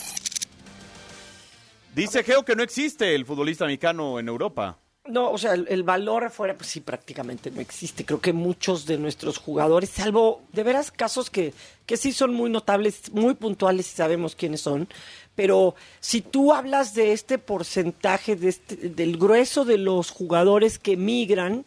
Dice 1.94 2.22
Geo 2.22 2.44
que 2.44 2.54
no 2.54 2.62
existe 2.62 3.14
el 3.14 3.24
futbolista 3.24 3.64
mexicano 3.64 4.18
en 4.20 4.28
Europa. 4.28 4.78
No, 5.06 5.30
o 5.30 5.38
sea, 5.38 5.54
el, 5.54 5.66
el 5.70 5.82
valor 5.84 6.24
afuera, 6.24 6.54
pues 6.56 6.68
sí, 6.68 6.80
prácticamente 6.80 7.50
no 7.52 7.60
existe. 7.60 8.04
Creo 8.04 8.20
que 8.20 8.32
muchos 8.32 8.86
de 8.86 8.98
nuestros 8.98 9.38
jugadores, 9.38 9.88
salvo 9.90 10.42
de 10.52 10.64
veras 10.64 10.90
casos 10.90 11.30
que, 11.30 11.54
que 11.86 11.96
sí 11.96 12.12
son 12.12 12.34
muy 12.34 12.50
notables, 12.50 13.12
muy 13.12 13.34
puntuales 13.34 13.86
y 13.92 13.94
sabemos 13.96 14.34
quiénes 14.34 14.60
son, 14.62 14.88
pero 15.36 15.76
si 16.00 16.22
tú 16.22 16.52
hablas 16.52 16.94
de 16.94 17.12
este 17.12 17.38
porcentaje, 17.38 18.34
de 18.34 18.48
este, 18.48 18.74
del 18.88 19.16
grueso 19.16 19.64
de 19.64 19.78
los 19.78 20.10
jugadores 20.10 20.78
que 20.80 20.96
migran, 20.96 21.64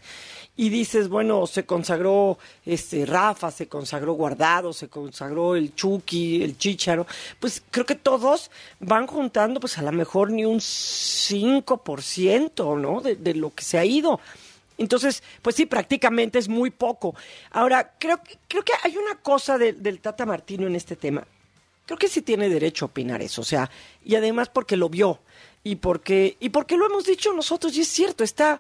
y 0.62 0.68
dices, 0.68 1.08
bueno, 1.08 1.48
se 1.48 1.66
consagró 1.66 2.38
este 2.66 3.06
Rafa, 3.06 3.50
se 3.50 3.70
consagró 3.70 4.12
Guardado, 4.12 4.74
se 4.74 4.90
consagró 4.90 5.56
el 5.56 5.74
Chucky, 5.74 6.44
el 6.44 6.58
Chicharo, 6.58 7.08
pues 7.40 7.64
creo 7.72 7.86
que 7.86 7.96
todos 7.96 8.52
van 8.82 9.08
juntando 9.08 9.62
pues 9.62 9.78
a 9.78 9.84
lo 9.84 9.94
mejor 9.94 10.32
ni 10.32 10.44
un 10.44 10.60
5%, 10.60 12.78
¿no? 12.78 13.00
De, 13.00 13.34
lo 13.36 13.56
que 13.56 13.64
se 13.64 13.78
ha 13.78 13.86
ido. 13.86 14.20
Entonces, 14.78 15.24
pues 15.42 15.56
sí, 15.56 15.66
prácticamente 15.66 16.38
es 16.40 16.50
muy 16.50 16.72
poco. 16.72 17.16
Ahora, 17.52 17.94
creo, 17.98 18.20
creo 18.50 18.66
que 18.66 18.74
hay 18.84 18.98
una 18.98 19.16
cosa 19.16 19.58
de- 19.58 19.72
del 19.72 20.02
Tata 20.02 20.26
Martino 20.26 20.68
en 20.68 20.76
este 20.76 20.98
tema. 20.98 21.26
Creo 21.86 21.98
que 21.98 22.10
sí 22.10 22.22
tiene 22.22 22.50
derecho 22.50 22.84
a 22.84 22.88
opinar 22.88 23.22
eso, 23.22 23.44
o 23.44 23.46
sea, 23.46 23.72
y 24.04 24.16
además 24.16 24.50
porque 24.50 24.76
lo 24.76 24.90
vio 24.90 25.20
y 25.64 25.78
porque 25.78 26.36
y 26.42 26.50
porque 26.50 26.76
lo 26.76 26.86
hemos 26.86 27.06
dicho 27.06 27.32
nosotros 27.32 27.74
y 27.78 27.82
es 27.82 27.88
cierto, 27.88 28.26
está 28.26 28.60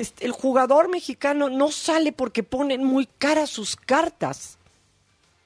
este, 0.00 0.24
el 0.24 0.32
jugador 0.32 0.88
mexicano 0.88 1.50
no 1.50 1.70
sale 1.70 2.12
porque 2.12 2.42
ponen 2.42 2.82
muy 2.84 3.06
caras 3.18 3.50
sus 3.50 3.76
cartas. 3.76 4.56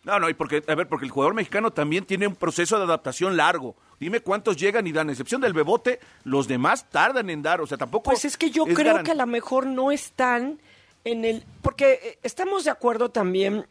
No, 0.04 0.20
no, 0.20 0.28
y 0.28 0.34
porque, 0.34 0.62
a 0.68 0.74
ver, 0.76 0.86
porque 0.86 1.06
el 1.06 1.10
jugador 1.10 1.34
mexicano 1.34 1.72
también 1.72 2.04
tiene 2.04 2.28
un 2.28 2.36
proceso 2.36 2.78
de 2.78 2.84
adaptación 2.84 3.36
largo. 3.36 3.74
Dime 3.98 4.20
cuántos 4.20 4.56
llegan 4.56 4.86
y 4.86 4.92
dan, 4.92 5.10
excepción 5.10 5.40
del 5.40 5.54
Bebote, 5.54 5.98
los 6.22 6.46
demás 6.46 6.88
tardan 6.88 7.30
en 7.30 7.42
dar, 7.42 7.60
o 7.60 7.66
sea, 7.66 7.78
tampoco... 7.78 8.04
Pues 8.04 8.24
es 8.24 8.36
que 8.36 8.52
yo 8.52 8.64
es 8.66 8.76
creo 8.76 9.02
que 9.02 9.10
a 9.10 9.16
lo 9.16 9.26
mejor 9.26 9.66
no 9.66 9.90
están 9.90 10.60
en 11.02 11.24
el... 11.24 11.42
Porque 11.60 11.98
eh, 12.02 12.18
estamos 12.22 12.64
de 12.64 12.70
acuerdo 12.70 13.08
también, 13.08 13.66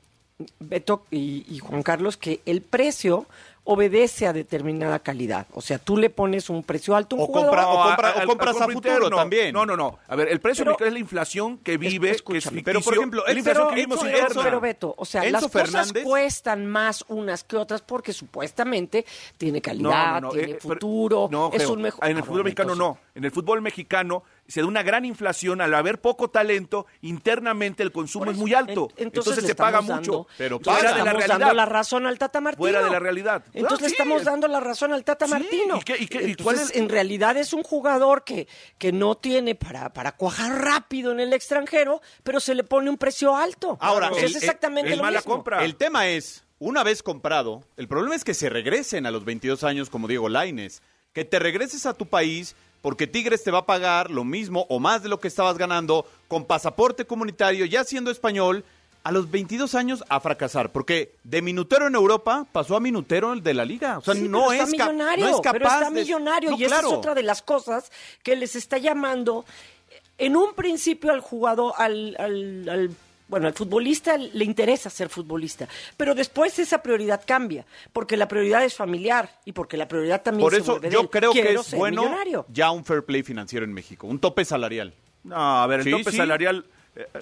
Beto 0.59 1.05
y, 1.11 1.45
y 1.47 1.59
Juan 1.59 1.83
Carlos, 1.83 2.17
que 2.17 2.41
el 2.45 2.61
precio 2.61 3.25
obedece 3.65 4.27
a 4.27 4.33
determinada 4.33 4.99
calidad. 4.99 5.47
O 5.53 5.61
sea, 5.61 5.77
tú 5.79 5.95
le 5.95 6.09
pones 6.09 6.49
un 6.49 6.63
precio 6.63 6.95
alto 6.97 7.15
a 7.15 7.19
un 7.19 7.23
O 7.23 7.27
jugador... 7.27 7.49
compra- 7.55 7.67
o 7.69 7.83
compra- 7.83 8.23
o 8.23 8.27
compras 8.27 8.55
a 8.57 8.65
futuro 8.67 8.73
interno. 8.95 9.15
también. 9.15 9.53
No, 9.53 9.65
no, 9.65 9.77
no. 9.77 9.99
A 10.07 10.15
ver, 10.17 10.27
el 10.27 10.41
precio 10.41 10.63
Pero- 10.65 10.71
mexicano 10.71 10.87
es 10.89 10.93
la 10.93 10.99
inflación 10.99 11.57
que 11.59 11.77
vive, 11.77 12.07
que 12.07 12.11
es 12.11 12.15
escúchame. 12.17 12.41
ficticio. 12.57 12.63
Pero, 12.65 12.81
por 12.81 12.93
ejemplo, 12.95 13.25
es 13.25 13.33
la 13.33 13.39
inflación 13.39 13.63
pero- 13.63 13.69
que 13.69 13.75
vivimos 13.75 13.99
Enzo- 14.03 14.09
interna. 14.19 14.43
pero 14.43 14.59
Beto, 14.59 14.93
o 14.97 15.05
sea, 15.05 15.21
Enzo 15.23 15.31
las 15.31 15.43
cosas 15.43 15.69
Fernández- 15.71 16.03
cuestan 16.03 16.65
más 16.65 17.05
unas 17.07 17.43
que 17.45 17.55
otras 17.55 17.81
porque 17.81 18.11
supuestamente 18.11 19.05
tiene 19.37 19.61
calidad, 19.61 20.21
tiene 20.31 20.51
eh, 20.51 20.57
pero- 20.61 20.73
futuro, 20.75 21.29
no, 21.31 21.49
es 21.53 21.65
un 21.65 21.81
mejor... 21.81 22.03
En 22.03 22.11
el 22.11 22.17
Ah, 22.17 22.21
fútbol 22.21 22.31
bueno, 22.33 22.43
mexicano 22.45 22.75
no. 22.75 22.97
En 23.15 23.23
el 23.23 23.31
fútbol 23.31 23.61
mexicano 23.61 24.23
se 24.47 24.61
da 24.61 24.67
una 24.67 24.83
gran 24.83 25.05
inflación. 25.05 25.61
Al 25.61 25.73
haber 25.73 26.01
poco 26.01 26.29
talento, 26.29 26.85
internamente 27.01 27.83
el 27.83 27.91
consumo 27.91 28.29
es 28.31 28.37
muy 28.37 28.53
alto. 28.53 28.89
en- 28.97 29.05
entonces, 29.07 29.43
se 29.45 29.55
paga 29.55 29.79
estamos 29.79 29.99
mucho. 30.01 30.27
Pero 30.37 30.59
paga. 30.59 30.77
le 30.77 30.79
Fuera 30.81 30.91
de 30.91 31.03
la 31.03 31.11
estamos 31.11 31.27
dando 31.27 31.37
realidad. 31.45 31.55
la 31.55 31.65
razón 31.65 32.05
al 32.05 32.17
Tata 32.19 32.41
Martino. 32.41 32.63
Fuera 32.63 32.83
de 32.83 32.89
la 32.89 32.99
realidad. 32.99 33.43
Entonces 33.53 33.79
Ah, 33.79 33.81
le 33.83 33.87
sí. 33.89 33.93
estamos 33.93 34.23
dando 34.23 34.47
la 34.47 34.59
razón 34.59 34.93
al 34.93 35.03
Tata 35.03 35.25
Sí, 35.25 35.31
Martino. 35.31 35.77
¿y 35.77 35.81
qué- 35.83 35.97
y 35.99 36.07
qué- 36.07 36.17
y 36.27 36.35
cuál 36.35 36.55
Entonces, 36.57 36.69
es- 36.71 36.75
en 36.81 36.89
realidad 36.89 37.37
es 37.37 37.53
un 37.53 37.63
jugador 37.63 38.23
que, 38.23 38.47
que 38.77 38.91
no 38.91 39.15
tiene 39.15 39.55
para, 39.55 39.93
para 39.93 40.13
cuajar 40.13 40.61
rápido 40.63 41.11
en 41.11 41.19
el 41.19 41.33
extranjero, 41.33 42.01
pero 42.23 42.39
se 42.39 42.55
le 42.55 42.63
pone 42.63 42.89
un 42.89 42.97
precio 42.97 43.35
alto. 43.35 43.77
Ahora, 43.79 44.09
el- 44.09 44.23
es 44.25 44.35
exactamente 44.35 44.91
el 44.91 44.97
lo 44.97 45.03
mala 45.03 45.19
mismo. 45.19 45.33
compra. 45.35 45.63
El 45.63 45.75
tema 45.75 46.07
es, 46.07 46.43
una 46.59 46.83
vez 46.83 47.01
comprado, 47.03 47.63
el 47.77 47.87
problema 47.87 48.15
es 48.15 48.23
que 48.23 48.33
se 48.33 48.49
regresen 48.49 49.05
a 49.05 49.11
los 49.11 49.25
22 49.25 49.63
años 49.63 49.89
como 49.89 50.07
Diego 50.07 50.29
Laines. 50.29 50.81
Que 51.13 51.25
te 51.25 51.37
regreses 51.39 51.85
a 51.85 51.93
tu 51.93 52.07
país 52.07 52.55
porque 52.83 53.07
Tigres 53.07 53.43
te 53.43 53.49
va 53.49 53.59
a 53.59 53.65
pagar 53.65 54.11
lo 54.11 54.23
mismo 54.25 54.67
o 54.69 54.77
más 54.79 55.01
de 55.01 55.09
lo 55.09 55.19
que 55.19 55.29
estabas 55.29 55.57
ganando 55.57 56.05
con 56.27 56.43
pasaporte 56.45 57.05
comunitario, 57.05 57.65
ya 57.65 57.83
siendo 57.85 58.11
español, 58.11 58.63
a 59.05 59.11
los 59.11 59.31
22 59.31 59.73
años 59.75 60.03
a 60.09 60.19
fracasar. 60.19 60.71
Porque 60.71 61.15
de 61.23 61.41
minutero 61.41 61.87
en 61.87 61.95
Europa 61.95 62.45
pasó 62.51 62.75
a 62.75 62.79
minutero 62.81 63.31
el 63.33 63.41
de 63.41 63.53
la 63.53 63.63
liga. 63.65 63.97
O 63.99 64.01
sea, 64.01 64.13
Sí, 64.13 64.27
no, 64.27 64.49
pero 64.49 64.51
es 64.51 64.59
está 64.69 64.85
millonario, 64.85 65.25
no 65.25 65.31
es 65.35 65.41
capaz 65.41 65.51
pero 65.53 65.65
está 65.65 65.89
de- 65.89 66.01
millonario 66.01 66.51
No, 66.51 66.57
y 66.57 66.63
esa 66.65 66.79
es 66.79 66.85
otra 66.85 67.15
de 67.15 67.23
las 67.23 67.41
cosas 67.41 67.89
que 68.21 68.35
les 68.35 68.55
está 68.57 68.77
llamando 68.77 69.45
en 70.17 70.35
un 70.35 70.53
principio 70.53 71.11
al 71.11 71.21
jugador 71.21 71.73
al, 71.77 72.15
al, 72.19 72.69
al 72.69 72.89
Bueno, 73.27 73.47
al 73.47 73.53
futbolista 73.53 74.17
le 74.17 74.43
interesa 74.45 74.89
ser 74.89 75.09
futbolista, 75.09 75.67
pero 75.97 76.13
después 76.13 76.59
esa 76.59 76.83
prioridad 76.83 77.21
cambia, 77.25 77.65
porque 77.91 78.17
la 78.17 78.27
prioridad 78.27 78.63
es 78.63 78.75
familiar 78.75 79.39
y 79.45 79.53
porque 79.53 79.77
la 79.77 79.87
prioridad 79.87 80.21
también 80.21 80.45
Por 80.45 80.53
se 80.53 80.59
eso 80.61 80.79
de 80.79 80.89
yo 80.91 81.09
creo 81.09 81.31
que 81.31 81.53
es 81.53 81.73
bueno 81.73 82.03
millonario. 82.03 82.45
ya 82.49 82.69
un 82.71 82.83
fair 82.85 83.03
play 83.03 83.23
financiero 83.23 83.65
en 83.65 83.73
México, 83.73 84.07
un 84.07 84.19
tope 84.19 84.45
salarial. 84.45 84.93
No, 85.23 85.35
a 85.63 85.65
ver, 85.67 85.79
el 85.79 85.85
Sí, 85.85 85.91
tope 85.91 86.11
sí. 86.11 86.17
salarial. 86.17 86.65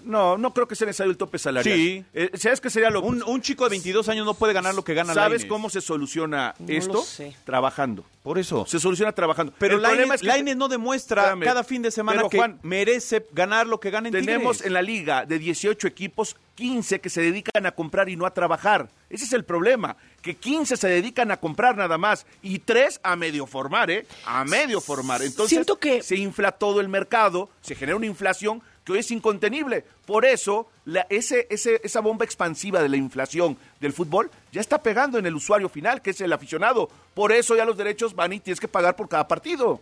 No, 0.04 0.38
no 0.38 0.54
creo 0.54 0.68
que 0.68 0.76
sea 0.76 0.86
necesario 0.88 1.12
el 1.12 1.18
tope 1.18 1.38
salarial. 1.40 1.78
Sí. 1.78 2.04
Eh, 2.14 2.30
¿Sabes 2.34 2.60
qué 2.60 2.70
sería 2.70 2.90
lo 2.90 3.02
Un, 3.02 3.24
un 3.24 3.42
chico 3.42 3.64
de 3.64 3.70
22 3.72 4.08
años 4.10 4.26
no 4.26 4.34
puede 4.34 4.54
ganar 4.54 4.76
lo 4.76 4.84
que 4.84 4.94
gana 4.94 5.14
¿Sabes 5.14 5.42
Lainez. 5.42 5.50
cómo 5.50 5.70
se 5.70 5.82
soluciona 5.82 6.54
No 6.60 6.68
esto? 6.74 6.94
lo 6.94 7.02
sé. 7.04 7.36
Trabajando. 7.46 8.04
Por 8.24 8.38
eso. 8.38 8.66
Se 8.68 8.80
soluciona 8.80 9.12
trabajando. 9.14 9.54
Pero 9.58 9.76
el 9.76 9.80
problema 9.82 10.00
Lainez, 10.00 10.16
es 10.16 10.22
que 10.22 10.28
Lainez 10.28 10.56
no 10.58 10.68
demuestra 10.68 11.22
Espérame. 11.24 11.44
cada 11.44 11.64
fin 11.64 11.82
de 11.82 11.90
semana 11.92 12.18
Pero, 12.20 12.30
que 12.30 12.38
Juan, 12.38 12.60
merece 12.64 13.26
ganar 13.32 13.66
lo 13.66 13.80
que 13.80 13.90
gana 13.90 14.10
en 14.10 14.14
tenemos 14.14 14.58
Tigres. 14.58 14.68
en 14.68 14.74
la 14.74 14.82
liga 14.82 15.26
de 15.26 15.40
18 15.40 15.88
equipos 15.88 16.36
15 16.56 17.00
que 17.00 17.10
se 17.10 17.22
dedican 17.22 17.66
a 17.66 17.72
comprar 17.72 18.10
y 18.10 18.16
no 18.16 18.26
a 18.28 18.34
trabajar. 18.34 18.90
Ese 19.10 19.26
es 19.26 19.34
el 19.34 19.44
problema, 19.44 19.96
que 20.22 20.36
15 20.36 20.78
se 20.78 20.88
dedican 20.88 21.32
a 21.32 21.38
comprar 21.38 21.76
nada 21.76 21.98
más 21.98 22.26
y 22.44 22.60
3 22.60 23.00
a 23.04 23.16
medio 23.16 23.48
formar, 23.48 23.90
¿eh? 23.90 24.06
A 24.26 24.46
medio 24.46 24.80
formar. 24.82 25.22
Entonces 25.24 25.50
Siento 25.50 25.80
que- 25.80 26.04
se 26.04 26.16
infla 26.18 26.52
todo 26.52 26.80
el 26.80 26.90
mercado, 26.90 27.50
se 27.62 27.74
genera 27.74 27.96
una 27.98 28.06
inflación 28.06 28.62
es 28.96 29.12
incontenible. 29.12 29.84
Por 30.06 30.26
eso, 30.26 30.68
la- 30.86 31.06
ese, 31.10 31.48
ese- 31.50 31.80
esa 31.84 32.02
bomba 32.02 32.26
expansiva 32.26 32.82
de 32.82 32.90
la 32.90 32.98
inflación 32.98 33.58
del 33.80 33.94
fútbol 33.94 34.30
ya 34.52 34.62
está 34.62 34.82
pegando 34.82 35.18
en 35.18 35.26
el 35.26 35.36
usuario 35.36 35.70
final, 35.70 36.02
que 36.02 36.10
es 36.12 36.22
el 36.22 36.34
aficionado. 36.34 36.90
Por 37.14 37.32
eso 37.32 37.56
ya 37.56 37.66
los 37.66 37.78
derechos 37.78 38.16
van 38.16 38.34
y 38.34 38.40
tienes 38.40 38.60
que 38.60 38.68
pagar 38.68 38.96
por 38.96 39.08
cada 39.10 39.28
partido. 39.28 39.80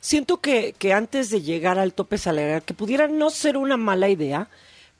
Siento 0.00 0.38
que, 0.40 0.74
que 0.78 0.92
antes 0.92 1.30
de 1.30 1.42
llegar 1.42 1.78
al 1.78 1.94
tope 1.94 2.18
salarial, 2.18 2.62
que 2.62 2.74
pudiera 2.74 3.08
no 3.08 3.30
ser 3.30 3.56
una 3.56 3.76
mala 3.76 4.08
idea, 4.08 4.48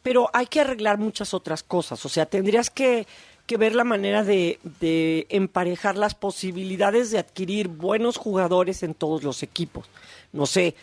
pero 0.03 0.31
hay 0.33 0.47
que 0.47 0.61
arreglar 0.61 0.99
muchas 0.99 1.35
otras 1.35 1.63
cosas. 1.63 2.05
O 2.05 2.09
sea, 2.09 2.27
tendrías 2.27 2.71
que, 2.71 3.07
que 3.47 3.57
ver 3.57 3.75
la 3.75 3.85
manera 3.85 4.23
de, 4.25 4.59
de 4.81 5.27
emparejar 5.29 5.97
las 5.97 6.15
posibilidades 6.15 7.11
de 7.11 7.19
adquirir 7.19 7.69
buenos 7.69 8.17
jugadores 8.17 8.83
en 8.83 8.95
todos 8.95 9.23
los 9.23 9.43
equipos. 9.43 9.87
No 10.33 10.47
sé, 10.47 10.75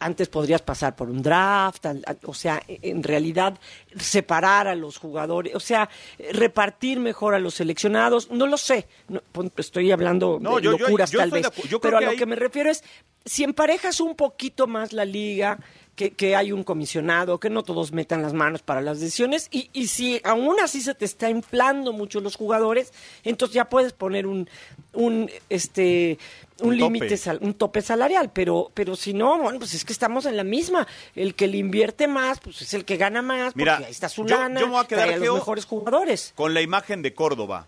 antes 0.00 0.28
podrías 0.28 0.62
pasar 0.62 0.96
por 0.96 1.08
un 1.08 1.22
draft, 1.22 1.86
o 2.24 2.34
sea, 2.34 2.60
en 2.66 3.04
realidad 3.04 3.56
separar 3.96 4.66
a 4.66 4.74
los 4.74 4.98
jugadores, 4.98 5.54
o 5.54 5.60
sea, 5.60 5.88
repartir 6.32 6.98
mejor 6.98 7.34
a 7.34 7.38
los 7.38 7.54
seleccionados, 7.54 8.30
no 8.32 8.46
lo 8.48 8.56
sé, 8.56 8.88
no, 9.08 9.20
estoy 9.56 9.92
hablando 9.92 10.38
No, 10.40 10.56
de 10.56 10.62
yo- 10.62 10.72
locuras 10.72 11.10
yo 11.12 11.20
tal 11.20 11.30
de 11.30 11.42
vez, 11.42 11.50
pero 11.80 11.98
a 11.98 12.00
lo 12.00 12.10
hay- 12.10 12.16
que 12.16 12.26
me 12.26 12.34
refiero 12.36 12.68
es, 12.70 12.82
si 13.24 13.44
emparejas 13.44 14.00
un 14.00 14.16
poquito 14.16 14.66
más 14.66 14.92
la 14.92 15.04
liga, 15.04 15.58
que, 15.94 16.10
que 16.10 16.36
hay 16.36 16.52
un 16.52 16.62
comisionado, 16.62 17.40
que 17.40 17.48
no 17.48 17.62
todos 17.62 17.90
metan 17.90 18.20
las 18.20 18.34
manos 18.34 18.60
para 18.62 18.82
las 18.82 19.00
decisiones, 19.00 19.48
y, 19.50 19.70
y 19.72 19.86
si 19.86 20.20
aún 20.24 20.56
así 20.62 20.82
se 20.82 20.94
te 20.94 21.06
está 21.06 21.30
inflando 21.30 21.94
mucho 21.94 22.20
los 22.20 22.36
jugadores, 22.36 22.92
entonces 23.24 23.54
ya 23.54 23.64
puedes 23.70 23.94
poner 23.94 24.26
un, 24.26 24.46
un 24.96 25.30
este 25.48 26.18
un, 26.62 26.76
límite, 26.76 27.16
sal- 27.18 27.38
un 27.42 27.52
tope 27.54 27.82
salarial, 27.82 28.30
pero, 28.32 28.70
pero 28.72 28.96
si 28.96 29.12
no, 29.12 29.38
bueno, 29.38 29.58
pues 29.58 29.74
es 29.74 29.84
que 29.84 29.92
estamos 29.92 30.24
en 30.26 30.36
la 30.38 30.44
misma. 30.44 30.86
El 31.14 31.34
que 31.34 31.46
le 31.48 31.58
invierte 31.58 32.08
más, 32.08 32.40
pues 32.40 32.62
es 32.62 32.72
el 32.74 32.84
que 32.86 32.96
gana 32.96 33.20
más, 33.22 33.54
Mira, 33.54 33.74
porque 33.74 33.86
ahí 33.86 33.92
está 33.92 34.08
su 34.08 34.26
yo- 34.26 34.36
lana, 34.38 34.58
yo 34.60 34.66
me 34.66 34.72
voy 34.72 34.84
a 34.84 34.88
quedar, 34.88 35.08
a 35.10 35.16
los 35.18 35.34
mejores 35.34 35.64
jugadores. 35.66 36.32
Con 36.34 36.54
la 36.54 36.62
imagen 36.62 37.02
de 37.02 37.12
Córdoba, 37.14 37.66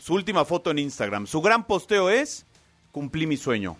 su 0.00 0.12
última 0.14 0.44
foto 0.44 0.70
en 0.70 0.78
Instagram. 0.78 1.26
Su 1.26 1.40
gran 1.40 1.64
posteo 1.66 2.10
es, 2.10 2.44
cumplí 2.92 3.26
mi 3.26 3.36
sueño, 3.38 3.76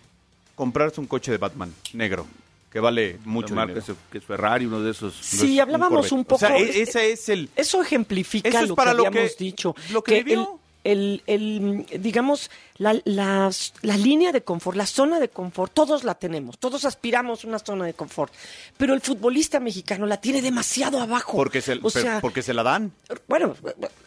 comprarse 0.54 0.98
un 1.00 1.06
coche 1.06 1.30
de 1.30 1.36
Batman 1.36 1.72
negro, 1.92 2.26
que 2.72 2.80
vale 2.80 3.18
mucho 3.26 3.54
es- 3.62 3.84
que 4.10 4.16
es 4.18 4.24
Ferrari, 4.24 4.64
uno 4.64 4.80
de 4.80 4.92
esos. 4.92 5.14
Sí, 5.14 5.60
hablábamos 5.60 6.10
un 6.10 6.24
poco. 6.24 6.36
O 6.36 6.48
sea, 6.48 6.56
e- 6.56 6.62
este- 6.62 6.82
ese 6.82 7.12
es 7.12 7.28
el... 7.28 7.50
Eso 7.54 7.82
ejemplifica 7.82 8.48
Eso 8.48 8.60
es 8.62 8.68
lo 8.70 8.74
para 8.76 8.92
que 8.92 8.96
lo 8.96 9.06
habíamos 9.08 9.34
que- 9.36 9.44
dicho. 9.44 9.74
lo 9.90 10.02
que 10.02 10.18
el, 10.18 10.24
vivió. 10.24 10.58
El, 10.92 11.22
el, 11.26 11.86
digamos, 12.00 12.50
la, 12.78 12.98
la, 13.04 13.50
la 13.82 13.96
línea 13.96 14.32
de 14.32 14.42
confort, 14.42 14.76
la 14.76 14.86
zona 14.86 15.20
de 15.20 15.28
confort, 15.28 15.72
todos 15.74 16.02
la 16.02 16.14
tenemos, 16.14 16.58
todos 16.58 16.84
aspiramos 16.86 17.44
a 17.44 17.48
una 17.48 17.58
zona 17.58 17.84
de 17.84 17.92
confort, 17.92 18.32
pero 18.76 18.94
el 18.94 19.02
futbolista 19.02 19.60
mexicano 19.60 20.06
la 20.06 20.18
tiene 20.18 20.40
demasiado 20.40 21.00
abajo. 21.00 21.36
Porque 21.36 21.60
se, 21.60 21.78
o 21.82 21.90
sea, 21.90 22.20
porque 22.20 22.42
se 22.42 22.54
la 22.54 22.62
dan. 22.62 22.92
bueno, 23.26 23.54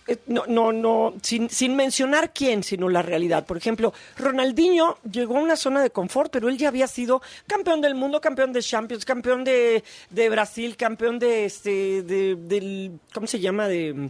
eh, 0.07 0.17
no, 0.25 0.45
no, 0.47 0.73
no, 0.73 1.13
sin, 1.21 1.49
sin 1.51 1.75
mencionar 1.75 2.33
quién, 2.33 2.63
sino 2.63 2.89
la 2.89 3.03
realidad. 3.03 3.45
Por 3.45 3.57
ejemplo, 3.57 3.93
Ronaldinho 4.17 4.97
llegó 5.09 5.37
a 5.37 5.41
una 5.41 5.57
zona 5.57 5.83
de 5.83 5.91
confort, 5.91 6.31
pero 6.31 6.49
él 6.49 6.57
ya 6.57 6.69
había 6.69 6.87
sido 6.87 7.21
campeón 7.45 7.81
del 7.81 7.93
mundo, 7.93 8.19
campeón 8.21 8.53
de 8.53 8.63
Champions, 8.63 9.05
campeón 9.05 9.43
de, 9.43 9.83
de 10.09 10.29
Brasil, 10.29 10.75
campeón 10.77 11.19
de 11.19 11.45
este, 11.45 12.01
de, 12.01 12.35
del, 12.35 12.99
¿cómo 13.13 13.27
se 13.27 13.39
llama? 13.39 13.67
De, 13.67 14.09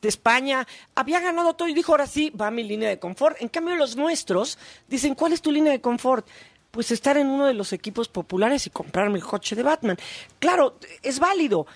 de 0.00 0.08
España. 0.08 0.66
Había 0.94 1.20
ganado 1.20 1.54
todo 1.54 1.68
y 1.68 1.74
dijo, 1.74 1.92
ahora 1.92 2.06
sí, 2.06 2.30
va 2.30 2.48
a 2.48 2.50
mi 2.50 2.64
línea 2.64 2.88
de 2.88 2.98
confort. 2.98 3.40
En 3.40 3.48
cambio, 3.48 3.76
los 3.76 3.96
nuestros 3.96 4.58
dicen, 4.88 5.14
¿cuál 5.14 5.32
es 5.32 5.42
tu 5.42 5.50
línea 5.50 5.72
de 5.72 5.80
confort? 5.80 6.26
Pues 6.70 6.90
estar 6.90 7.16
en 7.16 7.28
uno 7.28 7.46
de 7.46 7.54
los 7.54 7.72
equipos 7.72 8.08
populares 8.08 8.66
y 8.66 8.70
comprarme 8.70 9.18
el 9.18 9.24
coche 9.24 9.56
de 9.56 9.62
Batman. 9.62 9.96
Claro, 10.38 10.76
es 11.02 11.18
válido 11.18 11.66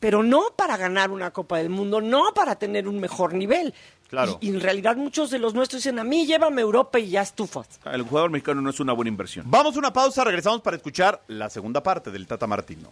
pero 0.00 0.22
no 0.22 0.46
para 0.56 0.76
ganar 0.76 1.10
una 1.10 1.30
Copa 1.30 1.58
del 1.58 1.68
Mundo, 1.68 2.00
no 2.00 2.32
para 2.34 2.56
tener 2.56 2.88
un 2.88 2.98
mejor 2.98 3.34
nivel. 3.34 3.74
Claro. 4.08 4.38
Y, 4.40 4.48
y 4.48 4.50
en 4.50 4.60
realidad 4.60 4.96
muchos 4.96 5.30
de 5.30 5.38
los 5.38 5.54
nuestros 5.54 5.84
dicen, 5.84 5.98
a 6.00 6.04
mí 6.04 6.26
llévame 6.26 6.62
a 6.62 6.64
Europa 6.64 6.98
y 6.98 7.10
ya 7.10 7.20
estufas. 7.20 7.78
El 7.84 8.02
jugador 8.02 8.30
mexicano 8.30 8.60
no 8.60 8.70
es 8.70 8.80
una 8.80 8.94
buena 8.94 9.10
inversión. 9.10 9.44
Vamos 9.48 9.76
a 9.76 9.78
una 9.78 9.92
pausa, 9.92 10.24
regresamos 10.24 10.62
para 10.62 10.76
escuchar 10.76 11.22
la 11.28 11.48
segunda 11.48 11.82
parte 11.82 12.10
del 12.10 12.26
Tata 12.26 12.46
Martino. 12.46 12.90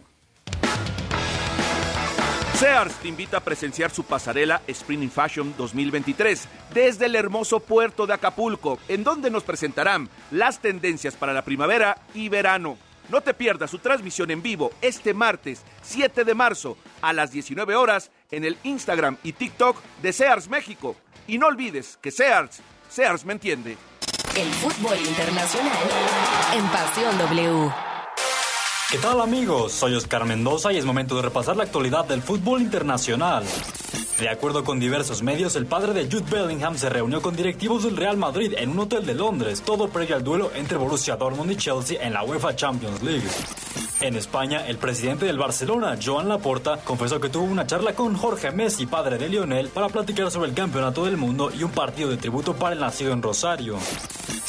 Sears 2.59 2.93
te 2.95 3.07
invita 3.07 3.37
a 3.37 3.39
presenciar 3.39 3.89
su 3.89 4.03
pasarela 4.03 4.61
Spring 4.67 5.09
Fashion 5.09 5.55
2023 5.57 6.45
desde 6.73 7.05
el 7.05 7.15
hermoso 7.15 7.61
puerto 7.61 8.05
de 8.05 8.13
Acapulco, 8.13 8.79
en 8.89 9.05
donde 9.05 9.29
nos 9.29 9.43
presentarán 9.43 10.09
las 10.29 10.59
tendencias 10.59 11.15
para 11.15 11.31
la 11.31 11.45
primavera 11.45 11.97
y 12.13 12.27
verano. 12.27 12.77
No 13.07 13.21
te 13.21 13.33
pierdas 13.33 13.71
su 13.71 13.79
transmisión 13.79 14.29
en 14.29 14.41
vivo 14.41 14.73
este 14.81 15.13
martes 15.13 15.63
7 15.83 16.25
de 16.25 16.33
marzo 16.33 16.77
a 17.01 17.13
las 17.13 17.31
19 17.31 17.77
horas 17.77 18.11
en 18.29 18.43
el 18.43 18.57
Instagram 18.63 19.15
y 19.23 19.31
TikTok 19.31 19.81
de 20.01 20.11
Sears 20.11 20.49
México. 20.49 20.97
Y 21.27 21.37
no 21.37 21.47
olvides 21.47 21.97
que 22.01 22.11
Sears, 22.11 22.59
Sears 22.89 23.23
me 23.23 23.31
entiende. 23.31 23.77
El 24.35 24.49
fútbol 24.55 24.97
internacional 24.97 25.77
en 26.53 26.67
Pasión 26.67 27.17
W. 27.19 27.88
¿Qué 28.91 28.97
tal 28.97 29.21
amigos? 29.21 29.73
Soy 29.73 29.93
Oscar 29.93 30.25
Mendoza 30.25 30.73
y 30.73 30.77
es 30.77 30.85
momento 30.85 31.15
de 31.15 31.21
repasar 31.21 31.55
la 31.55 31.61
actualidad 31.61 32.05
del 32.05 32.23
fútbol 32.23 32.59
internacional. 32.59 33.43
De 34.19 34.27
acuerdo 34.29 34.63
con 34.63 34.79
diversos 34.79 35.21
medios, 35.21 35.55
el 35.55 35.67
padre 35.67 35.93
de 35.93 36.05
Jude 36.05 36.25
Bellingham 36.27 36.75
se 36.75 36.89
reunió 36.89 37.21
con 37.21 37.35
directivos 37.35 37.83
del 37.83 37.95
Real 37.95 38.17
Madrid 38.17 38.55
en 38.57 38.71
un 38.71 38.79
hotel 38.79 39.05
de 39.05 39.13
Londres, 39.13 39.61
todo 39.63 39.89
previo 39.89 40.15
al 40.15 40.23
duelo 40.23 40.49
entre 40.55 40.79
Borussia 40.79 41.17
Dortmund 41.17 41.51
y 41.51 41.55
Chelsea 41.55 42.03
en 42.03 42.13
la 42.13 42.23
UEFA 42.23 42.55
Champions 42.55 43.03
League. 43.03 43.27
En 44.01 44.15
España, 44.15 44.65
el 44.65 44.79
presidente 44.79 45.27
del 45.27 45.37
Barcelona, 45.37 45.99
Joan 46.03 46.27
Laporta, 46.27 46.77
confesó 46.77 47.19
que 47.19 47.29
tuvo 47.29 47.43
una 47.43 47.67
charla 47.67 47.93
con 47.93 48.15
Jorge 48.15 48.49
Messi, 48.49 48.87
padre 48.87 49.19
de 49.19 49.29
Lionel, 49.29 49.69
para 49.69 49.89
platicar 49.89 50.31
sobre 50.31 50.49
el 50.49 50.55
campeonato 50.55 51.05
del 51.05 51.15
mundo 51.15 51.51
y 51.55 51.61
un 51.61 51.71
partido 51.71 52.09
de 52.09 52.17
tributo 52.17 52.55
para 52.55 52.73
el 52.73 52.81
nacido 52.81 53.13
en 53.13 53.21
Rosario. 53.21 53.77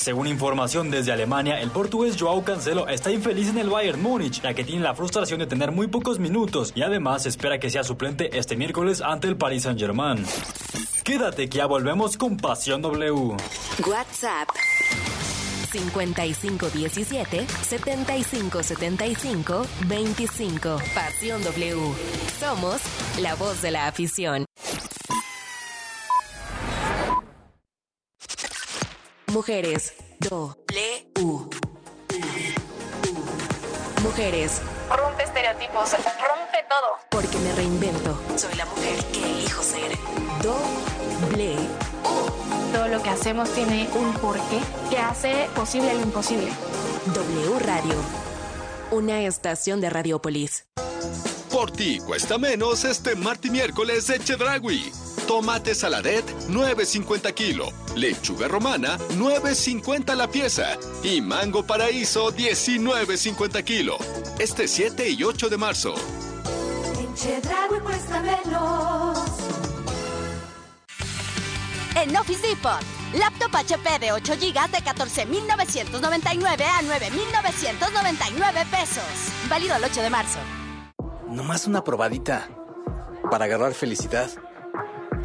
Según 0.00 0.28
información 0.28 0.90
desde 0.90 1.12
Alemania, 1.12 1.60
el 1.60 1.70
portugués 1.70 2.16
Joao 2.18 2.42
Cancelo 2.42 2.88
está 2.88 3.10
infeliz 3.10 3.50
en 3.50 3.58
el 3.58 3.68
Bayern 3.68 4.00
Múnich, 4.00 4.40
ya 4.40 4.54
que 4.54 4.64
tiene 4.64 4.80
la 4.80 4.94
frustración 4.94 5.40
de 5.40 5.46
tener 5.46 5.72
muy 5.72 5.88
pocos 5.88 6.18
minutos 6.18 6.72
y 6.74 6.80
además 6.80 7.26
espera 7.26 7.60
que 7.60 7.68
sea 7.68 7.84
suplente 7.84 8.38
este 8.38 8.56
miércoles 8.56 9.02
ante 9.02 9.28
el 9.28 9.36
Paris 9.36 9.64
Saint-Germain. 9.64 10.24
Quédate 11.04 11.50
que 11.50 11.58
ya 11.58 11.66
volvemos 11.66 12.16
con 12.16 12.38
Pasión 12.38 12.80
W. 12.80 13.36
WhatsApp 13.86 14.48
5517 15.70 17.46
7575 17.46 19.66
25. 19.86 20.78
Pasión 20.94 21.44
W. 21.44 21.76
Somos 22.38 22.80
la 23.20 23.34
voz 23.34 23.60
de 23.60 23.70
la 23.70 23.86
afición. 23.86 24.46
Mujeres. 29.32 29.94
W. 30.18 31.06
Mujeres. 34.02 34.60
Rompe 34.90 35.22
estereotipos, 35.22 35.92
rompe 35.92 36.64
todo. 36.68 36.98
Porque 37.10 37.38
me 37.38 37.52
reinvento. 37.54 38.20
Soy 38.36 38.52
la 38.56 38.66
mujer 38.66 39.04
que 39.12 39.22
elijo 39.22 39.62
ser. 39.62 39.96
Doble. 40.42 41.54
Todo 42.72 42.88
lo 42.88 43.00
que 43.00 43.10
hacemos 43.10 43.48
tiene 43.50 43.88
un 43.94 44.12
porqué 44.14 44.58
que 44.90 44.98
hace 44.98 45.48
posible 45.54 45.94
lo 45.94 46.00
imposible. 46.00 46.48
W 47.14 47.58
Radio. 47.60 47.94
Una 48.90 49.20
estación 49.22 49.80
de 49.80 49.90
Radiopolis. 49.90 50.66
Por 51.52 51.70
ti 51.70 52.00
cuesta 52.00 52.36
menos 52.36 52.84
este 52.84 53.14
martes 53.14 53.48
y 53.48 53.52
miércoles 53.52 54.08
de 54.08 54.18
Chedragui. 54.18 54.90
Tomate 55.30 55.76
saladet 55.76 56.24
9.50 56.48 57.32
kilo, 57.34 57.68
lechuga 57.94 58.48
romana 58.48 58.98
9.50 59.10 60.16
la 60.16 60.26
pieza 60.26 60.76
y 61.04 61.20
mango 61.20 61.64
paraíso 61.64 62.32
19.50 62.32 63.62
kilo. 63.62 63.96
Este 64.40 64.66
7 64.66 65.08
y 65.08 65.22
8 65.22 65.48
de 65.48 65.56
marzo. 65.56 65.94
Chedraui 67.14 67.78
cuesta 67.78 68.20
menos. 68.20 69.20
En 71.94 72.16
Office 72.16 72.48
Depot, 72.48 72.82
laptop 73.14 73.54
HP 73.54 74.00
de 74.00 74.10
8 74.10 74.32
GB 74.34 74.70
de 74.72 74.78
14.999 74.78 76.60
a 76.60 76.82
9.999 76.82 78.66
pesos. 78.68 79.04
Válido 79.48 79.76
el 79.76 79.84
8 79.84 80.02
de 80.02 80.10
marzo. 80.10 80.40
Nomás 81.28 81.68
una 81.68 81.84
probadita 81.84 82.48
para 83.30 83.44
agarrar 83.44 83.74
felicidad. 83.74 84.28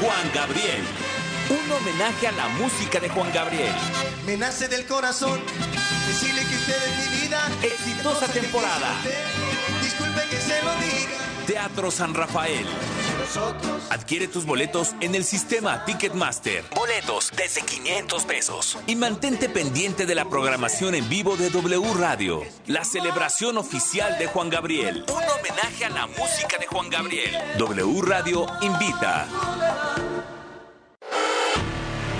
Juan 0.00 0.30
Gabriel. 0.32 0.84
Un 1.50 1.72
homenaje 1.72 2.28
a 2.28 2.32
la 2.32 2.48
música 2.50 3.00
de 3.00 3.08
Juan 3.08 3.32
Gabriel. 3.32 3.72
Me 4.26 4.36
nace 4.36 4.68
del 4.68 4.86
corazón 4.86 5.40
decirle 6.06 6.42
que 6.42 6.54
usted 6.54 6.76
es 6.76 7.10
mi 7.10 7.18
vida. 7.22 7.40
Exitosa 7.62 8.28
temporada. 8.28 8.94
Disculpe 9.82 10.20
que 10.30 10.36
se 10.36 10.62
lo 10.62 10.74
diga. 10.76 11.27
Teatro 11.48 11.90
San 11.90 12.12
Rafael. 12.12 12.66
Adquiere 13.88 14.28
tus 14.28 14.44
boletos 14.44 14.94
en 15.00 15.14
el 15.14 15.24
sistema 15.24 15.82
Ticketmaster. 15.86 16.62
Boletos 16.76 17.32
desde 17.34 17.62
500 17.62 18.24
pesos. 18.26 18.76
Y 18.86 18.96
mantente 18.96 19.48
pendiente 19.48 20.04
de 20.04 20.14
la 20.14 20.26
programación 20.26 20.94
en 20.94 21.08
vivo 21.08 21.38
de 21.38 21.48
W 21.48 21.94
Radio. 21.94 22.42
La 22.66 22.84
celebración 22.84 23.56
oficial 23.56 24.18
de 24.18 24.26
Juan 24.26 24.50
Gabriel. 24.50 25.06
Un 25.08 25.22
homenaje 25.22 25.86
a 25.86 25.88
la 25.88 26.06
música 26.06 26.58
de 26.60 26.66
Juan 26.66 26.90
Gabriel. 26.90 27.34
W 27.56 28.02
Radio 28.02 28.46
invita. 28.60 29.26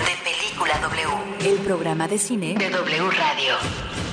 De 0.06 0.24
Película 0.24 0.78
W. 0.78 1.50
El 1.50 1.58
programa 1.58 2.08
de 2.08 2.16
cine 2.16 2.54
De 2.54 2.70
W 2.70 3.10
Radio. 3.10 4.07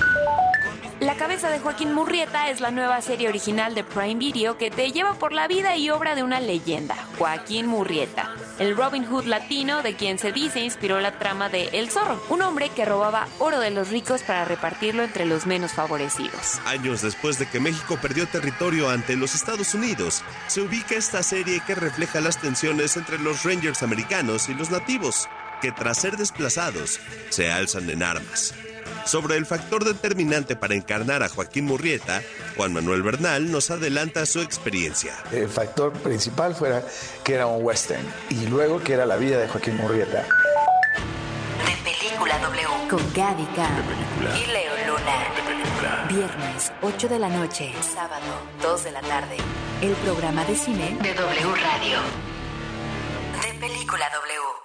La 1.02 1.16
cabeza 1.16 1.50
de 1.50 1.60
Joaquín 1.60 1.94
Murrieta 1.94 2.50
es 2.50 2.62
la 2.62 2.72
nueva 2.72 3.02
serie 3.02 3.28
original 3.28 3.76
de 3.76 3.84
Prime 3.84 4.16
Video 4.16 4.58
que 4.58 4.72
te 4.72 4.94
lleva 4.94 5.16
por 5.16 5.34
la 5.34 5.46
vida 5.46 5.76
y 5.76 5.90
obra 5.90 6.16
de 6.16 6.24
una 6.24 6.40
leyenda, 6.40 6.96
Joaquín 7.18 7.68
Murrieta, 7.68 8.34
el 8.60 8.78
Robin 8.78 9.04
Hood 9.04 9.26
latino 9.26 9.84
de 9.84 9.96
quien 9.98 10.18
se 10.18 10.32
dice 10.32 10.62
inspiró 10.62 11.02
la 11.02 11.20
trama 11.20 11.50
de 11.50 11.68
El 11.74 11.90
Zorro, 11.90 12.24
un 12.30 12.42
hombre 12.42 12.70
que 12.70 12.86
robaba 12.86 13.28
oro 13.40 13.60
de 13.60 13.72
los 13.72 13.90
ricos 13.90 14.24
para 14.24 14.46
repartirlo 14.46 15.04
entre 15.04 15.26
los 15.26 15.46
menos 15.46 15.74
favorecidos. 15.74 16.62
Años 16.66 17.02
después 17.02 17.38
de 17.40 17.50
que 17.50 17.60
México 17.60 18.00
perdió 18.02 18.26
territorio 18.26 18.90
ante 18.90 19.18
los 19.18 19.36
Estados 19.36 19.74
Unidos, 19.74 20.24
se 20.48 20.62
ubica 20.62 20.96
esta 20.96 21.24
serie 21.24 21.62
que 21.68 21.76
refleja 21.76 22.22
las 22.22 22.40
tensiones 22.40 22.96
entre 22.96 23.20
los 23.20 23.44
Rangers 23.44 23.84
americanos 23.84 24.48
y 24.48 24.54
los 24.54 24.72
nativos, 24.72 25.28
que 25.62 25.74
tras 25.74 26.00
ser 26.00 26.16
desplazados, 26.16 27.02
se 27.30 27.52
alzan 27.52 27.90
en 27.90 28.02
armas. 28.02 28.56
Sobre 29.06 29.38
el 29.38 29.46
factor 29.46 29.86
determinante 29.86 30.56
para 30.56 30.74
encarnar 30.74 31.22
a 31.22 31.30
Joaquín 31.30 31.65
Murrieta, 31.65 32.24
Juan 32.58 32.74
Manuel 32.74 33.04
Bernal 33.04 33.52
nos 33.52 33.70
adelanta 33.70 34.26
su 34.26 34.41
experiencia. 34.41 35.13
El 35.32 35.48
factor 35.48 35.94
principal 35.94 36.56
fuera 36.56 36.84
que 37.24 37.36
era 37.36 37.46
un 37.46 37.63
western 37.63 38.04
y 38.32 38.48
luego 38.48 38.82
que 38.82 38.94
era 38.94 39.06
la 39.06 39.15
vida 39.18 39.38
de 39.38 39.48
Joaquín 39.48 39.78
Murrieta. 39.78 40.26
De 41.65 41.91
Película 41.91 42.39
W. 42.39 42.89
Con 42.89 43.13
Gavica. 43.13 43.70
Y 44.22 44.52
Leo 44.52 44.74
Luna. 44.88 46.08
Viernes, 46.10 46.72
8 46.82 47.08
de 47.08 47.20
la 47.20 47.30
noche. 47.30 47.74
Sábado, 47.82 48.26
2 48.63 48.84
de 48.86 48.91
la 48.91 49.02
tarde. 49.02 49.38
El 49.82 49.94
programa 49.98 50.44
de 50.46 50.56
cine 50.56 50.98
De 51.02 51.13
W 51.13 51.56
Radio. 51.62 52.00
De 53.41 53.60
Película 53.60 54.06
W. 54.10 54.64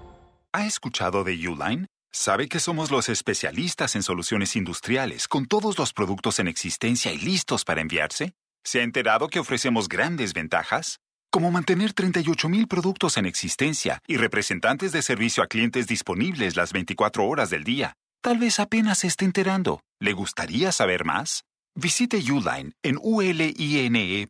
¿Ha 0.53 0.65
escuchado 0.65 1.23
de 1.23 1.31
Uline? 1.47 1.87
Sabe 2.11 2.49
que 2.49 2.59
somos 2.59 2.91
los 2.91 3.07
especialistas 3.07 3.95
en 3.95 4.03
soluciones 4.03 4.57
industriales, 4.57 5.29
con 5.29 5.45
todos 5.45 5.79
los 5.79 5.93
productos 5.93 6.39
en 6.39 6.49
existencia 6.49 7.13
y 7.13 7.19
listos 7.19 7.63
para 7.63 7.79
enviarse. 7.79 8.33
¿Se 8.61 8.81
ha 8.81 8.83
enterado 8.83 9.29
que 9.29 9.39
ofrecemos 9.39 9.87
grandes 9.87 10.33
ventajas? 10.33 10.99
Como 11.31 11.51
mantener 11.51 11.95
38.000 11.95 12.67
productos 12.67 13.15
en 13.15 13.27
existencia 13.27 13.99
y 14.05 14.17
representantes 14.17 14.91
de 14.91 15.01
servicio 15.01 15.41
a 15.41 15.47
clientes 15.47 15.87
disponibles 15.87 16.57
las 16.57 16.73
24 16.73 17.25
horas 17.25 17.49
del 17.49 17.63
día. 17.63 17.93
Tal 18.21 18.37
vez 18.37 18.59
apenas 18.59 18.99
se 18.99 19.07
esté 19.07 19.23
enterando. 19.23 19.79
¿Le 20.01 20.11
gustaría 20.11 20.73
saber 20.73 21.05
más? 21.05 21.45
Visite 21.75 22.17
Uline 22.17 22.73
en 22.83 22.99
uline.mx, 23.01 24.29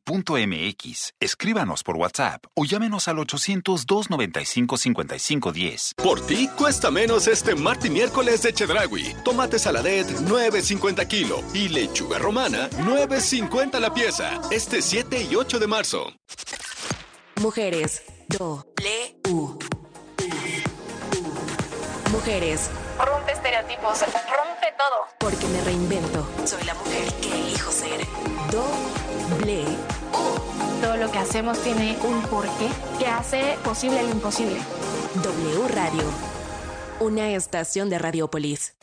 escríbanos 1.20 1.82
por 1.84 1.98
WhatsApp 1.98 2.46
o 2.54 2.66
llámenos 2.66 3.08
al 3.08 3.18
800-295-5510. 3.18 5.96
Por 5.96 6.22
ti 6.22 6.48
cuesta 6.56 6.92
menos 6.92 7.26
este 7.28 7.56
martes 7.56 7.90
y 7.90 7.94
miércoles 7.94 8.44
de 8.44 8.54
Chedragui. 8.54 9.16
Tomate 9.26 9.58
saladet 9.58 10.06
9.50 10.08 11.08
kilo 11.08 11.42
y 11.54 11.70
lechuga 11.70 12.20
romana 12.20 12.70
9.50 12.70 13.80
la 13.80 13.92
pieza. 13.94 14.40
Este 14.52 14.84
7 14.84 15.30
y 15.32 15.36
8 15.36 15.58
de 15.60 15.68
marzo. 15.68 16.14
Mujeres. 17.42 18.04
Do. 18.30 18.64
U. 22.22 22.26
Mujeres. 22.26 22.70
Rompe 23.00 23.32
estereotipos, 23.32 24.00
rompe 24.00 24.74
todo. 24.78 25.08
Porque 25.18 25.48
me 25.48 25.62
reinvento. 25.62 26.28
Soy 26.46 26.64
la 26.64 26.76
mujer 26.76 27.12
que 27.22 27.32
elijo 27.32 27.72
ser. 27.72 28.06
Doble. 28.52 29.66
Todo 30.82 30.98
lo 30.98 31.12
que 31.12 31.18
hacemos 31.18 31.58
tiene 31.64 31.98
un 32.04 32.22
porqué 32.24 32.70
que 33.00 33.08
hace 33.08 33.58
posible 33.64 34.04
lo 34.04 34.10
imposible. 34.10 34.60
W 35.16 35.68
Radio. 35.70 36.04
Una 37.00 37.30
estación 37.32 37.90
de 37.90 37.98
Radiopolis. 37.98 38.76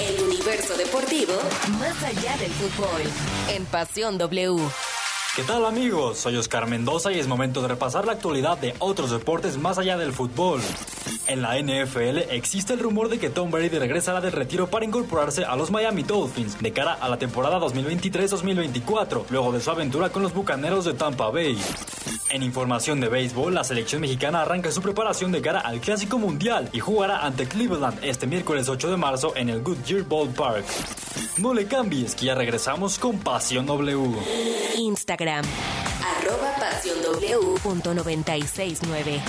El 0.00 0.22
universo 0.22 0.76
deportivo 0.76 1.32
más 1.80 2.02
allá 2.04 2.36
del 2.36 2.52
fútbol. 2.52 3.02
En 3.48 3.64
Pasión 3.66 4.16
W. 4.18 4.60
¿Qué 5.34 5.44
tal 5.44 5.64
amigos? 5.64 6.18
Soy 6.18 6.36
Oscar 6.36 6.68
Mendoza 6.68 7.10
y 7.10 7.18
es 7.18 7.26
momento 7.26 7.62
de 7.62 7.68
repasar 7.68 8.04
la 8.04 8.12
actualidad 8.12 8.58
de 8.58 8.74
otros 8.80 9.10
deportes 9.10 9.56
más 9.56 9.78
allá 9.78 9.96
del 9.96 10.12
fútbol. 10.12 10.60
En 11.26 11.40
la 11.40 11.58
NFL 11.58 12.30
existe 12.30 12.74
el 12.74 12.80
rumor 12.80 13.08
de 13.08 13.18
que 13.18 13.30
Tom 13.30 13.50
Brady 13.50 13.78
regresará 13.78 14.20
del 14.20 14.32
retiro 14.32 14.66
para 14.66 14.84
incorporarse 14.84 15.46
a 15.46 15.56
los 15.56 15.70
Miami 15.70 16.02
Dolphins 16.02 16.60
de 16.60 16.74
cara 16.74 16.92
a 16.92 17.08
la 17.08 17.16
temporada 17.16 17.58
2023-2024, 17.60 19.24
luego 19.30 19.52
de 19.52 19.62
su 19.62 19.70
aventura 19.70 20.10
con 20.10 20.22
los 20.22 20.34
Bucaneros 20.34 20.84
de 20.84 20.92
Tampa 20.92 21.30
Bay. 21.30 21.58
En 22.28 22.42
información 22.42 23.00
de 23.00 23.08
béisbol, 23.08 23.54
la 23.54 23.64
selección 23.64 24.02
mexicana 24.02 24.42
arranca 24.42 24.70
su 24.70 24.82
preparación 24.82 25.32
de 25.32 25.40
cara 25.40 25.60
al 25.60 25.80
Clásico 25.80 26.18
Mundial 26.18 26.68
y 26.74 26.80
jugará 26.80 27.24
ante 27.24 27.48
Cleveland 27.48 28.04
este 28.04 28.26
miércoles 28.26 28.68
8 28.68 28.90
de 28.90 28.96
marzo 28.98 29.32
en 29.34 29.48
el 29.48 29.62
Goodyear 29.62 30.02
Ballpark. 30.02 30.66
No 31.38 31.54
le 31.54 31.66
cambies, 31.66 32.14
que 32.14 32.26
ya 32.26 32.34
regresamos 32.34 32.98
con 32.98 33.18
Pasión 33.18 33.64
W. 33.64 34.12
Instagram. 34.76 35.21
Arroba 35.28 36.54
pasionw.969. 36.58 39.20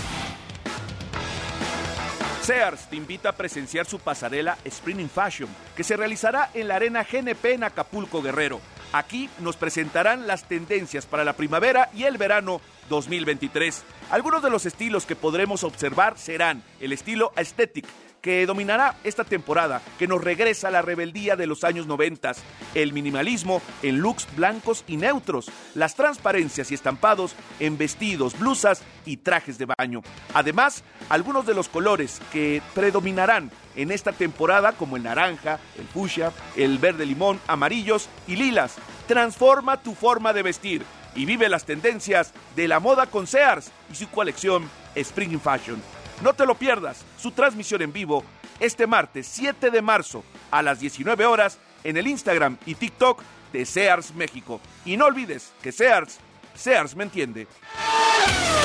Sears 2.42 2.90
te 2.90 2.98
invita 2.98 3.30
a 3.30 3.38
presenciar 3.38 3.86
su 3.86 4.00
pasarela 4.00 4.58
Spring 4.66 5.00
in 5.00 5.10
Fashion, 5.10 5.48
que 5.78 5.84
se 5.84 5.96
realizará 5.96 6.50
en 6.54 6.68
la 6.68 6.76
Arena 6.76 7.06
GNP 7.10 7.54
en 7.54 7.64
Acapulco 7.64 8.22
Guerrero. 8.22 8.60
Aquí 8.92 9.30
nos 9.40 9.56
presentarán 9.56 10.28
las 10.28 10.48
tendencias 10.48 11.06
para 11.06 11.24
la 11.24 11.34
primavera 11.34 11.90
y 11.94 12.04
el 12.04 12.18
verano 12.18 12.60
2023. 12.90 13.84
Algunos 14.12 14.44
de 14.44 14.50
los 14.50 14.66
estilos 14.66 15.06
que 15.06 15.16
podremos 15.16 15.64
observar 15.64 16.18
serán 16.18 16.64
el 16.82 16.92
estilo 16.92 17.32
aesthetic, 17.36 17.86
que 18.24 18.46
dominará 18.46 18.96
esta 19.04 19.26
temporada, 19.26 19.82
que 20.00 20.08
nos 20.08 20.24
regresa 20.24 20.70
a 20.70 20.72
la 20.72 20.82
rebeldía 20.82 21.36
de 21.36 21.46
los 21.46 21.66
años 21.66 21.88
90, 21.88 22.32
el 22.74 22.94
minimalismo 22.94 23.62
en 23.84 24.00
looks 24.00 24.26
blancos 24.38 24.86
y 24.88 24.96
neutros, 24.96 25.52
las 25.76 25.96
transparencias 25.96 26.72
y 26.72 26.74
estampados 26.74 27.36
en 27.60 27.78
vestidos, 27.78 28.40
blusas 28.40 28.82
y 29.06 29.18
trajes 29.18 29.58
de 29.58 29.66
baño. 29.66 30.02
Además, 30.34 30.86
algunos 31.10 31.46
de 31.46 31.54
los 31.54 31.68
colores 31.68 32.22
que 32.32 32.62
predominarán 32.74 33.52
en 33.76 33.92
esta 33.92 34.14
temporada, 34.14 34.72
como 34.72 34.96
el 34.96 35.04
naranja, 35.04 35.60
el 35.78 35.86
fuchsia, 35.86 36.32
el 36.56 36.78
verde 36.78 37.06
limón, 37.06 37.42
amarillos 37.46 38.08
y 38.26 38.38
lilas. 38.38 38.76
Transforma 39.06 39.84
tu 39.84 39.96
forma 39.96 40.32
de 40.32 40.44
vestir 40.44 40.86
y 41.14 41.26
vive 41.26 41.50
las 41.50 41.66
tendencias 41.66 42.32
de 42.56 42.70
la 42.70 42.80
moda 42.80 43.08
con 43.08 43.28
Sears 43.28 43.70
y 43.92 43.96
su 43.96 44.08
colección 44.10 44.70
Spring 44.96 45.34
in 45.34 45.42
Fashion. 45.42 46.03
No 46.22 46.34
te 46.34 46.46
lo 46.46 46.56
pierdas, 46.56 47.04
su 47.18 47.32
transmisión 47.32 47.82
en 47.82 47.92
vivo 47.92 48.24
este 48.60 48.88
martes 48.88 49.28
7 49.28 49.72
de 49.72 49.82
marzo 49.82 50.24
a 50.52 50.62
las 50.62 50.80
19 50.80 51.26
horas 51.26 51.60
en 51.84 51.98
el 51.98 52.08
Instagram 52.08 52.58
y 52.66 52.76
TikTok 52.76 53.22
de 53.52 53.66
Sears 53.66 54.14
México. 54.16 54.62
Y 54.86 54.98
no 54.98 55.06
olvides 55.06 55.52
que 55.62 55.72
Sears, 55.72 56.20
Sears 56.56 56.96
me 56.96 57.04
entiende. 57.04 57.48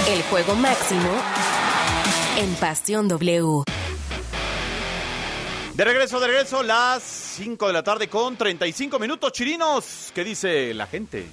El 0.08 0.22
juego 0.24 0.54
máximo 0.54 1.10
en 2.38 2.54
Pasión 2.56 3.08
W. 3.08 3.64
De 5.74 5.84
regreso, 5.84 6.18
de 6.18 6.26
regreso, 6.26 6.62
las 6.62 7.02
5 7.02 7.66
de 7.68 7.72
la 7.72 7.82
tarde 7.82 8.08
con 8.08 8.36
35 8.36 8.98
minutos. 8.98 9.32
Chirinos, 9.32 10.10
¿qué 10.14 10.24
dice 10.24 10.74
la 10.74 10.86
gente? 10.86 11.26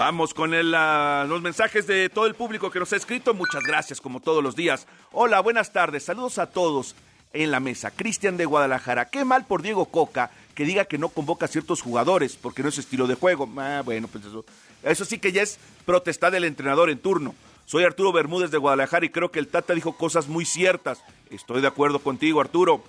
Vamos 0.00 0.32
con 0.32 0.54
el, 0.54 0.74
ah, 0.74 1.26
los 1.28 1.42
mensajes 1.42 1.86
de 1.86 2.08
todo 2.08 2.24
el 2.24 2.34
público 2.34 2.70
que 2.70 2.78
nos 2.78 2.90
ha 2.94 2.96
escrito. 2.96 3.34
Muchas 3.34 3.62
gracias, 3.62 4.00
como 4.00 4.20
todos 4.20 4.42
los 4.42 4.56
días. 4.56 4.86
Hola, 5.12 5.40
buenas 5.40 5.74
tardes. 5.74 6.04
Saludos 6.04 6.38
a 6.38 6.46
todos 6.46 6.96
en 7.34 7.50
la 7.50 7.60
mesa. 7.60 7.90
Cristian 7.90 8.38
de 8.38 8.46
Guadalajara. 8.46 9.10
Qué 9.10 9.26
mal 9.26 9.44
por 9.44 9.60
Diego 9.60 9.84
Coca 9.84 10.30
que 10.54 10.64
diga 10.64 10.86
que 10.86 10.96
no 10.96 11.10
convoca 11.10 11.44
a 11.44 11.48
ciertos 11.48 11.82
jugadores 11.82 12.36
porque 12.36 12.62
no 12.62 12.70
es 12.70 12.78
estilo 12.78 13.06
de 13.06 13.14
juego. 13.14 13.46
Ah, 13.58 13.82
bueno, 13.84 14.08
pues 14.08 14.24
eso. 14.24 14.42
Eso 14.82 15.04
sí 15.04 15.18
que 15.18 15.32
ya 15.32 15.42
es 15.42 15.58
protestar 15.84 16.32
del 16.32 16.44
entrenador 16.44 16.88
en 16.88 16.98
turno. 16.98 17.34
Soy 17.66 17.84
Arturo 17.84 18.10
Bermúdez 18.10 18.50
de 18.50 18.56
Guadalajara 18.56 19.04
y 19.04 19.10
creo 19.10 19.30
que 19.30 19.38
el 19.38 19.48
Tata 19.48 19.74
dijo 19.74 19.98
cosas 19.98 20.28
muy 20.28 20.46
ciertas. 20.46 21.04
Estoy 21.28 21.60
de 21.60 21.68
acuerdo 21.68 21.98
contigo, 21.98 22.40
Arturo. 22.40 22.82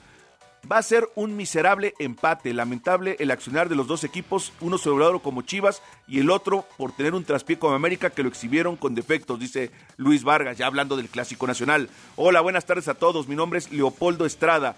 Va 0.69 0.77
a 0.77 0.83
ser 0.83 1.09
un 1.15 1.35
miserable 1.35 1.95
empate. 1.97 2.53
Lamentable 2.53 3.15
el 3.19 3.31
accionar 3.31 3.67
de 3.67 3.75
los 3.75 3.87
dos 3.87 4.03
equipos, 4.03 4.53
uno 4.61 4.77
sobre 4.77 5.01
como 5.21 5.41
Chivas 5.41 5.81
y 6.07 6.19
el 6.19 6.29
otro 6.29 6.65
por 6.77 6.91
tener 6.91 7.15
un 7.15 7.23
traspié 7.23 7.57
como 7.57 7.73
América 7.73 8.11
que 8.11 8.21
lo 8.21 8.29
exhibieron 8.29 8.75
con 8.75 8.93
defectos, 8.93 9.39
dice 9.39 9.71
Luis 9.97 10.23
Vargas, 10.23 10.57
ya 10.57 10.67
hablando 10.67 10.95
del 10.95 11.09
Clásico 11.09 11.47
Nacional. 11.47 11.89
Hola, 12.15 12.41
buenas 12.41 12.65
tardes 12.65 12.87
a 12.87 12.93
todos. 12.93 13.27
Mi 13.27 13.35
nombre 13.35 13.57
es 13.59 13.71
Leopoldo 13.71 14.25
Estrada. 14.25 14.75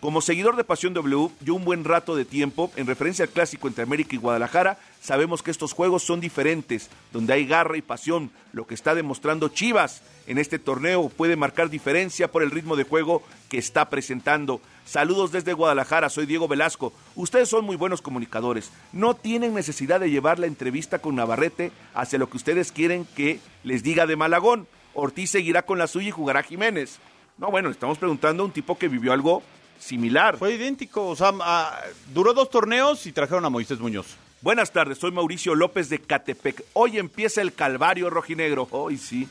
Como 0.00 0.20
seguidor 0.20 0.54
de 0.54 0.62
Pasión 0.62 0.94
W, 0.94 1.28
yo 1.40 1.54
un 1.54 1.64
buen 1.64 1.82
rato 1.82 2.14
de 2.14 2.24
tiempo, 2.24 2.70
en 2.76 2.86
referencia 2.86 3.24
al 3.24 3.32
clásico 3.32 3.66
entre 3.66 3.82
América 3.82 4.14
y 4.14 4.18
Guadalajara, 4.18 4.78
sabemos 5.02 5.42
que 5.42 5.50
estos 5.50 5.72
juegos 5.72 6.04
son 6.04 6.20
diferentes, 6.20 6.88
donde 7.12 7.32
hay 7.32 7.46
garra 7.46 7.76
y 7.76 7.82
pasión. 7.82 8.30
Lo 8.52 8.64
que 8.64 8.74
está 8.74 8.94
demostrando 8.94 9.48
Chivas 9.48 10.02
en 10.28 10.38
este 10.38 10.60
torneo 10.60 11.08
puede 11.08 11.34
marcar 11.34 11.68
diferencia 11.68 12.30
por 12.30 12.44
el 12.44 12.52
ritmo 12.52 12.76
de 12.76 12.84
juego 12.84 13.24
que 13.48 13.58
está 13.58 13.90
presentando. 13.90 14.60
Saludos 14.88 15.32
desde 15.32 15.52
Guadalajara, 15.52 16.08
soy 16.08 16.24
Diego 16.24 16.48
Velasco. 16.48 16.94
Ustedes 17.14 17.50
son 17.50 17.66
muy 17.66 17.76
buenos 17.76 18.00
comunicadores. 18.00 18.72
No 18.94 19.12
tienen 19.12 19.52
necesidad 19.52 20.00
de 20.00 20.10
llevar 20.10 20.38
la 20.38 20.46
entrevista 20.46 20.98
con 21.00 21.14
Navarrete 21.14 21.72
hacia 21.92 22.18
lo 22.18 22.30
que 22.30 22.38
ustedes 22.38 22.72
quieren 22.72 23.04
que 23.04 23.38
les 23.64 23.82
diga 23.82 24.06
de 24.06 24.16
Malagón. 24.16 24.66
Ortiz 24.94 25.32
seguirá 25.32 25.66
con 25.66 25.76
la 25.76 25.88
suya 25.88 26.08
y 26.08 26.12
jugará 26.12 26.42
Jiménez. 26.42 27.00
No, 27.36 27.50
bueno, 27.50 27.68
estamos 27.68 27.98
preguntando 27.98 28.42
a 28.42 28.46
un 28.46 28.52
tipo 28.52 28.78
que 28.78 28.88
vivió 28.88 29.12
algo 29.12 29.42
similar. 29.78 30.38
Fue 30.38 30.54
idéntico, 30.54 31.06
o 31.06 31.14
sea, 31.14 31.32
ah, 31.42 31.82
duró 32.14 32.32
dos 32.32 32.48
torneos 32.48 33.04
y 33.04 33.12
trajeron 33.12 33.44
a 33.44 33.50
Moisés 33.50 33.80
Muñoz. 33.80 34.16
Buenas 34.40 34.72
tardes, 34.72 34.96
soy 34.96 35.10
Mauricio 35.10 35.54
López 35.54 35.90
de 35.90 35.98
Catepec. 35.98 36.64
Hoy 36.72 36.96
empieza 36.96 37.42
el 37.42 37.52
Calvario 37.52 38.08
Rojinegro. 38.08 38.66
Hoy 38.70 38.96
sí. 38.96 39.28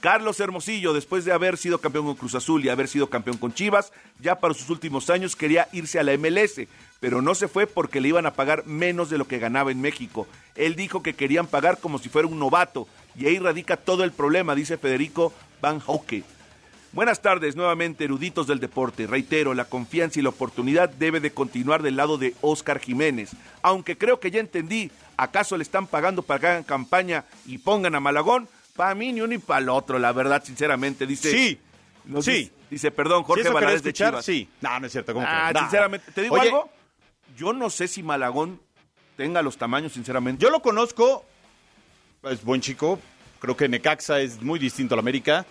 Carlos 0.00 0.38
Hermosillo, 0.40 0.92
después 0.92 1.24
de 1.24 1.32
haber 1.32 1.56
sido 1.56 1.78
campeón 1.78 2.04
con 2.04 2.16
Cruz 2.16 2.34
Azul 2.34 2.64
y 2.64 2.68
haber 2.68 2.86
sido 2.86 3.08
campeón 3.08 3.38
con 3.38 3.54
Chivas, 3.54 3.92
ya 4.20 4.38
para 4.38 4.54
sus 4.54 4.68
últimos 4.68 5.08
años 5.08 5.34
quería 5.34 5.68
irse 5.72 5.98
a 5.98 6.02
la 6.02 6.16
MLS, 6.16 6.60
pero 7.00 7.22
no 7.22 7.34
se 7.34 7.48
fue 7.48 7.66
porque 7.66 8.00
le 8.00 8.08
iban 8.08 8.26
a 8.26 8.34
pagar 8.34 8.66
menos 8.66 9.08
de 9.08 9.18
lo 9.18 9.26
que 9.26 9.38
ganaba 9.38 9.72
en 9.72 9.80
México. 9.80 10.26
Él 10.54 10.76
dijo 10.76 11.02
que 11.02 11.14
querían 11.14 11.46
pagar 11.46 11.78
como 11.78 11.98
si 11.98 12.10
fuera 12.10 12.28
un 12.28 12.38
novato, 12.38 12.86
y 13.16 13.26
ahí 13.26 13.38
radica 13.38 13.76
todo 13.76 14.04
el 14.04 14.12
problema, 14.12 14.54
dice 14.54 14.76
Federico 14.76 15.32
Van 15.62 15.80
Houke. 15.80 16.24
Buenas 16.92 17.20
tardes, 17.20 17.56
nuevamente 17.56 18.04
eruditos 18.04 18.46
del 18.46 18.60
deporte. 18.60 19.06
Reitero, 19.06 19.54
la 19.54 19.66
confianza 19.66 20.18
y 20.18 20.22
la 20.22 20.30
oportunidad 20.30 20.88
debe 20.88 21.20
de 21.20 21.30
continuar 21.30 21.82
del 21.82 21.96
lado 21.96 22.16
de 22.16 22.34
Oscar 22.40 22.78
Jiménez. 22.80 23.32
Aunque 23.60 23.98
creo 23.98 24.20
que 24.20 24.30
ya 24.30 24.40
entendí, 24.40 24.90
¿acaso 25.16 25.56
le 25.56 25.62
están 25.62 25.86
pagando 25.86 26.22
para 26.22 26.40
que 26.40 26.46
hagan 26.46 26.64
campaña 26.64 27.24
y 27.44 27.58
pongan 27.58 27.96
a 27.96 28.00
Malagón? 28.00 28.48
Para 28.76 28.94
mí 28.94 29.12
ni 29.12 29.20
uno 29.20 29.28
ni 29.28 29.38
para 29.38 29.60
el 29.60 29.68
otro, 29.68 29.98
la 29.98 30.12
verdad, 30.12 30.42
sinceramente. 30.44 31.06
Dice, 31.06 31.30
sí, 31.30 31.58
sí. 32.20 32.52
Dice, 32.70 32.90
perdón, 32.90 33.22
Jorge 33.22 33.44
¿Sí 33.44 33.48
Valadez 33.50 33.82
de 33.82 33.90
escuchar? 33.90 34.10
Chivas. 34.10 34.24
Sí. 34.24 34.48
No, 34.60 34.80
no 34.80 34.86
es 34.86 34.92
cierto. 34.92 35.14
¿cómo 35.14 35.24
Ah, 35.28 35.50
que? 35.52 35.58
Sinceramente, 35.60 36.12
¿te 36.12 36.22
digo 36.22 36.34
Oye, 36.34 36.48
algo? 36.48 36.68
Yo 37.36 37.52
no 37.52 37.70
sé 37.70 37.86
si 37.88 38.02
Malagón 38.02 38.60
tenga 39.16 39.40
los 39.42 39.56
tamaños, 39.56 39.92
sinceramente. 39.92 40.42
Yo 40.42 40.50
lo 40.50 40.60
conozco, 40.60 41.24
es 42.24 42.42
buen 42.44 42.60
chico, 42.60 42.98
creo 43.38 43.56
que 43.56 43.68
Necaxa 43.68 44.20
es 44.20 44.42
muy 44.42 44.58
distinto 44.58 44.94
a 44.94 44.96
la 44.96 45.00
América, 45.00 45.46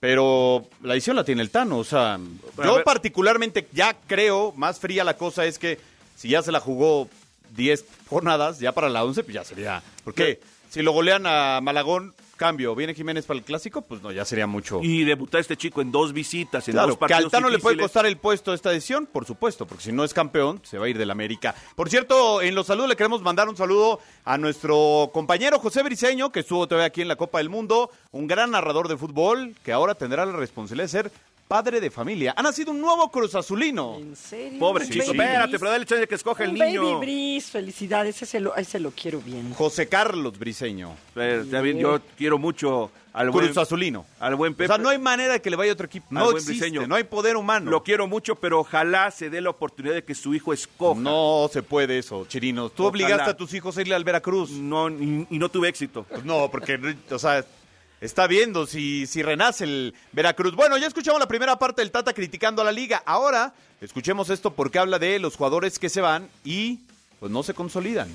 pero 0.00 0.66
la 0.82 0.94
edición 0.94 1.16
la 1.16 1.24
tiene 1.24 1.42
el 1.42 1.50
Tano, 1.50 1.78
o 1.78 1.84
sea, 1.84 2.18
Pero 2.56 2.68
yo 2.68 2.74
ver- 2.76 2.84
particularmente 2.84 3.68
ya 3.72 3.94
creo, 4.06 4.52
más 4.56 4.78
fría 4.80 5.04
la 5.04 5.16
cosa 5.16 5.44
es 5.44 5.58
que 5.58 5.78
si 6.16 6.28
ya 6.28 6.42
se 6.42 6.50
la 6.52 6.60
jugó 6.60 7.08
10 7.50 7.84
jornadas, 8.08 8.58
ya 8.58 8.72
para 8.72 8.88
la 8.88 9.04
11, 9.04 9.22
pues 9.22 9.34
ya 9.34 9.44
sería, 9.44 9.82
porque 10.02 10.40
si 10.70 10.82
lo 10.82 10.92
golean 10.92 11.24
a 11.26 11.60
Malagón, 11.62 12.14
cambio, 12.34 12.74
viene 12.74 12.94
Jiménez 12.94 13.26
para 13.26 13.38
el 13.38 13.44
Clásico, 13.44 13.82
pues 13.82 14.02
no, 14.02 14.12
ya 14.12 14.24
sería 14.24 14.46
mucho. 14.46 14.80
Y 14.82 15.04
debutar 15.04 15.40
este 15.40 15.56
chico 15.56 15.80
en 15.80 15.92
dos 15.92 16.12
visitas, 16.12 16.66
en 16.68 16.72
Claro, 16.72 16.88
dos 16.88 16.96
que 16.96 17.00
partidos 17.00 17.24
al 17.24 17.30
Tano 17.30 17.48
le 17.48 17.58
puede 17.58 17.76
costar 17.76 18.06
el 18.06 18.16
puesto 18.16 18.54
esta 18.54 18.72
edición, 18.72 19.06
por 19.06 19.24
supuesto, 19.24 19.66
porque 19.66 19.84
si 19.84 19.92
no 19.92 20.04
es 20.04 20.14
campeón, 20.14 20.60
se 20.64 20.78
va 20.78 20.86
a 20.86 20.88
ir 20.88 20.98
del 20.98 21.10
América. 21.10 21.54
Por 21.74 21.88
cierto, 21.88 22.42
en 22.42 22.54
los 22.54 22.66
saludos 22.66 22.88
le 22.88 22.96
queremos 22.96 23.22
mandar 23.22 23.48
un 23.48 23.56
saludo 23.56 24.00
a 24.24 24.38
nuestro 24.38 25.10
compañero 25.12 25.58
José 25.58 25.82
Briseño, 25.82 26.30
que 26.30 26.40
estuvo 26.40 26.66
todavía 26.66 26.86
aquí 26.86 27.02
en 27.02 27.08
la 27.08 27.16
Copa 27.16 27.38
del 27.38 27.48
Mundo, 27.48 27.90
un 28.12 28.26
gran 28.26 28.50
narrador 28.50 28.88
de 28.88 28.96
fútbol, 28.96 29.54
que 29.64 29.72
ahora 29.72 29.94
tendrá 29.94 30.26
la 30.26 30.32
responsabilidad 30.32 30.84
de 30.84 30.88
ser 30.88 31.12
padre 31.46 31.80
de 31.80 31.90
familia. 31.90 32.34
Ha 32.36 32.42
nacido 32.42 32.70
un 32.72 32.80
nuevo 32.80 33.10
Cruz 33.10 33.34
Azulino. 33.34 33.98
¿En 33.98 34.16
serio? 34.16 34.58
Pobre 34.58 34.84
baby 34.86 35.00
espérate, 35.00 35.58
pero 35.58 35.70
dale 35.70 35.84
chance 35.86 36.06
que 36.08 36.14
escoge 36.14 36.44
el 36.44 36.54
niño. 36.54 36.82
Baby 36.82 37.06
Breeze, 37.06 37.50
felicidades, 37.50 38.20
ese 38.22 38.40
lo, 38.40 38.54
ese 38.56 38.80
lo 38.80 38.90
quiero 38.90 39.20
bien. 39.20 39.52
José 39.54 39.88
Carlos 39.88 40.38
Briseño. 40.38 40.94
Pero, 41.14 41.44
yo 41.44 42.00
quiero 42.16 42.38
mucho 42.38 42.90
al 43.12 43.30
buen, 43.30 43.46
Cruz 43.46 43.58
Azulino. 43.58 44.04
al 44.18 44.34
buen 44.34 44.54
O 44.54 44.56
Pepe. 44.56 44.68
sea, 44.68 44.78
no 44.78 44.88
hay 44.88 44.98
manera 44.98 45.34
de 45.34 45.42
que 45.42 45.50
le 45.50 45.56
vaya 45.56 45.70
a 45.70 45.74
otro 45.74 45.86
equipo. 45.86 46.06
al 46.10 46.14
No 46.14 46.24
buen 46.24 46.36
existe, 46.36 46.52
Briseño. 46.64 46.86
no 46.88 46.94
hay 46.96 47.04
poder 47.04 47.36
humano. 47.36 47.70
Lo 47.70 47.82
quiero 47.82 48.08
mucho, 48.08 48.34
pero 48.36 48.60
ojalá 48.60 49.10
se 49.10 49.30
dé 49.30 49.40
la 49.40 49.50
oportunidad 49.50 49.94
de 49.94 50.02
que 50.04 50.14
su 50.14 50.34
hijo 50.34 50.52
escoja. 50.52 50.98
No 51.00 51.48
se 51.52 51.62
puede 51.62 51.98
eso, 51.98 52.24
Chirinos. 52.26 52.74
Tú 52.74 52.84
Ojalá. 52.84 52.90
obligaste 53.04 53.30
a 53.30 53.36
tus 53.36 53.52
hijos 53.54 53.76
a 53.76 53.82
irle 53.82 53.94
al 53.94 54.02
Veracruz. 54.04 54.50
No, 54.50 54.88
y, 54.90 55.26
y 55.30 55.38
no 55.38 55.48
tuve 55.48 55.68
éxito. 55.68 56.04
Pues 56.08 56.24
no, 56.24 56.50
porque, 56.50 56.96
o 57.10 57.18
sea, 57.18 57.44
está 58.04 58.26
viendo 58.26 58.66
si, 58.66 59.06
si 59.06 59.22
renace 59.22 59.64
el 59.64 59.94
Veracruz. 60.12 60.54
Bueno, 60.54 60.76
ya 60.76 60.86
escuchamos 60.86 61.18
la 61.18 61.28
primera 61.28 61.58
parte 61.58 61.80
del 61.80 61.90
Tata 61.90 62.12
criticando 62.12 62.60
a 62.60 62.64
la 62.64 62.72
liga. 62.72 63.02
Ahora, 63.06 63.54
escuchemos 63.80 64.30
esto 64.30 64.52
porque 64.52 64.78
habla 64.78 64.98
de 64.98 65.18
los 65.18 65.36
jugadores 65.36 65.78
que 65.78 65.88
se 65.88 66.00
van 66.00 66.28
y 66.44 66.80
pues 67.18 67.32
no 67.32 67.42
se 67.42 67.54
consolidan. 67.54 68.08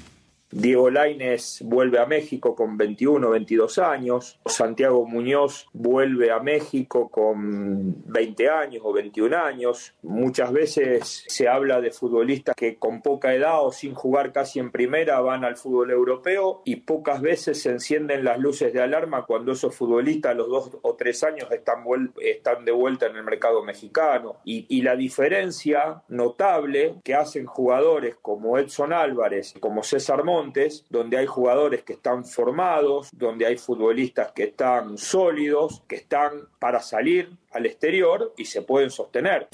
Diego 0.52 0.89
Laines 0.89 1.62
vuelve 1.64 2.00
a 2.00 2.08
México 2.08 2.56
con 2.56 2.76
21, 2.76 3.30
22 3.30 3.78
años. 3.78 4.39
Santiago 4.47 5.06
Muñoz 5.06 5.68
vuelve 5.74 6.32
a 6.32 6.39
México 6.39 7.10
con 7.10 8.04
20 8.12 8.50
años 8.50 8.82
o 8.84 8.91
21 8.91 9.38
años. 9.38 9.93
Muchas 10.02 10.52
veces 10.52 11.24
se 11.28 11.47
habla 11.47 11.82
de 11.82 11.91
futbolistas 11.91 12.56
que 12.56 12.78
con 12.78 13.04
poca 13.04 13.36
edad 13.36 13.64
o 13.64 13.72
sin 13.72 13.93
jugar 13.93 14.32
casi 14.32 14.58
en 14.58 14.72
primera 14.72 15.20
van 15.22 15.45
al 15.45 15.56
fútbol 15.56 15.91
europeo 15.91 16.64
y 16.66 16.78
pocas 16.78 17.22
veces 17.22 17.62
se 17.62 17.70
encienden 17.70 18.24
las 18.24 18.39
luces 18.39 18.74
de 18.74 18.82
alarma 18.82 19.26
cuando 19.28 19.52
esos 19.52 19.76
futbolistas 19.76 20.32
a 20.32 20.36
los 20.36 20.50
dos 20.50 20.72
o 20.82 20.95
tres 20.95 21.24
años 21.24 21.52
están, 21.52 21.84
están 22.22 22.66
de 22.66 22.72
vuelta 22.72 23.06
en 23.06 23.18
el 23.18 23.24
mercado 23.24 23.64
mexicano. 23.64 24.38
Y, 24.45 24.66
y 24.68 24.82
la 24.82 24.95
diferencia 24.95 26.02
notable 26.08 26.95
que 27.04 27.14
hacen 27.14 27.45
jugadores 27.45 28.16
como 28.20 28.58
Edson 28.58 28.93
Álvarez, 28.93 29.54
como 29.60 29.84
César 29.84 30.24
Montes, 30.24 30.39
Montes, 30.40 30.86
donde 30.90 31.18
hay 31.18 31.26
jugadores 31.26 31.84
que 31.84 31.94
están 31.94 32.24
formados, 32.26 33.10
donde 33.12 33.46
hay 33.46 33.58
futbolistas 33.58 34.32
que 34.32 34.44
están 34.44 34.98
sólidos, 34.98 35.82
que 35.88 35.98
están 35.98 36.32
para 36.60 36.82
salir 36.82 37.30
al 37.52 37.66
exterior 37.66 38.34
y 38.38 38.46
se 38.46 38.62
pueden 38.62 38.90
sostener. 38.90 39.48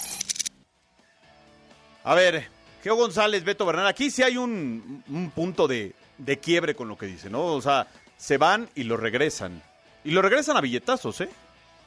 A 2.04 2.14
ver, 2.16 2.48
Geo 2.84 2.96
González, 2.96 3.44
Beto 3.44 3.66
Bernal, 3.66 3.88
aquí 3.88 4.12
sí 4.12 4.22
hay 4.24 4.38
un, 4.38 5.04
un 5.10 5.32
punto 5.32 5.68
de, 5.68 5.94
de 6.18 6.38
quiebre 6.40 6.76
con 6.76 6.88
lo 6.88 6.98
que 6.98 7.08
dice, 7.08 7.30
¿no? 7.30 7.46
O 7.46 7.62
sea, 7.62 7.88
se 8.18 8.38
van 8.38 8.70
y 8.76 8.84
lo 8.84 8.96
regresan. 8.98 9.62
Y 10.04 10.12
lo 10.12 10.22
regresan 10.22 10.56
a 10.56 10.62
billetazos, 10.62 11.22
¿eh? 11.22 11.30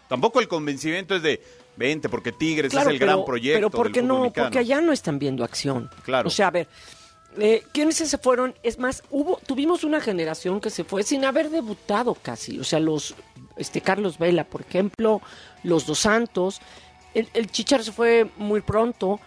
Tampoco 0.08 0.40
el 0.40 0.48
convencimiento 0.48 1.14
es 1.14 1.22
de, 1.22 1.40
vente, 1.76 2.08
porque 2.08 2.32
Tigres 2.32 2.72
Claro, 2.72 2.88
es 2.90 2.94
el 2.94 2.98
pero- 2.98 3.12
gran 3.12 3.24
proyecto 3.24 3.58
Pero 3.58 3.70
¿por 3.70 3.92
qué 3.92 4.02
no? 4.02 4.22
mexicano. 4.22 4.46
Porque 4.46 4.58
allá 4.58 4.80
no 4.80 4.92
están 4.92 5.18
viendo 5.20 5.44
acción. 5.44 5.88
Claro. 6.02 6.26
O 6.26 6.30
sea, 6.30 6.48
a 6.48 6.50
ver, 6.50 6.66
eh, 7.36 7.62
¿quiénes 7.72 7.96
se 7.96 8.18
fueron? 8.18 8.54
Es 8.62 8.78
más, 8.78 9.02
hubo, 9.10 9.38
tuvimos 9.46 9.84
una 9.84 10.00
generación 10.00 10.60
que 10.60 10.70
se 10.70 10.84
fue 10.84 11.02
sin 11.02 11.24
haber 11.24 11.50
debutado 11.50 12.14
casi. 12.14 12.58
O 12.58 12.64
sea, 12.64 12.80
los, 12.80 13.14
este, 13.56 13.80
Carlos 13.80 14.18
Vela, 14.18 14.44
por 14.44 14.62
ejemplo, 14.62 15.20
los 15.62 15.86
Dos 15.86 16.00
Santos. 16.00 16.60
El, 17.14 17.50
Chichar 17.50 17.82
se 17.82 17.92
fue 17.92 18.30
muy 18.36 18.60
pronto. 18.60 19.20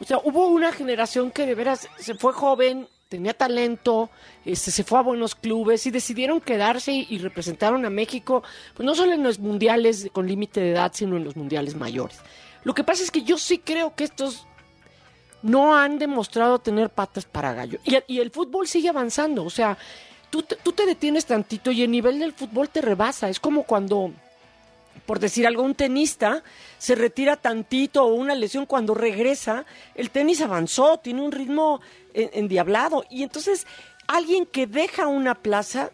O 0.00 0.04
sea, 0.04 0.18
hubo 0.22 0.48
una 0.48 0.72
generación 0.72 1.30
que 1.30 1.46
de 1.46 1.54
veras 1.54 1.88
se 1.98 2.14
fue 2.14 2.32
joven, 2.32 2.88
tenía 3.08 3.34
talento, 3.34 4.10
este, 4.44 4.70
se 4.70 4.84
fue 4.84 4.98
a 4.98 5.02
buenos 5.02 5.34
clubes 5.34 5.86
y 5.86 5.90
decidieron 5.90 6.40
quedarse 6.40 6.92
y, 6.92 7.06
y 7.10 7.18
representaron 7.18 7.84
a 7.84 7.90
México, 7.90 8.42
pues 8.74 8.86
no 8.86 8.94
solo 8.94 9.12
en 9.12 9.22
los 9.22 9.38
mundiales 9.38 10.08
con 10.12 10.26
límite 10.26 10.60
de 10.60 10.70
edad, 10.72 10.92
sino 10.94 11.16
en 11.16 11.24
los 11.24 11.36
mundiales 11.36 11.74
mayores. 11.74 12.18
Lo 12.64 12.74
que 12.74 12.84
pasa 12.84 13.02
es 13.02 13.10
que 13.10 13.22
yo 13.22 13.38
sí 13.38 13.58
creo 13.58 13.94
que 13.94 14.04
estos 14.04 14.47
no 15.42 15.76
han 15.76 15.98
demostrado 15.98 16.58
tener 16.58 16.90
patas 16.90 17.24
para 17.24 17.52
gallo. 17.54 17.78
Y, 17.84 17.96
y 18.06 18.20
el 18.20 18.30
fútbol 18.30 18.66
sigue 18.66 18.88
avanzando. 18.88 19.44
O 19.44 19.50
sea, 19.50 19.76
tú 20.30 20.42
te, 20.42 20.56
tú 20.56 20.72
te 20.72 20.86
detienes 20.86 21.26
tantito 21.26 21.70
y 21.70 21.82
el 21.82 21.90
nivel 21.90 22.18
del 22.18 22.32
fútbol 22.32 22.68
te 22.68 22.80
rebasa. 22.80 23.28
Es 23.28 23.38
como 23.40 23.62
cuando, 23.62 24.10
por 25.06 25.20
decir 25.20 25.46
algo, 25.46 25.62
un 25.62 25.74
tenista 25.74 26.42
se 26.78 26.94
retira 26.94 27.36
tantito 27.36 28.04
o 28.04 28.14
una 28.14 28.34
lesión 28.34 28.66
cuando 28.66 28.94
regresa, 28.94 29.64
el 29.94 30.10
tenis 30.10 30.40
avanzó, 30.40 30.98
tiene 30.98 31.22
un 31.22 31.32
ritmo 31.32 31.80
en- 32.14 32.30
endiablado. 32.32 33.04
Y 33.10 33.22
entonces, 33.22 33.66
alguien 34.06 34.44
que 34.46 34.66
deja 34.66 35.06
una 35.06 35.34
plaza 35.36 35.90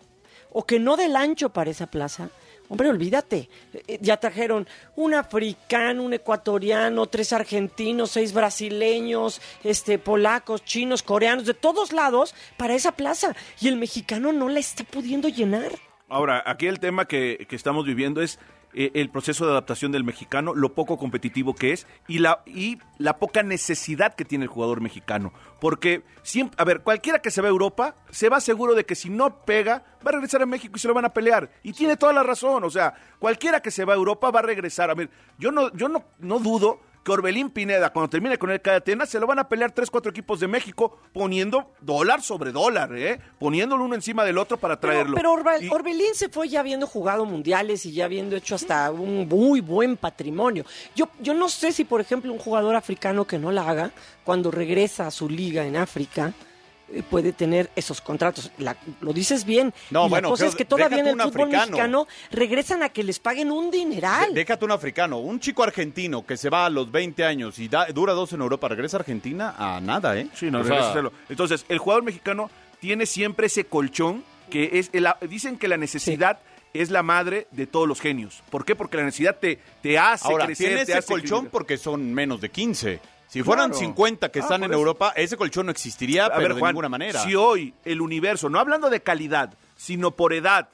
o 0.53 0.65
que 0.65 0.79
no 0.79 0.97
del 0.97 1.17
ancho 1.17 1.51
para 1.51 1.71
esa 1.71 1.87
plaza, 1.87 2.31
Hombre, 2.69 2.89
olvídate. 2.89 3.49
Eh, 3.87 3.99
Ya 4.01 4.17
trajeron 4.17 4.67
un 4.97 5.15
africano, 5.15 6.03
un 6.03 6.15
ecuatoriano, 6.15 7.07
tres 7.07 7.33
argentinos, 7.33 8.11
seis 8.11 8.33
brasileños, 8.33 9.41
este, 9.63 9.99
polacos, 9.99 10.65
chinos, 10.65 11.03
coreanos, 11.03 11.47
de 11.47 11.55
todos 11.55 11.93
lados 11.93 12.35
para 12.57 12.75
esa 12.75 12.93
plaza. 12.93 13.35
Y 13.61 13.69
el 13.69 13.77
mexicano 13.77 14.33
no 14.33 14.49
la 14.49 14.61
está 14.61 14.85
pudiendo 14.85 15.29
llenar. 15.29 15.73
Ahora, 16.09 16.43
aquí 16.47 16.67
el 16.67 16.81
tema 16.81 17.07
que, 17.07 17.47
que 17.49 17.57
estamos 17.57 17.85
viviendo 17.85 18.23
es 18.23 18.39
eh, 18.75 18.91
el 18.95 19.11
proceso 19.11 19.45
de 19.45 19.53
adaptación 19.53 19.93
del 19.93 20.05
mexicano, 20.05 20.55
lo 20.55 20.75
poco 20.75 20.99
competitivo 20.99 21.55
que 21.55 21.73
es 21.73 21.87
y 22.09 22.19
la, 22.19 22.43
y 22.47 22.79
la 22.99 23.19
poca 23.19 23.43
necesidad 23.43 24.15
que 24.15 24.25
tiene 24.25 24.45
el 24.45 24.51
jugador 24.51 24.81
mexicano. 24.81 25.33
Porque, 25.61 26.03
siempre, 26.23 26.57
a 26.61 26.65
ver, 26.65 26.81
cualquiera 26.81 27.21
que 27.21 27.31
se 27.31 27.41
va 27.41 27.49
a 27.49 27.51
Europa 27.51 27.95
se 28.11 28.29
va 28.29 28.41
seguro 28.41 28.75
de 28.75 28.85
que 28.85 28.95
si 28.95 29.11
no 29.11 29.45
pega, 29.45 29.85
va 30.05 30.11
a 30.11 30.13
regresar 30.13 30.43
a 30.43 30.47
México 30.47 30.75
y 30.77 30.79
se 30.79 30.89
lo 30.89 30.95
van 30.95 31.05
a 31.05 31.15
pelear. 31.15 31.51
Y 31.63 31.73
tiene 31.73 31.97
toda 31.97 32.13
la 32.13 32.23
razón. 32.23 32.65
O 32.65 32.71
sea, 32.71 32.95
cualquiera 33.19 33.61
que 33.61 33.71
se 33.71 33.85
va 33.85 33.93
a 33.93 33.97
Europa 33.97 34.31
va 34.31 34.41
a 34.41 34.43
regresar. 34.43 34.91
A 34.91 34.95
ver, 34.95 35.09
yo 35.39 35.53
no, 35.53 35.73
yo 35.73 35.89
no, 35.89 36.05
no 36.19 36.39
dudo 36.41 36.81
que 37.05 37.13
Orbelín 37.13 37.51
Pineda, 37.51 37.93
cuando 37.93 38.09
termine 38.09 38.39
con 38.39 38.51
el 38.51 38.61
Cadena, 38.63 39.05
se 39.07 39.21
lo 39.21 39.27
van 39.27 39.39
a 39.39 39.49
pelear 39.49 39.71
tres, 39.73 39.91
cuatro 39.91 40.11
equipos 40.11 40.41
de 40.41 40.49
México 40.49 40.99
poniendo 41.13 41.71
dólar 41.81 42.23
sobre 42.23 42.51
dólar, 42.51 42.97
¿eh? 42.97 43.21
Poniéndolo 43.39 43.85
uno 43.85 43.95
encima 43.95 44.25
del 44.25 44.39
otro 44.39 44.57
para 44.57 44.81
Pero, 44.81 44.93
traerlo. 44.93 45.15
pero 45.17 45.35
Y- 45.61 45.69
Orbelín 45.69 46.15
se 46.15 46.29
fue 46.31 46.49
ya 46.49 46.61
habiendo 46.61 46.87
jugado 46.87 47.27
mundiales 47.27 47.85
y 47.87 47.93
ya 47.93 48.07
habiendo 48.07 48.35
hecho 48.37 48.55
hasta 48.55 48.91
un 48.91 49.29
muy 49.29 49.61
buen 49.61 49.97
patrimonio. 49.99 50.65
Yo, 50.97 51.09
yo 51.21 51.35
no 51.35 51.49
sé 51.51 51.73
si, 51.73 51.85
por 51.85 52.01
ejemplo, 52.01 52.33
un 52.33 52.39
jugador 52.39 52.75
africano 52.75 53.27
que 53.27 53.39
no 53.39 53.53
la 53.53 53.69
haga, 53.69 53.91
cuando 54.25 54.51
regresa 54.51 55.07
a 55.07 55.11
su 55.11 55.29
liga 55.29 55.67
en 55.67 55.77
África, 55.77 56.33
puede 57.03 57.33
tener 57.33 57.71
esos 57.77 58.01
contratos. 58.01 58.51
La- 58.59 58.77
lo 59.01 59.13
dices 59.13 59.45
bien. 59.45 59.73
No, 59.91 60.07
y 60.07 60.11
bueno, 60.11 60.29
la 60.29 60.33
cosa 60.33 60.47
es 60.47 60.55
que 60.55 60.65
todavía 60.65 60.99
en 61.01 61.07
el 61.09 61.15
un 61.15 61.21
fútbol 61.21 61.43
africano. 61.43 61.67
mexicano 61.71 62.07
regresan 62.31 62.83
a 62.83 62.89
que 62.91 63.03
les 63.03 63.19
paguen 63.19 63.51
un 63.51 63.71
dineral. 63.71 64.29
De- 64.35 64.41
Déjate 64.41 64.65
un 64.65 64.71
africano, 64.73 65.19
un 65.19 65.41
chico 65.41 65.63
argentino 65.63 66.25
que 66.25 66.37
se 66.37 66.49
va 66.51 66.67
a 66.67 66.71
los 66.71 66.91
20 66.91 67.25
años 67.25 67.59
y 67.59 67.69
da- 67.69 67.87
dura 67.87 68.13
dos 68.13 68.33
en 68.33 68.41
Europa, 68.41 68.69
¿regresa 68.69 68.97
a 68.99 69.01
Argentina? 69.01 69.55
A 69.59 69.81
nada, 69.81 70.17
¿eh? 70.19 70.29
Sí, 70.35 70.51
no, 70.51 70.61
O 70.61 70.63
sea, 70.63 70.71
regresa 70.71 70.87
a 70.89 70.91
hacerlo. 70.91 71.13
Entonces, 71.29 71.65
el 71.69 71.79
jugador 71.79 72.05
mexicano 72.05 72.51
tiene 72.81 73.07
siempre 73.07 73.47
ese 73.47 73.65
colchón 73.65 74.23
que 74.51 74.71
es. 74.75 74.91
el- 74.93 75.09
dicen 75.29 75.59
que 75.59 75.69
la 75.69 75.77
necesidad 75.77 76.39
es 76.75 76.91
la 76.91 77.03
madre 77.05 77.47
de 77.53 77.67
todos 77.67 77.87
los 77.89 78.01
genios. 78.01 78.43
¿Por 78.51 78.65
qué? 78.65 78.75
Porque 78.77 78.97
la 78.97 79.05
necesidad 79.05 79.37
te, 79.39 79.59
te 79.81 79.97
hace 79.99 80.27
Ahora, 80.29 80.47
crecer. 80.47 80.67
tiene 80.67 80.85
te 80.85 80.91
ese 80.93 80.99
hace 80.99 81.07
colchón 81.09 81.39
crecer. 81.43 81.51
porque 81.53 81.79
son 81.79 82.13
menos 82.13 82.41
de 82.41 82.51
15. 82.51 83.01
Si 83.29 83.43
fueran 83.43 83.71
Claro. 83.71 83.87
50 83.87 84.29
que 84.31 84.39
Ah, 84.41 84.43
están 84.43 84.63
en 84.65 84.71
eso. 84.71 84.79
Europa, 84.79 85.13
ese 85.17 85.37
colchón 85.37 85.67
no 85.67 85.73
existiría, 85.73 86.27
A 86.27 86.37
pero 86.37 86.55
ver, 86.55 86.63
de 86.63 86.63
ninguna 86.69 86.89
manera. 86.89 87.21
Si 87.23 87.35
hoy 87.35 87.75
el 87.85 88.01
universo, 88.01 88.49
no 88.49 88.59
hablando 88.61 88.91
de 88.91 89.01
calidad, 89.01 89.55
sino 89.77 90.13
por 90.13 90.33
edad 90.33 90.69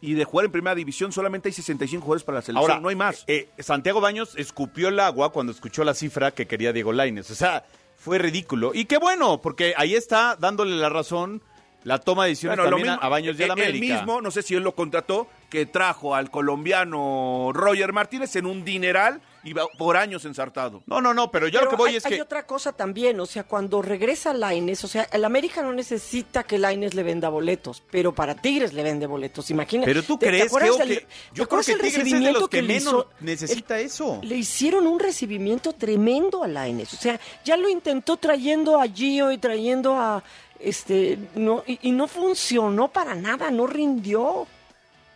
y 0.00 0.12
de 0.12 0.24
jugar 0.24 0.46
en 0.46 0.52
primera 0.52 0.74
división, 0.74 1.10
solamente 1.10 1.48
hay 1.48 1.52
65 1.54 2.04
jugadores 2.04 2.22
para 2.24 2.36
la 2.38 2.42
selección. 2.42 2.70
Ahora, 2.70 2.80
no 2.82 2.88
hay 2.90 2.96
más. 2.96 3.24
eh, 3.26 3.48
Santiago 3.58 4.00
Baños 4.02 4.34
escupió 4.36 4.88
el 4.88 5.00
agua 5.00 5.32
cuando 5.32 5.52
escuchó 5.52 5.84
la 5.84 5.94
cifra 5.94 6.32
que 6.32 6.46
quería 6.46 6.72
Diego 6.74 6.92
Lainez. 6.92 7.30
O 7.30 7.34
sea, 7.34 7.64
fue 7.98 8.18
ridículo. 8.18 8.72
Y 8.74 8.84
qué 8.84 8.98
bueno, 8.98 9.40
porque 9.40 9.72
ahí 9.76 9.94
está 9.94 10.36
dándole 10.38 10.76
la 10.76 10.90
razón 10.90 11.40
la 11.82 11.98
toma 11.98 12.24
de 12.24 12.30
decisiones 12.30 12.58
Bueno, 12.58 12.70
también 12.70 12.88
a- 12.88 12.92
mismo- 12.94 13.06
a 13.06 13.08
Baños 13.08 13.36
la 13.38 13.42
eh, 13.42 13.46
él 13.46 13.50
América. 13.52 13.94
mismo, 13.94 14.20
no 14.20 14.30
sé 14.32 14.42
si 14.42 14.54
él 14.54 14.62
lo 14.64 14.74
contrató, 14.74 15.28
que 15.48 15.66
trajo 15.66 16.14
al 16.14 16.30
colombiano 16.30 17.50
Roger 17.54 17.92
Martínez 17.92 18.34
en 18.36 18.46
un 18.46 18.64
dineral 18.64 19.20
y 19.46 19.52
va 19.52 19.66
por 19.78 19.96
años 19.96 20.24
ensartado. 20.24 20.82
No, 20.86 21.00
no, 21.00 21.14
no, 21.14 21.30
pero 21.30 21.46
yo 21.46 21.60
Pero 21.60 21.64
lo 21.66 21.70
que 21.70 21.76
voy 21.76 21.90
hay, 21.92 21.96
es 21.96 22.06
hay 22.06 22.16
que... 22.16 22.22
otra 22.22 22.44
cosa 22.46 22.72
también, 22.72 23.20
o 23.20 23.26
sea, 23.26 23.44
cuando 23.44 23.80
regresa 23.80 24.32
Laines, 24.34 24.82
o 24.82 24.88
sea, 24.88 25.06
el 25.12 25.24
América 25.24 25.62
no 25.62 25.72
necesita 25.72 26.42
que 26.42 26.58
Laines 26.58 26.94
le 26.94 27.04
venda 27.04 27.28
boletos, 27.28 27.82
pero 27.90 28.12
para 28.12 28.34
Tigres 28.34 28.72
le 28.72 28.82
vende 28.82 29.06
boletos, 29.06 29.48
imagínate. 29.50 29.88
Pero 29.88 30.02
tú 30.02 30.18
¿Te- 30.18 30.26
te 30.26 30.48
crees, 30.48 30.52
del- 30.52 30.88
que- 30.88 30.96
te 30.96 31.06
yo 31.32 31.34
creo 31.34 31.44
acuerdas 31.44 31.66
que 31.66 31.72
el 31.72 31.78
Tigres 31.78 31.92
es 31.92 31.98
de 31.98 32.02
recibimiento 32.04 32.40
los 32.40 32.48
que 32.48 32.62
le 32.62 32.68
menos 32.68 32.82
hizo- 32.92 33.08
necesita 33.20 33.78
eso. 33.78 34.18
Le 34.22 34.36
hicieron 34.36 34.86
un 34.86 34.98
recibimiento 34.98 35.72
tremendo 35.72 36.42
a 36.42 36.48
Laines, 36.48 36.92
o 36.92 36.96
sea, 36.96 37.20
ya 37.44 37.56
lo 37.56 37.68
intentó 37.68 38.16
trayendo 38.16 38.80
a 38.80 38.88
Gio 38.88 39.30
y 39.30 39.38
trayendo 39.38 39.94
a 39.94 40.24
este 40.58 41.18
no 41.36 41.62
y, 41.66 41.78
y 41.82 41.92
no 41.92 42.08
funcionó 42.08 42.88
para 42.88 43.14
nada, 43.14 43.50
no 43.52 43.66
rindió. 43.68 44.46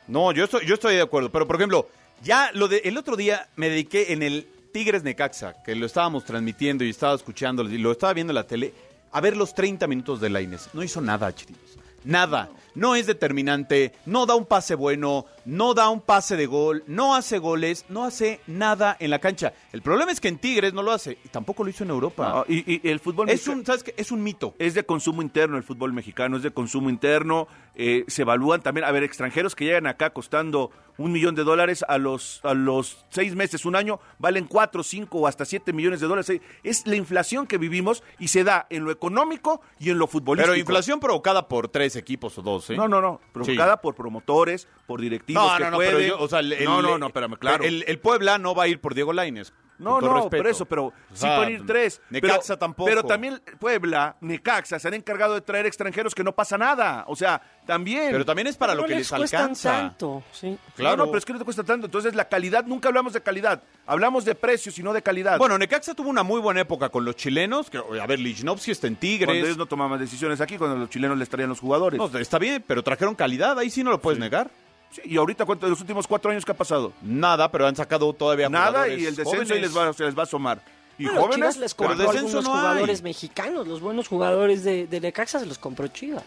No, 0.06 0.32
yo 0.32 0.44
estoy, 0.44 0.66
yo 0.66 0.74
estoy 0.74 0.96
de 0.96 1.02
acuerdo. 1.02 1.30
Pero, 1.32 1.46
por 1.46 1.56
ejemplo, 1.56 1.88
ya 2.22 2.50
lo 2.52 2.68
de 2.68 2.78
el 2.84 2.98
otro 2.98 3.16
día 3.16 3.48
me 3.56 3.68
dediqué 3.68 4.12
en 4.12 4.22
el 4.22 4.46
Tigres 4.72 5.02
Necaxa, 5.02 5.62
que 5.62 5.74
lo 5.74 5.86
estábamos 5.86 6.24
transmitiendo 6.24 6.84
y 6.84 6.90
estaba 6.90 7.14
escuchando 7.14 7.62
y 7.62 7.78
lo 7.78 7.92
estaba 7.92 8.12
viendo 8.12 8.30
en 8.30 8.36
la 8.36 8.46
tele, 8.46 8.72
a 9.12 9.20
ver 9.20 9.36
los 9.36 9.54
30 9.54 9.86
minutos 9.86 10.20
de 10.20 10.30
Laines. 10.30 10.68
No 10.72 10.82
hizo 10.82 11.00
nada, 11.00 11.34
chicos. 11.34 11.56
Nada. 12.04 12.50
No 12.74 12.94
es 12.94 13.06
determinante, 13.06 13.92
no 14.06 14.26
da 14.26 14.34
un 14.34 14.46
pase 14.46 14.74
bueno, 14.74 15.26
no 15.50 15.74
da 15.74 15.88
un 15.90 16.00
pase 16.00 16.36
de 16.36 16.46
gol, 16.46 16.84
no 16.86 17.14
hace 17.14 17.38
goles, 17.38 17.84
no 17.88 18.04
hace 18.04 18.40
nada 18.46 18.96
en 19.00 19.10
la 19.10 19.18
cancha. 19.18 19.52
El 19.72 19.82
problema 19.82 20.12
es 20.12 20.20
que 20.20 20.28
en 20.28 20.38
Tigres 20.38 20.72
no 20.72 20.82
lo 20.82 20.92
hace 20.92 21.18
y 21.24 21.28
tampoco 21.28 21.64
lo 21.64 21.70
hizo 21.70 21.82
en 21.84 21.90
Europa. 21.90 22.28
No, 22.28 22.44
y, 22.54 22.64
y 22.86 22.88
el 22.88 23.00
fútbol 23.00 23.28
es 23.28 23.40
mexicano- 23.46 23.58
un, 23.60 23.66
¿sabes 23.66 23.82
qué? 23.82 23.94
Es 23.96 24.12
un 24.12 24.22
mito. 24.22 24.54
Es 24.58 24.74
de 24.74 24.84
consumo 24.84 25.22
interno 25.22 25.56
el 25.56 25.64
fútbol 25.64 25.92
mexicano, 25.92 26.36
es 26.36 26.42
de 26.44 26.52
consumo 26.52 26.88
interno. 26.88 27.48
eh, 27.74 28.04
se 28.08 28.22
evalúan 28.22 28.60
también, 28.62 28.84
a 28.84 28.90
ver, 28.90 29.02
extranjeros 29.04 29.54
que 29.54 29.64
llegan 29.64 29.86
acá 29.86 30.10
costando 30.10 30.70
un 30.98 31.12
millón 31.12 31.34
de 31.34 31.44
dólares 31.44 31.82
a 31.88 31.96
los, 31.96 32.40
a 32.42 32.52
los 32.52 33.06
seis 33.08 33.34
meses, 33.34 33.64
un 33.64 33.74
año, 33.74 34.00
valen 34.18 34.44
cuatro, 34.46 34.82
cinco 34.82 35.18
o 35.20 35.26
hasta 35.26 35.46
siete 35.46 35.72
millones 35.72 36.00
de 36.00 36.06
dólares. 36.06 36.28
Eh, 36.28 36.42
Es 36.62 36.86
la 36.86 36.96
inflación 36.96 37.46
que 37.46 37.56
vivimos 37.56 38.02
y 38.18 38.28
se 38.28 38.44
da 38.44 38.66
en 38.68 38.84
lo 38.84 38.90
económico 38.90 39.62
y 39.78 39.88
en 39.90 39.98
lo 39.98 40.06
futbolístico. 40.08 40.52
Pero 40.52 40.60
inflación 40.60 41.00
provocada 41.00 41.48
por 41.48 41.68
tres 41.68 41.96
equipos 41.96 42.36
o 42.38 42.42
dos, 42.42 42.68
¿eh? 42.68 42.76
No, 42.76 42.86
no, 42.86 43.00
no. 43.00 43.18
Provocada 43.32 43.80
por 43.80 43.94
promotores, 43.94 44.68
por 44.86 45.00
directivos 45.00 45.39
No, 45.39 45.39
que 45.56 45.64
no, 45.64 45.70
no, 45.70 45.76
pueden. 45.76 45.94
pero 45.96 46.06
yo, 46.06 46.20
o 46.20 46.28
sea, 46.28 46.40
el- 46.40 46.64
no, 46.64 46.82
no, 46.82 46.98
no, 46.98 47.06
espérame, 47.06 47.36
claro. 47.38 47.64
El, 47.64 47.84
el 47.86 47.98
Puebla 47.98 48.38
no 48.38 48.54
va 48.54 48.64
a 48.64 48.68
ir 48.68 48.80
por 48.80 48.94
Diego 48.94 49.12
Laines. 49.12 49.52
No, 49.78 49.98
no, 49.98 50.12
respeto. 50.12 50.42
por 50.42 50.46
eso, 50.46 50.66
pero 50.66 50.84
O 50.88 50.92
sí 51.14 51.20
sea, 51.22 51.36
pueden 51.38 51.52
ir 51.54 51.66
tres. 51.66 52.02
Necaxa 52.10 52.42
pero, 52.48 52.58
tampoco. 52.58 52.84
Pero 52.90 53.02
también 53.02 53.40
Puebla, 53.58 54.14
Necaxa, 54.20 54.78
se 54.78 54.86
han 54.88 54.92
encargado 54.92 55.32
de 55.32 55.40
traer 55.40 55.64
extranjeros 55.64 56.14
que 56.14 56.22
no 56.22 56.32
pasa 56.32 56.58
nada. 56.58 57.04
O 57.08 57.16
sea, 57.16 57.40
también. 57.64 58.10
Pero 58.10 58.26
también 58.26 58.46
es 58.46 58.58
para 58.58 58.74
lo 58.74 58.82
No 58.82 58.88
que 58.88 58.96
les 58.96 59.10
les 59.10 59.32
alcanza. 59.32 59.70
tanto, 59.72 60.22
sí. 60.32 60.58
Claro. 60.76 60.98
No, 60.98 61.04
no, 61.04 61.10
pero 61.10 61.18
es 61.18 61.24
que 61.24 61.32
no 61.32 61.38
te 61.38 61.46
cuesta 61.46 61.64
tanto. 61.64 61.86
Entonces, 61.86 62.14
la 62.14 62.28
calidad, 62.28 62.66
nunca 62.66 62.88
hablamos 62.88 63.14
de 63.14 63.22
calidad. 63.22 63.62
Hablamos 63.86 64.26
de 64.26 64.34
precios 64.34 64.78
y 64.78 64.82
no 64.82 64.92
de 64.92 65.00
calidad. 65.00 65.38
Bueno, 65.38 65.56
Necaxa 65.56 65.94
tuvo 65.94 66.10
una 66.10 66.24
muy 66.24 66.40
buena 66.40 66.60
época 66.60 66.90
con 66.90 67.06
los 67.06 67.16
chilenos. 67.16 67.70
Que, 67.70 67.78
a 67.78 68.06
ver, 68.06 68.18
Lichnowsky 68.18 68.72
está 68.72 68.86
en 68.86 68.96
cuando 68.96 69.00
Tigres. 69.00 69.44
ellos 69.46 69.56
no 69.56 69.64
tomaban 69.64 69.98
decisiones 69.98 70.42
aquí, 70.42 70.58
cuando 70.58 70.76
los 70.76 70.90
chilenos 70.90 71.16
les 71.16 71.30
traían 71.30 71.48
los 71.48 71.60
jugadores. 71.60 71.96
No, 71.98 72.18
está 72.18 72.38
bien, 72.38 72.62
pero 72.66 72.82
trajeron 72.82 73.14
calidad. 73.14 73.58
Ahí 73.58 73.70
sí 73.70 73.82
no 73.82 73.90
lo 73.90 73.98
puedes 74.02 74.20
negar. 74.20 74.50
Sí, 74.90 75.02
y 75.04 75.16
ahorita, 75.16 75.44
¿cuánto 75.44 75.66
de 75.66 75.70
los 75.70 75.80
últimos 75.80 76.06
cuatro 76.06 76.30
años 76.30 76.44
que 76.44 76.52
ha 76.52 76.56
pasado? 76.56 76.92
Nada, 77.02 77.50
pero 77.50 77.66
han 77.66 77.76
sacado 77.76 78.12
todavía 78.12 78.48
Nada 78.48 78.88
y 78.88 79.04
el 79.06 79.14
descenso 79.16 79.30
jóvenes. 79.30 79.50
ahí 79.52 79.60
les 79.60 79.76
va, 79.76 79.92
se 79.92 80.04
les 80.04 80.16
va 80.16 80.20
a 80.20 80.24
asomar. 80.24 80.62
Y 80.98 81.04
Bueno, 81.04 81.20
jóvenes, 81.22 81.36
Chivas 81.36 81.56
les 81.58 81.74
pero 81.74 81.88
compró 81.90 82.04
descenso 82.12 82.38
algunos 82.38 82.44
no 82.44 82.54
hay. 82.54 82.60
jugadores 82.68 83.02
mexicanos, 83.02 83.66
los 83.68 83.80
buenos 83.80 84.08
jugadores 84.08 84.64
de, 84.64 84.86
de 84.86 85.00
Necaxa 85.00 85.38
se 85.40 85.46
los 85.46 85.58
compró 85.58 85.86
Chivas. 85.88 86.24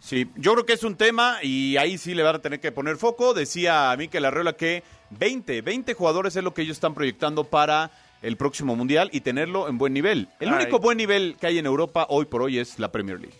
Sí, 0.00 0.28
yo 0.36 0.52
creo 0.54 0.66
que 0.66 0.72
es 0.72 0.82
un 0.82 0.96
tema 0.96 1.38
y 1.42 1.76
ahí 1.76 1.98
sí 1.98 2.14
le 2.14 2.22
van 2.22 2.36
a 2.36 2.38
tener 2.40 2.58
que 2.58 2.72
poner 2.72 2.96
foco. 2.96 3.32
Decía 3.34 3.94
Mikel 3.98 4.24
Arreola 4.24 4.54
que 4.54 4.82
20, 5.10 5.60
20 5.62 5.94
jugadores 5.94 6.34
es 6.36 6.42
lo 6.42 6.52
que 6.54 6.62
ellos 6.62 6.76
están 6.78 6.94
proyectando 6.94 7.44
para 7.44 7.90
el 8.22 8.36
próximo 8.36 8.74
Mundial 8.76 9.08
y 9.12 9.20
tenerlo 9.20 9.68
en 9.68 9.78
buen 9.78 9.92
nivel. 9.92 10.28
El 10.40 10.48
Ay. 10.48 10.54
único 10.54 10.78
buen 10.80 10.96
nivel 10.98 11.36
que 11.40 11.46
hay 11.48 11.58
en 11.58 11.66
Europa 11.66 12.06
hoy 12.08 12.24
por 12.24 12.42
hoy 12.42 12.58
es 12.58 12.78
la 12.78 12.90
Premier 12.90 13.20
League. 13.20 13.36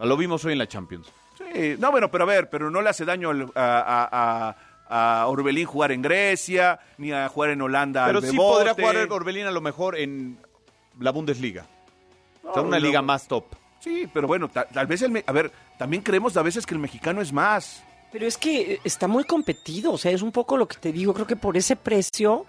Lo 0.00 0.16
vimos 0.16 0.44
hoy 0.44 0.52
en 0.52 0.58
la 0.58 0.66
Champions. 0.68 1.08
No, 1.78 1.90
bueno, 1.90 2.10
pero 2.10 2.24
a 2.24 2.26
ver, 2.26 2.48
pero 2.50 2.70
no 2.70 2.80
le 2.82 2.90
hace 2.90 3.04
daño 3.04 3.30
al- 3.30 3.52
a, 3.54 4.54
a- 4.90 5.20
a 5.20 5.26
Orbelín 5.26 5.66
jugar 5.66 5.92
en 5.92 6.00
Grecia, 6.02 6.80
ni 6.96 7.12
a 7.12 7.28
jugar 7.28 7.50
en 7.50 7.60
Holanda 7.60 8.06
Pero 8.06 8.18
al 8.18 8.24
sí 8.24 8.30
Bebote. 8.32 8.54
podría 8.54 8.74
jugar 8.74 8.96
el 8.96 9.12
Orbelín 9.12 9.46
a 9.46 9.50
lo 9.50 9.60
mejor 9.60 9.98
en 9.98 10.38
la 10.98 11.10
Bundesliga. 11.10 11.66
o 12.42 12.52
sea, 12.54 12.62
No, 12.62 12.68
una 12.68 12.78
no. 12.78 12.86
liga 12.86 13.02
más 13.02 13.28
top. 13.28 13.44
Sí, 13.80 14.08
pero 14.12 14.26
bueno, 14.26 14.48
ta- 14.48 14.64
tal, 14.66 14.86
vez 14.86 15.02
el... 15.02 15.22
A 15.26 15.32
ver, 15.32 15.52
también 15.78 16.02
creemos 16.02 16.36
a 16.38 16.42
veces 16.42 16.64
que 16.66 16.74
el 16.74 16.80
mexicano 16.80 17.20
es 17.20 17.32
más. 17.32 17.82
Pero 18.10 18.26
es 18.26 18.38
que 18.38 18.72
eh, 18.74 18.80
está 18.84 19.06
muy 19.06 19.24
competido, 19.24 19.92
o 19.92 19.98
sea, 19.98 20.10
es 20.10 20.22
un 20.22 20.32
poco 20.32 20.56
lo 20.56 20.66
que 20.66 20.78
te 20.78 20.90
digo, 20.90 21.12
creo 21.12 21.26
que 21.26 21.36
por 21.36 21.56
ese 21.58 21.76
precio 21.76 22.46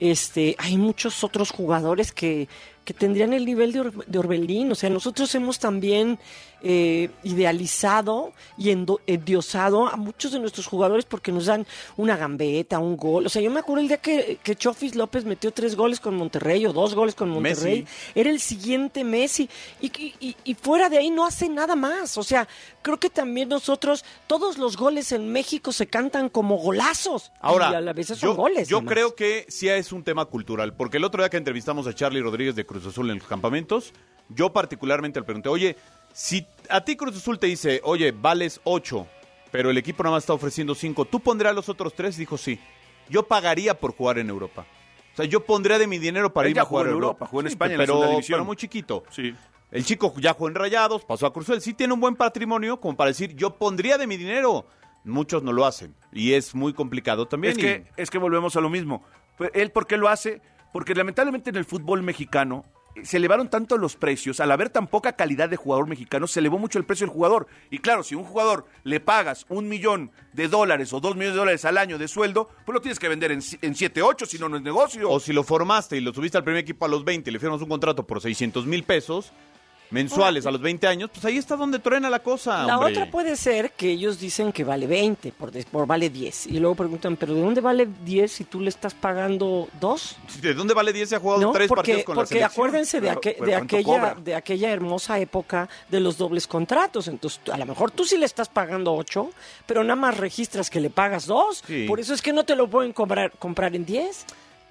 este 0.00 0.54
hay 0.58 0.76
muchos 0.76 1.22
otros 1.24 1.50
jugadores 1.50 2.12
que, 2.12 2.48
que 2.88 2.94
tendrían 2.94 3.34
el 3.34 3.44
nivel 3.44 3.70
de, 3.72 3.80
Or- 3.80 4.06
de 4.06 4.18
Orbelín, 4.18 4.72
o 4.72 4.74
sea, 4.74 4.88
nosotros 4.88 5.34
hemos 5.34 5.58
también 5.58 6.18
eh, 6.62 7.10
idealizado 7.22 8.32
y 8.56 8.70
endo- 8.70 9.00
endiosado 9.06 9.86
a 9.88 9.96
muchos 9.96 10.32
de 10.32 10.38
nuestros 10.40 10.66
jugadores 10.66 11.04
porque 11.04 11.30
nos 11.32 11.46
dan 11.46 11.66
una 11.96 12.16
gambeta, 12.16 12.78
un 12.78 12.96
gol, 12.96 13.26
o 13.26 13.28
sea, 13.28 13.42
yo 13.42 13.50
me 13.50 13.60
acuerdo 13.60 13.82
el 13.82 13.88
día 13.88 13.98
que, 13.98 14.38
que 14.42 14.56
Chofis 14.56 14.94
López 14.94 15.24
metió 15.24 15.52
tres 15.52 15.76
goles 15.76 16.00
con 16.00 16.16
Monterrey 16.16 16.64
o 16.66 16.72
dos 16.72 16.94
goles 16.94 17.14
con 17.14 17.28
Monterrey, 17.28 17.82
Messi. 17.82 18.12
era 18.14 18.30
el 18.30 18.40
siguiente 18.40 19.04
Messi 19.04 19.48
y, 19.80 19.86
y- 19.86 20.14
y- 20.20 20.36
y 20.44 20.54
fuera 20.54 20.88
de 20.88 20.98
ahí 20.98 21.10
no 21.10 21.26
hace 21.26 21.48
nada 21.48 21.76
más. 21.76 22.16
O 22.18 22.22
sea, 22.22 22.48
creo 22.82 22.98
que 22.98 23.10
también 23.10 23.48
nosotros, 23.50 24.04
todos 24.26 24.56
los 24.58 24.76
goles 24.78 25.12
en 25.12 25.30
México 25.30 25.72
se 25.72 25.86
cantan 25.86 26.28
como 26.30 26.56
golazos. 26.56 27.32
Ahora, 27.40 27.70
y 27.70 27.74
a 27.74 27.80
la 27.82 27.92
vez 27.92 28.06
son 28.08 28.16
yo, 28.18 28.34
goles. 28.34 28.66
yo 28.68 28.78
además. 28.78 28.94
creo 28.94 29.14
que 29.14 29.44
sí 29.48 29.68
es 29.68 29.92
un 29.92 30.02
tema 30.02 30.24
cultural, 30.24 30.72
porque 30.74 30.96
el 30.96 31.04
otro 31.04 31.22
día 31.22 31.28
que 31.30 31.36
entrevistamos 31.36 31.86
a 31.86 31.94
Charlie 31.94 32.22
Rodríguez 32.22 32.56
de 32.56 32.64
Cruz 32.66 32.77
Azul 32.86 33.10
en 33.10 33.18
los 33.18 33.26
campamentos, 33.26 33.92
yo 34.28 34.52
particularmente 34.52 35.20
le 35.20 35.24
pregunté, 35.24 35.48
oye, 35.48 35.76
si 36.12 36.46
a 36.68 36.82
ti 36.84 36.96
Cruz 36.96 37.16
Azul 37.16 37.38
te 37.38 37.46
dice, 37.46 37.80
oye, 37.84 38.12
vales 38.12 38.60
8, 38.64 39.06
pero 39.50 39.70
el 39.70 39.78
equipo 39.78 40.02
nada 40.02 40.16
más 40.16 40.24
está 40.24 40.32
ofreciendo 40.34 40.74
5, 40.74 41.04
¿tú 41.06 41.20
pondrás 41.20 41.54
los 41.54 41.68
otros 41.68 41.94
3? 41.94 42.16
Dijo, 42.16 42.36
sí. 42.38 42.58
Yo 43.08 43.26
pagaría 43.26 43.78
por 43.78 43.94
jugar 43.94 44.18
en 44.18 44.28
Europa. 44.28 44.66
O 45.14 45.16
sea, 45.16 45.24
yo 45.24 45.44
pondría 45.44 45.78
de 45.78 45.86
mi 45.86 45.98
dinero 45.98 46.32
para 46.32 46.46
Él 46.48 46.52
ir 46.52 46.60
a 46.60 46.64
jugar 46.64 46.86
en 46.86 46.90
a 46.92 46.94
Europa, 46.94 47.26
jugó 47.26 47.40
en 47.40 47.46
Sí, 47.48 47.52
España 47.54 47.72
en 47.72 47.78
la 47.78 47.86
pero, 47.86 48.00
pero 48.28 48.44
muy 48.44 48.56
chiquito. 48.56 49.02
Sí. 49.10 49.34
El 49.70 49.84
chico 49.84 50.12
ya 50.18 50.34
jugó 50.34 50.48
en 50.48 50.54
Rayados, 50.54 51.04
pasó 51.04 51.26
a 51.26 51.32
Cruz 51.32 51.48
Azul. 51.48 51.60
Sí 51.62 51.72
tiene 51.74 51.92
un 51.94 52.00
buen 52.00 52.16
patrimonio 52.16 52.78
como 52.80 52.96
para 52.96 53.08
decir, 53.08 53.34
yo 53.34 53.56
pondría 53.56 53.96
de 53.98 54.06
mi 54.06 54.16
dinero. 54.16 54.66
Muchos 55.04 55.42
no 55.42 55.52
lo 55.52 55.64
hacen. 55.64 55.94
Y 56.12 56.34
es 56.34 56.54
muy 56.54 56.74
complicado 56.74 57.26
también. 57.26 57.52
Es 57.52 57.58
y- 57.58 57.62
que, 57.62 57.86
es 57.96 58.10
que 58.10 58.18
volvemos 58.18 58.56
a 58.56 58.60
lo 58.60 58.68
mismo. 58.68 59.02
Pues, 59.38 59.50
¿Él 59.54 59.70
por 59.72 59.86
qué 59.86 59.96
lo 59.96 60.08
hace? 60.08 60.42
Porque 60.72 60.94
lamentablemente 60.94 61.50
en 61.50 61.56
el 61.56 61.64
fútbol 61.64 62.02
mexicano 62.02 62.64
eh, 62.94 63.04
se 63.04 63.16
elevaron 63.16 63.48
tanto 63.48 63.78
los 63.78 63.96
precios, 63.96 64.40
al 64.40 64.50
haber 64.50 64.70
tan 64.70 64.86
poca 64.86 65.12
calidad 65.12 65.48
de 65.48 65.56
jugador 65.56 65.88
mexicano, 65.88 66.26
se 66.26 66.40
elevó 66.40 66.58
mucho 66.58 66.78
el 66.78 66.84
precio 66.84 67.06
del 67.06 67.14
jugador. 67.14 67.46
Y 67.70 67.78
claro, 67.78 68.02
si 68.02 68.14
un 68.14 68.24
jugador 68.24 68.66
le 68.84 69.00
pagas 69.00 69.46
un 69.48 69.68
millón 69.68 70.10
de 70.32 70.48
dólares 70.48 70.92
o 70.92 71.00
dos 71.00 71.14
millones 71.14 71.34
de 71.34 71.38
dólares 71.38 71.64
al 71.64 71.78
año 71.78 71.98
de 71.98 72.08
sueldo, 72.08 72.48
pues 72.64 72.74
lo 72.74 72.80
tienes 72.80 72.98
que 72.98 73.08
vender 73.08 73.32
en, 73.32 73.40
en 73.62 73.74
7, 73.74 74.02
8, 74.02 74.26
si 74.26 74.38
no, 74.38 74.48
no 74.48 74.56
es 74.56 74.62
negocio. 74.62 75.10
O 75.10 75.20
si 75.20 75.32
lo 75.32 75.42
formaste 75.42 75.96
y 75.96 76.00
lo 76.00 76.12
subiste 76.12 76.38
al 76.38 76.44
primer 76.44 76.62
equipo 76.62 76.84
a 76.84 76.88
los 76.88 77.04
20 77.04 77.30
y 77.30 77.32
le 77.32 77.38
firmas 77.38 77.60
un 77.60 77.68
contrato 77.68 78.06
por 78.06 78.20
600 78.20 78.66
mil 78.66 78.82
pesos 78.82 79.32
mensuales 79.90 80.46
a 80.46 80.50
los 80.50 80.60
20 80.60 80.86
años, 80.86 81.10
pues 81.12 81.24
ahí 81.24 81.36
está 81.38 81.56
donde 81.56 81.78
truena 81.78 82.10
la 82.10 82.18
cosa. 82.22 82.64
La 82.64 82.78
hombre. 82.78 82.92
otra 82.92 83.10
puede 83.10 83.36
ser 83.36 83.72
que 83.72 83.90
ellos 83.90 84.18
dicen 84.20 84.52
que 84.52 84.64
vale 84.64 84.86
20, 84.86 85.32
por, 85.32 85.50
por 85.66 85.86
vale 85.86 86.10
10. 86.10 86.46
Y 86.48 86.58
luego 86.60 86.74
preguntan, 86.74 87.16
¿pero 87.16 87.34
de 87.34 87.40
dónde 87.40 87.60
vale 87.60 87.88
10 88.04 88.30
si 88.30 88.44
tú 88.44 88.60
le 88.60 88.68
estás 88.68 88.94
pagando 88.94 89.68
2? 89.80 90.16
¿De 90.42 90.54
dónde 90.54 90.74
vale 90.74 90.92
10 90.92 91.08
si 91.08 91.14
ha 91.14 91.20
jugado 91.20 91.40
No, 91.40 91.52
tres 91.52 91.68
porque, 91.68 91.80
partidos 91.92 92.04
con 92.04 92.16
la 92.16 92.20
porque 92.22 92.34
selección? 92.34 92.50
acuérdense 92.52 93.00
de, 93.00 93.08
pero 93.16 93.46
de 93.46 93.52
¿cuánto 93.52 93.76
aquella, 93.76 93.84
cobra? 93.84 94.16
de 94.22 94.34
aquella 94.34 94.70
hermosa 94.70 95.18
época 95.18 95.68
de 95.88 96.00
los 96.00 96.18
dobles 96.18 96.46
contratos. 96.46 97.08
Entonces, 97.08 97.40
a 97.52 97.56
lo 97.56 97.66
mejor 97.66 97.90
tú 97.90 98.04
sí 98.04 98.16
le 98.18 98.26
estás 98.26 98.48
pagando 98.48 98.94
8, 98.94 99.30
pero 99.66 99.82
nada 99.82 99.96
más 99.96 100.16
registras 100.18 100.70
que 100.70 100.80
le 100.80 100.90
pagas 100.90 101.26
2. 101.26 101.62
Sí. 101.66 101.84
Por 101.88 102.00
eso 102.00 102.14
es 102.14 102.22
que 102.22 102.32
no 102.32 102.44
te 102.44 102.54
lo 102.56 102.68
pueden 102.68 102.92
comprar, 102.92 103.32
comprar 103.38 103.74
en 103.74 103.84
10. 103.84 104.24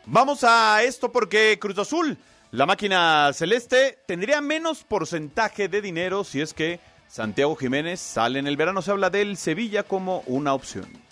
Vamos 0.05 0.43
a 0.43 0.83
esto 0.83 1.11
porque 1.11 1.57
Cruz 1.59 1.77
Azul, 1.77 2.17
la 2.51 2.65
máquina 2.65 3.31
celeste, 3.33 3.99
tendría 4.05 4.41
menos 4.41 4.83
porcentaje 4.83 5.67
de 5.67 5.81
dinero 5.81 6.23
si 6.23 6.41
es 6.41 6.53
que 6.53 6.79
Santiago 7.07 7.55
Jiménez 7.55 7.99
sale 7.99 8.39
en 8.39 8.47
el 8.47 8.57
verano. 8.57 8.81
Se 8.81 8.91
habla 8.91 9.09
del 9.09 9.37
Sevilla 9.37 9.83
como 9.83 10.23
una 10.27 10.53
opción. 10.53 11.06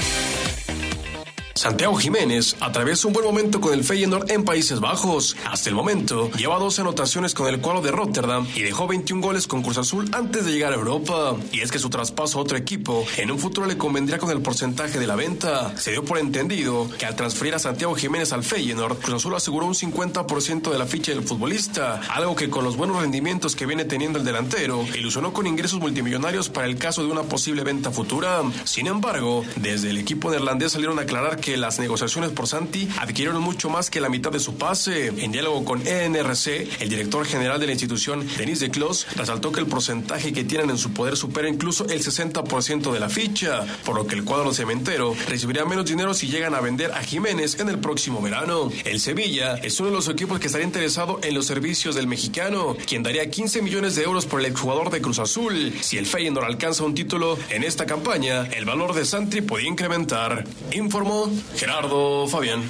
Santiago 1.56 1.96
Jiménez 1.96 2.58
atraviesa 2.60 3.08
un 3.08 3.14
buen 3.14 3.26
momento 3.26 3.62
con 3.62 3.74
el 3.74 3.86
Feyenoord 3.86 4.30
en 4.30 4.44
Países 4.44 4.82
Bajos. 4.82 5.38
Hasta 5.46 5.70
el 5.70 5.76
momento, 5.76 6.30
lleva 6.32 6.60
12 6.60 6.82
anotaciones 6.82 7.34
con 7.34 7.48
el 7.48 7.62
cuadro 7.62 7.82
de 7.82 7.92
Rotterdam 7.92 8.46
y 8.54 8.62
dejó 8.62 8.88
21 8.88 9.26
goles 9.26 9.48
con 9.48 9.64
Cruz 9.64 9.78
Azul 9.78 10.10
antes 10.12 10.44
de 10.44 10.52
llegar 10.52 10.74
a 10.74 10.76
Europa. 10.76 11.38
Y 11.54 11.62
es 11.62 11.72
que 11.72 11.80
su 11.80 11.90
traspaso 11.90 12.40
a 12.40 12.42
otro 12.42 12.58
equipo 12.58 13.06
en 13.16 13.32
un 13.32 13.40
futuro 13.40 13.68
le 13.68 13.78
convendría 13.78 14.18
con 14.18 14.32
el 14.32 14.42
porcentaje 14.42 15.00
de 15.00 15.08
la 15.08 15.16
venta. 15.16 15.74
Se 15.78 15.92
dio 15.92 16.04
por 16.04 16.18
entendido 16.18 16.90
que 17.00 17.06
al 17.06 17.16
transferir 17.16 17.56
a 17.56 17.60
Santiago 17.60 17.96
Jiménez 17.96 18.34
al 18.34 18.44
Feyenoord, 18.44 19.00
Cruz 19.00 19.16
Azul 19.16 19.36
aseguró 19.36 19.66
un 19.66 19.76
50% 19.76 20.70
de 20.70 20.78
la 20.78 20.86
ficha 20.86 21.14
del 21.14 21.24
futbolista, 21.24 22.02
algo 22.10 22.36
que 22.36 22.50
con 22.50 22.66
los 22.66 22.76
buenos 22.76 22.98
rendimientos 22.98 23.56
que 23.56 23.66
viene 23.66 23.86
teniendo 23.86 24.20
el 24.20 24.26
delantero, 24.26 24.86
ilusionó 24.94 25.32
con 25.32 25.48
ingresos 25.48 25.80
multimillonarios 25.80 26.50
para 26.50 26.68
el 26.68 26.76
caso 26.76 27.02
de 27.02 27.14
una 27.14 27.24
posible 27.24 27.64
venta 27.64 27.92
futura. 27.92 28.42
Sin 28.66 28.88
embargo, 28.88 29.46
desde 29.56 29.92
el 29.92 29.98
equipo 29.98 30.30
neerlandés 30.30 30.74
salieron 30.74 31.00
a 31.00 31.04
aclarar 31.04 31.40
que 31.40 31.45
las 31.56 31.80
negociaciones 31.80 32.32
por 32.32 32.48
Santi 32.48 32.90
adquirieron 33.00 33.42
mucho 33.42 33.70
más 33.70 33.90
que 33.90 34.02
la 34.02 34.10
mitad 34.10 34.32
de 34.32 34.40
su 34.40 34.56
pase. 34.56 35.08
En 35.08 35.32
diálogo 35.32 35.64
con 35.64 35.86
ENRC, 35.86 36.82
el 36.82 36.90
director 36.90 37.26
general 37.26 37.60
de 37.60 37.68
la 37.68 37.72
institución, 37.74 38.28
Denis 38.38 38.60
de 38.60 38.72
Clos, 38.72 39.08
resaltó 39.16 39.52
que 39.52 39.60
el 39.60 39.68
porcentaje 39.68 40.34
que 40.34 40.44
tienen 40.44 40.70
en 40.72 40.78
su 40.78 40.92
poder 40.92 41.16
supera 41.16 41.48
incluso 41.48 41.88
el 41.88 42.04
60% 42.04 42.92
de 42.92 43.00
la 43.00 43.10
ficha, 43.10 43.66
por 43.86 43.96
lo 43.96 44.08
que 44.08 44.16
el 44.16 44.24
cuadro 44.24 44.54
cementero 44.54 45.16
recibiría 45.28 45.66
menos 45.66 45.86
dinero 45.86 46.14
si 46.14 46.28
llegan 46.28 46.56
a 46.56 46.62
vender 46.62 46.92
a 46.92 47.04
Jiménez 47.04 47.60
en 47.60 47.70
el 47.70 47.80
próximo 47.80 48.22
verano. 48.22 48.72
El 48.84 49.00
Sevilla 49.00 49.56
es 49.56 49.80
uno 49.80 49.90
de 49.90 49.96
los 49.96 50.10
equipos 50.10 50.40
que 50.40 50.48
estaría 50.48 50.66
interesado 50.66 51.20
en 51.24 51.34
los 51.34 51.46
servicios 51.46 51.96
del 51.96 52.08
mexicano, 52.08 52.76
quien 52.88 53.04
daría 53.04 53.30
15 53.30 53.62
millones 53.62 53.96
de 53.96 54.04
euros 54.04 54.26
por 54.26 54.40
el 54.40 54.48
exjugador 54.48 54.90
de 54.90 55.02
Cruz 55.02 55.20
Azul. 55.20 55.74
Si 55.82 55.98
el 55.98 56.06
Feyenoord 56.06 56.46
alcanza 56.46 56.84
un 56.84 56.96
título 56.96 57.38
en 57.50 57.64
esta 57.64 57.86
campaña, 57.86 58.46
el 58.48 58.66
valor 58.66 58.94
de 58.94 59.06
Santi 59.06 59.42
podría 59.42 59.70
incrementar. 59.70 60.46
Informó 60.72 61.30
Gerardo 61.56 62.28
Fabián. 62.28 62.70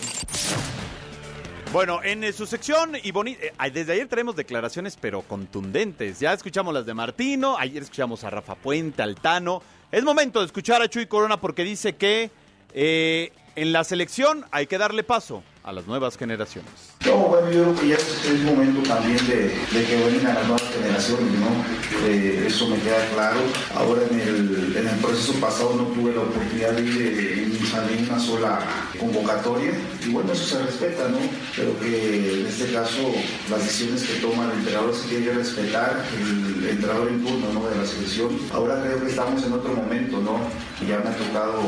Bueno, 1.76 2.02
en 2.04 2.24
eh, 2.24 2.32
su 2.32 2.46
sección, 2.46 2.96
y 2.96 3.10
eh, 3.10 3.52
desde 3.74 3.94
ayer 3.94 4.08
tenemos 4.08 4.36
declaraciones, 4.36 4.98
pero 5.00 5.24
contundentes. 5.24 6.22
Ya 6.22 6.32
escuchamos 6.32 6.74
las 6.74 6.86
de 6.86 6.94
Martino, 6.94 7.58
ayer 7.58 7.84
escuchamos 7.84 8.24
a 8.24 8.30
Rafa 8.30 8.56
Puente, 8.56 9.02
Altano. 9.02 9.62
Es 9.92 10.04
momento 10.04 10.40
de 10.40 10.46
escuchar 10.46 10.82
a 10.82 10.88
Chuy 10.88 11.08
Corona 11.08 11.42
porque 11.42 11.66
dice 11.66 11.96
que 11.96 12.32
eh, 12.74 13.34
en 13.56 13.74
la 13.74 13.84
selección 13.84 14.46
hay 14.52 14.68
que 14.68 14.78
darle 14.78 15.04
paso 15.04 15.44
a 15.64 15.74
las 15.74 15.86
nuevas 15.86 16.18
generaciones. 16.18 16.95
No, 17.06 17.18
bueno, 17.18 17.52
yo 17.52 17.64
creo 17.64 17.76
que 17.76 17.88
ya 17.90 17.96
es, 17.96 18.26
es 18.26 18.42
momento 18.42 18.82
también 18.88 19.18
de, 19.28 19.54
de 19.72 19.86
que 19.86 19.96
vengan 20.06 20.36
las 20.36 20.48
nuevas 20.48 20.64
generaciones, 20.74 21.32
¿no? 21.40 21.48
Eh, 22.08 22.46
eso 22.48 22.68
me 22.68 22.80
queda 22.80 23.08
claro. 23.14 23.40
Ahora 23.76 24.02
en 24.10 24.20
el, 24.20 24.76
en 24.78 24.88
el 24.88 24.96
proceso 24.98 25.34
pasado 25.40 25.76
no 25.76 25.84
tuve 25.94 26.14
la 26.14 26.22
oportunidad 26.22 26.72
de 26.72 26.82
ir 26.82 27.50
en, 27.52 27.66
salir 27.66 28.08
una 28.08 28.20
sola 28.20 28.60
convocatoria 29.00 29.72
y 30.06 30.10
bueno, 30.10 30.32
eso 30.34 30.46
se 30.46 30.64
respeta, 30.64 31.08
¿no? 31.10 31.18
Pero 31.56 31.80
que 31.80 32.42
en 32.42 32.46
este 32.46 32.72
caso 32.72 33.12
las 33.50 33.64
decisiones 33.64 34.04
que 34.04 34.20
toma 34.20 34.46
el 34.46 34.60
entrenador 34.60 34.94
se 34.94 35.08
tiene 35.08 35.26
que 35.26 35.34
respetar, 35.34 36.06
el 36.20 36.70
entrenador 36.70 37.08
en 37.08 37.24
¿no? 37.24 37.68
De 37.68 37.76
la 37.76 37.86
selección. 37.86 38.38
Ahora 38.54 38.82
creo 38.84 39.04
que 39.04 39.10
estamos 39.10 39.44
en 39.44 39.54
otro 39.54 39.74
momento, 39.74 40.20
¿no? 40.22 40.40
Ya 40.88 41.00
me 41.00 41.10
ha 41.10 41.18
tocado 41.18 41.62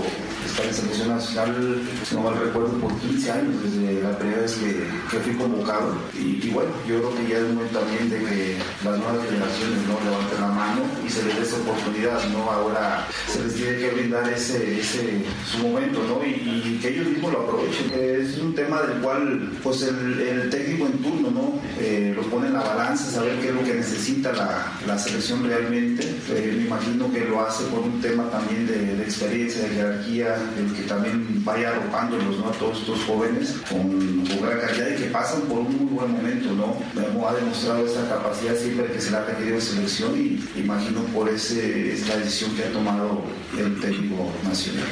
estar 0.46 0.66
en 0.66 0.74
selección 0.74 1.10
nacional, 1.10 1.82
si 2.08 2.16
no 2.16 2.22
mal 2.22 2.38
recuerdo, 2.38 2.78
por 2.80 2.94
15 3.00 3.32
años 3.32 3.56
desde 3.64 4.02
la 4.04 4.18
primera 4.18 4.42
vez 4.42 4.54
que, 4.54 4.88
que 5.10 5.18
convocado. 5.36 5.96
Y, 6.14 6.50
bueno, 6.50 6.72
yo 6.88 7.00
creo 7.00 7.16
que 7.16 7.28
ya 7.28 7.38
es 7.40 7.54
momento 7.54 7.80
también 7.80 8.10
de 8.10 8.18
que 8.20 8.58
las 8.84 8.98
nuevas 8.98 9.26
generaciones 9.26 9.80
no 9.88 10.00
levanten 10.04 10.42
la 10.42 10.48
mano 10.48 10.82
y 11.06 11.10
se 11.10 11.24
les 11.26 11.36
dé 11.36 11.42
esa 11.44 11.58
oportunidad, 11.58 12.30
¿no? 12.30 12.52
Ahora 12.52 13.08
se 13.28 13.44
les 13.44 13.56
tiene 13.56 13.78
que 13.78 13.90
brindar 13.90 14.32
ese, 14.32 14.80
ese 14.80 15.24
su 15.50 15.60
momento, 15.60 16.00
¿no? 16.08 16.26
Y, 16.26 16.80
que 16.82 16.90
ellos 16.90 17.08
mismos 17.08 17.34
lo 17.34 17.42
aprovechen. 17.42 17.92
Es 17.94 18.38
un 18.38 18.54
tema 18.54 18.82
del 18.84 19.02
cual, 19.02 19.52
pues 19.64 19.82
el, 19.82 20.50
técnico 20.52 20.86
en 20.86 20.98
turno, 21.00 21.32
¿no? 21.32 21.60
Eh, 21.80 22.14
lo 22.16 22.22
pone 22.24 22.48
en 22.48 22.54
la 22.54 22.62
balanza, 22.62 23.10
saber 23.10 23.40
qué 23.40 23.50
es 23.50 23.56
lo 23.56 23.64
que 23.64 23.74
necesita 23.74 24.32
la, 24.34 24.72
la 24.86 24.98
selección 24.98 25.44
realmente. 25.44 26.04
Eh, 26.30 26.54
me 26.56 26.66
imagino 26.66 27.12
que 27.12 27.26
lo 27.26 27.42
hace 27.42 27.64
por 27.66 27.80
un 27.80 28.00
tema 28.02 28.30
también 28.30 28.68
de, 28.68 29.02
experiencia, 29.04 29.64
de 29.64 29.70
jerarquía, 29.70 30.36
el 30.58 30.74
que 30.74 30.84
también 30.84 31.44
vaya 31.44 31.70
arropándolos 31.70 32.38
¿no? 32.38 32.50
a 32.50 32.52
todos 32.54 32.80
estos 32.80 33.00
jóvenes 33.06 33.56
con 33.70 34.24
gran 34.42 34.60
calidad 34.60 34.90
y 34.90 35.02
que 35.02 35.07
pasan 35.10 35.42
por 35.44 35.60
un 35.60 35.86
muy 35.86 35.94
buen 35.94 36.12
momento, 36.12 36.52
¿no? 36.54 36.78
Memo 36.94 37.28
ha 37.28 37.34
demostrado 37.34 37.86
esa 37.86 38.08
capacidad 38.08 38.56
siempre 38.56 38.92
que 38.92 39.02
se 39.02 39.12
le 39.12 39.18
ha 39.18 39.26
requerido 39.26 39.60
selección 39.60 40.18
y 40.18 40.60
imagino 40.60 41.02
por 41.14 41.30
ese 41.30 41.94
es 41.94 42.08
la 42.08 42.18
decisión 42.18 42.56
que 42.56 42.66
ha 42.66 42.72
tomado 42.72 43.24
el 43.58 43.80
técnico 43.80 44.32
nacional. 44.44 44.88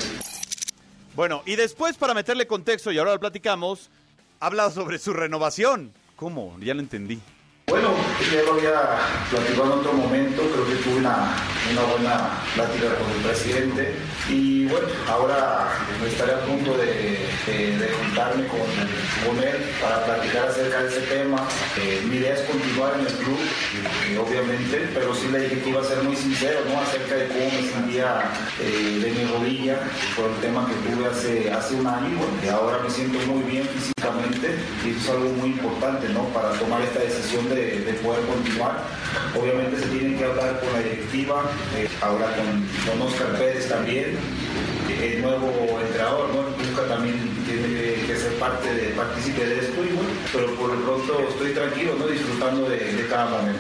Bueno, 1.15 1.43
y 1.45 1.55
después 1.55 1.95
para 1.95 2.13
meterle 2.13 2.45
contexto, 2.45 2.91
y 2.91 2.97
ahora 2.97 3.13
lo 3.13 3.19
platicamos, 3.19 3.89
habla 4.39 4.69
sobre 4.69 4.99
su 4.99 5.13
renovación. 5.13 5.93
¿Cómo? 6.15 6.57
Ya 6.59 6.73
lo 6.73 6.81
entendí. 6.81 7.21
Bueno, 7.67 7.93
ya 8.31 8.43
lo 8.43 8.53
había 8.53 8.81
platicado 9.29 9.65
en 9.65 9.79
otro 9.79 9.93
momento, 9.93 10.41
creo 10.41 10.67
que 10.67 10.75
tuve 10.83 10.97
una, 10.97 11.35
una 11.71 11.81
buena 11.83 12.29
plática 12.53 12.95
con 12.95 13.09
el 13.11 13.17
presidente 13.25 13.95
y 14.29 14.65
bueno, 14.65 14.87
ahora 15.09 15.67
estaré 16.07 16.33
a 16.33 16.39
punto 16.45 16.77
de, 16.77 16.85
de- 16.85 17.77
de 17.77 17.89
juntarme 17.93 18.47
con, 18.47 18.59
con 18.59 19.43
él 19.43 19.55
para 19.81 20.03
platicar 20.05 20.47
acerca 20.47 20.81
de 20.83 20.89
ese 20.89 21.01
tema. 21.01 21.47
Eh, 21.77 22.01
mi 22.05 22.17
idea 22.17 22.33
es 22.33 22.41
continuar 22.41 22.93
en 22.99 23.05
el 23.05 23.13
club, 23.13 23.39
eh, 24.09 24.17
obviamente, 24.17 24.89
pero 24.93 25.13
sí 25.13 25.27
le 25.31 25.39
dije 25.41 25.61
que 25.61 25.77
a 25.77 25.83
ser 25.83 26.01
muy 26.03 26.15
sincero 26.15 26.59
¿no? 26.67 26.81
acerca 26.81 27.15
de 27.15 27.27
cómo 27.27 27.45
me 27.51 27.69
sentía 27.69 28.23
eh, 28.61 28.99
de 29.03 29.11
mi 29.11 29.25
rodilla 29.31 29.79
por 30.15 30.29
el 30.31 30.35
tema 30.37 30.65
que 30.67 30.73
tuve 30.89 31.07
hace, 31.07 31.51
hace 31.51 31.75
un 31.75 31.85
año 31.87 32.09
y 32.09 32.15
bueno, 32.15 32.33
que 32.41 32.49
ahora 32.49 32.79
me 32.83 32.89
siento 32.89 33.19
muy 33.27 33.43
bien 33.43 33.67
físicamente 33.67 34.55
y 34.85 34.91
eso 34.91 34.99
es 35.01 35.09
algo 35.09 35.29
muy 35.33 35.49
importante 35.49 36.09
¿no? 36.09 36.23
para 36.29 36.51
tomar 36.53 36.81
esta 36.81 36.99
decisión 36.99 37.47
de, 37.49 37.79
de 37.81 37.93
poder 38.01 38.21
continuar. 38.25 38.81
Obviamente 39.39 39.79
se 39.81 39.87
tiene 39.87 40.17
que 40.17 40.23
hablar 40.25 40.59
con 40.61 40.71
la 40.73 40.79
directiva, 40.79 41.43
eh, 41.75 41.89
ahora 42.01 42.35
con, 42.35 42.65
con 42.87 43.07
Oscar 43.07 43.37
Pérez 43.37 43.67
también, 43.69 44.17
el 45.01 45.21
nuevo 45.21 45.79
entrenador, 45.81 46.29
¿no? 46.33 46.43
Nunca 46.43 46.87
también 46.87 47.17
tiene 47.45 48.05
que 48.05 48.15
ser 48.15 48.33
parte 48.39 48.73
de, 48.73 48.89
partícipe 48.91 49.45
de 49.45 49.59
esto 49.59 49.83
y 49.83 49.89
bueno, 49.89 50.09
pero 50.31 50.55
por 50.55 50.73
lo 50.73 50.85
pronto 50.85 51.27
estoy 51.29 51.53
tranquilo, 51.53 51.95
¿no? 51.97 52.07
disfrutando 52.07 52.69
de, 52.69 52.77
de 52.77 53.07
cada 53.07 53.25
momento. 53.25 53.59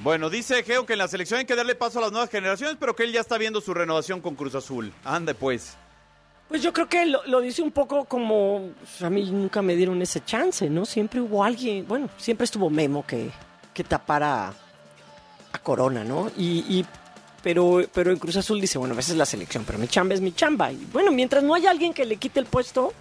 Bueno, 0.00 0.30
dice 0.30 0.64
Geo 0.64 0.84
que 0.84 0.94
en 0.94 0.98
la 0.98 1.08
selección 1.08 1.40
hay 1.40 1.46
que 1.46 1.54
darle 1.54 1.74
paso 1.74 1.98
a 1.98 2.02
las 2.02 2.12
nuevas 2.12 2.28
generaciones, 2.28 2.76
pero 2.78 2.96
que 2.96 3.04
él 3.04 3.12
ya 3.12 3.20
está 3.20 3.38
viendo 3.38 3.60
su 3.60 3.72
renovación 3.72 4.20
con 4.20 4.34
Cruz 4.34 4.54
Azul. 4.54 4.92
Ande 5.04 5.34
pues. 5.34 5.76
Pues 6.48 6.60
yo 6.60 6.72
creo 6.72 6.88
que 6.88 7.06
lo, 7.06 7.24
lo 7.26 7.40
dice 7.40 7.62
un 7.62 7.70
poco 7.70 8.04
como 8.04 8.72
pues, 8.80 9.02
a 9.02 9.10
mí 9.10 9.30
nunca 9.30 9.62
me 9.62 9.76
dieron 9.76 10.02
ese 10.02 10.22
chance, 10.24 10.68
¿no? 10.68 10.84
Siempre 10.84 11.20
hubo 11.20 11.44
alguien, 11.44 11.86
bueno, 11.86 12.10
siempre 12.18 12.44
estuvo 12.44 12.68
Memo 12.68 13.06
que, 13.06 13.30
que 13.72 13.84
tapara 13.84 14.52
a 15.52 15.58
Corona, 15.58 16.04
¿no? 16.04 16.30
Y, 16.36 16.64
y- 16.68 16.86
pero, 17.42 17.80
pero 17.92 18.12
en 18.12 18.18
Cruz 18.18 18.36
Azul 18.36 18.60
dice, 18.60 18.78
bueno, 18.78 18.94
a 18.94 18.96
veces 18.96 19.12
es 19.12 19.16
la 19.18 19.26
selección, 19.26 19.64
pero 19.66 19.76
mi 19.78 19.88
chamba 19.88 20.14
es 20.14 20.20
mi 20.20 20.32
chamba. 20.32 20.70
Y 20.70 20.86
bueno, 20.92 21.10
mientras 21.10 21.42
no 21.42 21.54
haya 21.54 21.70
alguien 21.70 21.92
que 21.92 22.04
le 22.04 22.16
quite 22.16 22.38
el 22.38 22.46
puesto, 22.46 22.92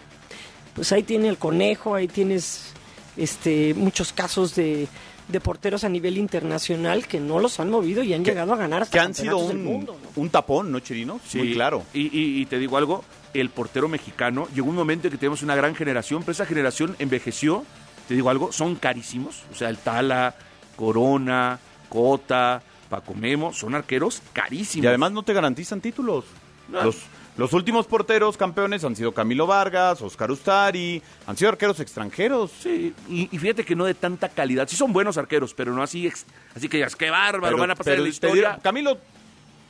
pues 0.74 0.92
ahí 0.92 1.04
tiene 1.04 1.28
el 1.30 1.38
conejo, 1.38 1.94
ahí 1.94 2.08
tienes 2.08 2.74
este 3.18 3.74
muchos 3.76 4.14
casos 4.14 4.56
de, 4.56 4.88
de 5.28 5.40
porteros 5.40 5.84
a 5.84 5.90
nivel 5.90 6.18
internacional 6.18 7.06
que 7.08 7.20
no 7.20 7.38
los 7.40 7.60
han 7.60 7.70
movido 7.70 8.02
y 8.02 8.14
han 8.16 8.26
llegado 8.26 8.54
a 8.54 8.58
ganar 8.58 8.82
hasta 8.82 8.94
Que 8.94 9.00
han 9.00 9.14
sido 9.14 9.48
del 9.48 9.58
un, 9.58 9.64
mundo, 9.64 9.98
¿no? 10.02 10.10
un 10.16 10.30
tapón, 10.32 10.72
¿no, 10.72 10.80
Chirino? 10.80 11.20
Muy 11.36 11.54
claro. 11.54 11.84
Y, 11.94 12.02
y- 12.18 12.42
y 12.42 12.46
te 12.48 12.58
digo 12.58 12.78
algo, 12.78 13.04
el 13.36 13.50
portero 13.52 13.88
mexicano, 13.90 14.48
llegó 14.56 14.70
un 14.70 14.76
momento 14.76 15.08
en 15.08 15.12
que 15.12 15.18
tenemos 15.20 15.44
una 15.44 15.56
gran 15.56 15.76
generación, 15.76 16.22
pero 16.22 16.32
esa 16.32 16.48
generación 16.48 16.96
envejeció, 16.98 17.64
te 18.08 18.16
digo 18.16 18.32
algo, 18.32 18.52
son 18.52 18.74
carísimos. 18.76 19.44
O 19.52 19.56
sea, 19.56 19.70
el 19.70 19.78
Tala, 19.78 20.34
Corona, 20.76 21.60
Cota, 21.92 22.64
Paco 22.90 23.14
Memo, 23.14 23.54
son 23.54 23.76
arqueros 23.76 24.22
carísimos. 24.34 24.86
Y 24.86 24.88
además 24.88 25.12
no 25.12 25.24
te 25.24 25.34
garantizan 25.34 25.82
títulos. 25.82 26.26
Los, 26.72 26.98
los 27.38 27.52
últimos 27.52 27.86
porteros 27.86 28.38
campeones 28.38 28.84
han 28.86 28.96
sido 28.96 29.12
Camilo 29.14 29.46
Vargas, 29.46 30.02
Oscar 30.02 30.32
Ustari, 30.32 31.02
han 31.28 31.36
sido 31.36 31.52
arqueros 31.52 31.82
extranjeros. 31.82 32.50
Sí, 32.62 32.94
y, 33.10 33.28
y 33.30 33.38
fíjate 33.38 33.66
que 33.66 33.76
no 33.76 33.84
de 33.84 33.94
tanta 33.94 34.30
calidad. 34.30 34.68
Sí 34.70 34.78
son 34.78 34.94
buenos 34.94 35.18
arqueros, 35.18 35.54
pero 35.54 35.74
no 35.74 35.84
así, 35.84 36.08
ex- 36.08 36.26
así 36.56 36.70
que 36.70 36.78
digas, 36.78 36.96
qué 36.96 37.10
bárbaro, 37.10 37.58
van 37.58 37.72
a 37.72 37.76
pasar 37.76 37.96
en 37.96 38.04
la 38.04 38.10
historia. 38.10 38.58
Camilo, 38.64 38.98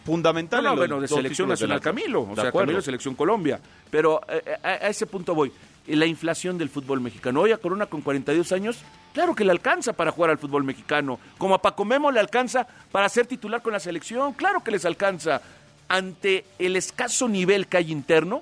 fundamental. 0.05 0.63
No, 0.63 0.69
no, 0.69 0.73
en 0.73 0.77
los 0.79 0.89
bueno, 0.89 1.01
de 1.01 1.07
selección 1.07 1.49
nacional 1.49 1.79
Camilo, 1.81 2.21
o 2.21 2.35
sea. 2.35 2.51
Camilo 2.51 2.77
de 2.77 2.83
selección 2.83 3.15
Colombia. 3.15 3.59
Pero 3.89 4.21
eh, 4.27 4.57
a, 4.63 4.67
a 4.67 4.87
ese 4.89 5.05
punto 5.07 5.33
voy. 5.33 5.51
La 5.87 6.05
inflación 6.05 6.57
del 6.57 6.69
fútbol 6.69 7.01
mexicano. 7.01 7.41
Hoy 7.41 7.51
a 7.51 7.57
Corona 7.57 7.87
con 7.87 8.01
42 8.01 8.51
años, 8.51 8.77
claro 9.13 9.35
que 9.35 9.43
le 9.43 9.51
alcanza 9.51 9.93
para 9.93 10.11
jugar 10.11 10.29
al 10.31 10.37
fútbol 10.37 10.63
mexicano. 10.63 11.19
Como 11.37 11.55
a 11.55 11.61
Paco 11.61 11.85
Memo 11.85 12.11
le 12.11 12.19
alcanza 12.19 12.67
para 12.91 13.09
ser 13.09 13.25
titular 13.25 13.61
con 13.61 13.73
la 13.73 13.79
selección, 13.79 14.33
claro 14.33 14.63
que 14.63 14.71
les 14.71 14.85
alcanza. 14.85 15.41
Ante 15.87 16.45
el 16.59 16.75
escaso 16.77 17.27
nivel 17.27 17.67
que 17.67 17.77
hay 17.77 17.91
interno, 17.91 18.41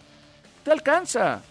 te 0.64 0.72
alcanza. 0.72 1.42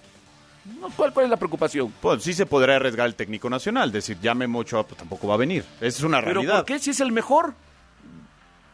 No, 0.80 0.90
¿cuál, 0.90 1.12
¿Cuál 1.12 1.24
es 1.24 1.30
la 1.30 1.36
preocupación? 1.38 1.92
Pues 2.00 2.22
sí 2.22 2.34
se 2.34 2.44
podrá 2.46 2.76
arriesgar 2.76 3.06
el 3.06 3.14
técnico 3.14 3.48
nacional, 3.48 3.90
decir, 3.90 4.18
llame 4.20 4.46
mucho, 4.46 4.84
pues 4.84 4.98
tampoco 4.98 5.26
va 5.26 5.34
a 5.34 5.38
venir. 5.38 5.64
Esa 5.80 5.98
es 5.98 6.02
una 6.02 6.20
¿Pero 6.20 6.34
realidad. 6.34 6.56
por 6.58 6.64
qué 6.66 6.78
si 6.78 6.90
es 6.90 7.00
el 7.00 7.10
mejor? 7.10 7.54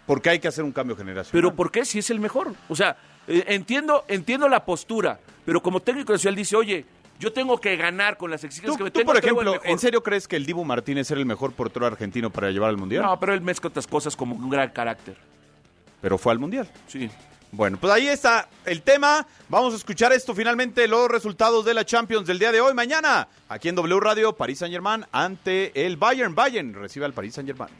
Porque 0.07 0.31
hay 0.31 0.39
que 0.41 0.49
hacer 0.49 0.65
un 0.65 0.73
cambio 0.73 0.97
generacional. 0.97 1.33
¿Pero 1.33 1.55
por 1.55 1.71
qué 1.71 1.85
si 1.85 2.01
es 2.01 2.11
el 2.11 2.21
mejor? 2.21 2.53
O 2.69 2.77
sea, 2.77 2.97
eh, 3.27 3.45
entiendo, 3.49 4.05
entiendo 4.09 4.49
la 4.49 4.65
postura, 4.65 5.19
pero 5.47 5.63
como 5.63 5.81
técnico 5.81 6.13
nacional 6.13 6.37
dice, 6.37 6.57
oye, 6.57 6.85
yo 7.25 7.33
tengo 7.33 7.61
que 7.61 7.77
ganar 7.77 8.17
con 8.17 8.31
las 8.31 8.45
exigencias 8.45 8.73
¿Tú, 8.75 8.79
que 8.79 8.85
me 8.85 8.91
tú, 8.91 9.01
tengo. 9.01 9.13
por 9.13 9.21
traigo 9.21 9.43
el 9.43 9.49
ejemplo. 9.49 9.71
¿en 9.71 9.79
serio 9.79 10.03
crees 10.03 10.29
que 10.29 10.37
el 10.37 10.47
Dibu 10.47 10.65
Martínez 10.65 11.11
era 11.11 11.21
el 11.21 11.27
mejor 11.27 11.53
portero 11.53 11.87
argentino 11.87 12.31
para 12.31 12.51
llevar 12.51 12.71
al 12.71 12.77
Mundial? 12.77 13.03
No, 13.03 13.19
pero 13.19 13.35
él 13.35 13.41
mezcla 13.41 13.69
otras 13.69 13.87
cosas 13.87 14.15
como 14.15 14.35
un 14.37 14.49
gran 14.51 14.71
carácter. 14.71 15.17
Pero 16.01 16.19
fue 16.19 16.33
al 16.33 16.39
Mundial. 16.39 16.69
Sí. 16.87 17.11
Bueno, 17.51 17.79
pues 17.81 17.93
ahí 17.93 18.09
está 18.09 18.49
el 18.65 18.83
tema. 18.83 19.27
Vamos 19.49 19.75
a 19.75 19.77
escuchar 19.77 20.13
esto 20.13 20.35
finalmente, 20.35 20.89
los 20.89 21.09
resultados 21.09 21.65
de 21.65 21.73
la 21.73 21.85
Champions 21.85 22.27
del 22.27 22.39
día 22.41 22.51
de 22.51 22.61
hoy. 22.61 22.75
Mañana, 22.75 23.29
aquí 23.49 23.69
en 23.69 23.77
W 23.77 24.01
Radio, 24.01 24.33
París 24.35 24.59
Saint 24.59 24.73
Germain 24.73 25.05
ante 25.13 25.87
el 25.87 25.97
Bayern. 25.97 26.35
Bayern 26.35 26.75
recibe 26.75 27.07
al 27.07 27.13
París 27.13 27.35
Saint 27.35 27.49
Germain. 27.49 27.71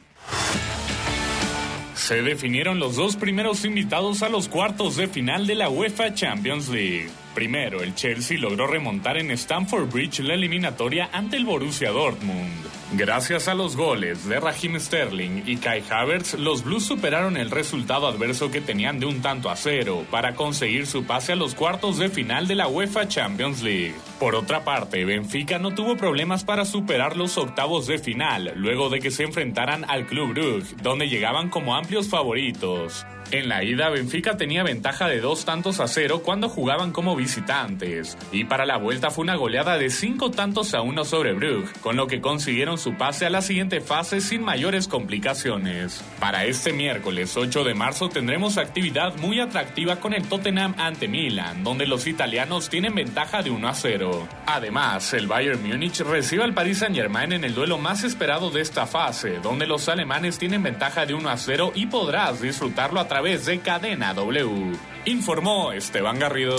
Se 1.93 2.21
definieron 2.21 2.79
los 2.79 2.95
dos 2.95 3.15
primeros 3.15 3.65
invitados 3.65 4.21
a 4.21 4.29
los 4.29 4.47
cuartos 4.47 4.95
de 4.95 5.07
final 5.07 5.45
de 5.47 5.55
la 5.55 5.69
UEFA 5.69 6.13
Champions 6.13 6.69
League. 6.69 7.09
Primero, 7.35 7.83
el 7.83 7.93
Chelsea 7.95 8.39
logró 8.39 8.65
remontar 8.65 9.17
en 9.17 9.29
Stamford 9.31 9.91
Bridge 9.91 10.21
la 10.21 10.35
eliminatoria 10.35 11.09
ante 11.11 11.35
el 11.35 11.43
Borussia 11.43 11.91
Dortmund. 11.91 12.63
Gracias 12.97 13.49
a 13.49 13.55
los 13.55 13.75
goles 13.75 14.25
de 14.25 14.39
Raheem 14.39 14.79
Sterling 14.79 15.43
y 15.45 15.57
Kai 15.57 15.83
Havertz, 15.89 16.35
los 16.35 16.63
Blues 16.63 16.85
superaron 16.85 17.35
el 17.35 17.51
resultado 17.51 18.07
adverso 18.07 18.51
que 18.51 18.61
tenían 18.61 19.01
de 19.01 19.05
un 19.05 19.21
tanto 19.21 19.49
a 19.49 19.57
cero 19.57 20.05
para 20.09 20.33
conseguir 20.35 20.87
su 20.87 21.03
pase 21.03 21.33
a 21.33 21.35
los 21.35 21.55
cuartos 21.55 21.97
de 21.97 22.07
final 22.07 22.47
de 22.47 22.55
la 22.55 22.69
UEFA 22.69 23.09
Champions 23.09 23.61
League. 23.61 23.95
Por 24.17 24.33
otra 24.33 24.63
parte, 24.63 25.03
Benfica 25.03 25.59
no 25.59 25.75
tuvo 25.75 25.97
problemas 25.97 26.45
para 26.45 26.63
superar 26.63 27.17
los 27.17 27.37
octavos 27.37 27.85
de 27.85 27.99
final 27.99 28.53
luego 28.55 28.87
de 28.89 29.01
que 29.01 29.11
se 29.11 29.23
enfrentaran 29.23 29.83
al 29.89 30.05
Club 30.05 30.29
Brugge, 30.29 30.75
donde 30.81 31.09
llegaban 31.09 31.49
como 31.49 31.75
amplios 31.75 32.07
favoritos. 32.07 33.05
En 33.31 33.49
la 33.49 33.63
ida, 33.63 33.89
Benfica 33.89 34.37
tenía 34.37 34.61
ventaja 34.61 35.07
de 35.07 35.19
dos 35.19 35.45
tantos 35.45 35.79
a 35.79 35.87
cero 35.87 36.21
cuando 36.23 36.47
jugaban 36.47 36.91
como 36.91 37.15
visitantes, 37.15 38.17
y 38.31 38.43
para 38.43 38.67
la 38.67 38.77
vuelta 38.77 39.09
fue 39.09 39.23
una 39.23 39.35
goleada 39.35 39.79
de 39.79 39.89
cinco 39.89 40.29
tantos 40.29 40.75
a 40.75 40.81
uno 40.81 41.03
sobre 41.05 41.33
Brugge, 41.33 41.73
con 41.81 41.95
lo 41.95 42.05
que 42.05 42.21
consiguieron 42.21 42.77
su 42.85 42.93
pase 42.93 43.25
a 43.25 43.31
la 43.31 43.41
siguiente 43.41 43.81
fase 43.81 44.21
sin 44.21 44.43
mayores 44.43 44.87
complicaciones. 44.87 46.03
Para 46.19 46.45
este 46.45 46.71
miércoles 46.71 47.35
8 47.35 47.63
de 47.63 47.73
marzo 47.73 48.09
tendremos 48.09 48.59
actividad 48.59 49.15
muy 49.17 49.39
atractiva 49.39 49.95
con 49.95 50.13
el 50.13 50.27
Tottenham 50.27 50.75
ante 50.77 51.07
Milan, 51.07 51.63
donde 51.63 51.87
los 51.87 52.05
italianos 52.05 52.69
tienen 52.69 52.93
ventaja 52.93 53.41
de 53.41 53.49
1 53.49 53.67
a 53.67 53.73
0. 53.73 54.27
Además, 54.45 55.11
el 55.15 55.25
Bayern 55.25 55.67
Múnich 55.67 56.01
recibe 56.01 56.43
al 56.43 56.53
Paris 56.53 56.77
Saint-Germain 56.77 57.33
en 57.33 57.43
el 57.43 57.55
duelo 57.55 57.79
más 57.79 58.03
esperado 58.03 58.51
de 58.51 58.61
esta 58.61 58.85
fase, 58.85 59.39
donde 59.39 59.65
los 59.65 59.89
alemanes 59.89 60.37
tienen 60.37 60.61
ventaja 60.61 61.07
de 61.07 61.15
1 61.15 61.27
a 61.27 61.37
0 61.37 61.71
y 61.73 61.87
podrás 61.87 62.39
disfrutarlo 62.39 62.99
a 62.99 63.07
través 63.07 63.47
de 63.47 63.61
Cadena 63.61 64.13
W. 64.13 64.77
Informó 65.05 65.71
Esteban 65.71 66.19
Garrido. 66.19 66.57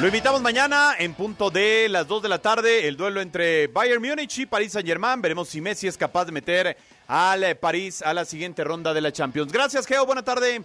Lo 0.00 0.06
invitamos 0.06 0.40
mañana 0.40 0.94
en 0.98 1.12
punto 1.12 1.50
de 1.50 1.86
las 1.90 2.08
2 2.08 2.22
de 2.22 2.28
la 2.30 2.38
tarde, 2.38 2.88
el 2.88 2.96
duelo 2.96 3.20
entre 3.20 3.66
Bayern 3.66 4.00
Múnich 4.00 4.38
y 4.38 4.46
París 4.46 4.72
Saint 4.72 4.88
Germain. 4.88 5.20
Veremos 5.20 5.50
si 5.50 5.60
Messi 5.60 5.88
es 5.88 5.98
capaz 5.98 6.24
de 6.24 6.32
meter 6.32 6.74
al 7.06 7.44
eh, 7.44 7.54
París 7.54 8.00
a 8.00 8.14
la 8.14 8.24
siguiente 8.24 8.64
ronda 8.64 8.94
de 8.94 9.02
la 9.02 9.12
Champions. 9.12 9.52
Gracias, 9.52 9.86
Geo. 9.86 10.06
Buena 10.06 10.22
tarde. 10.22 10.62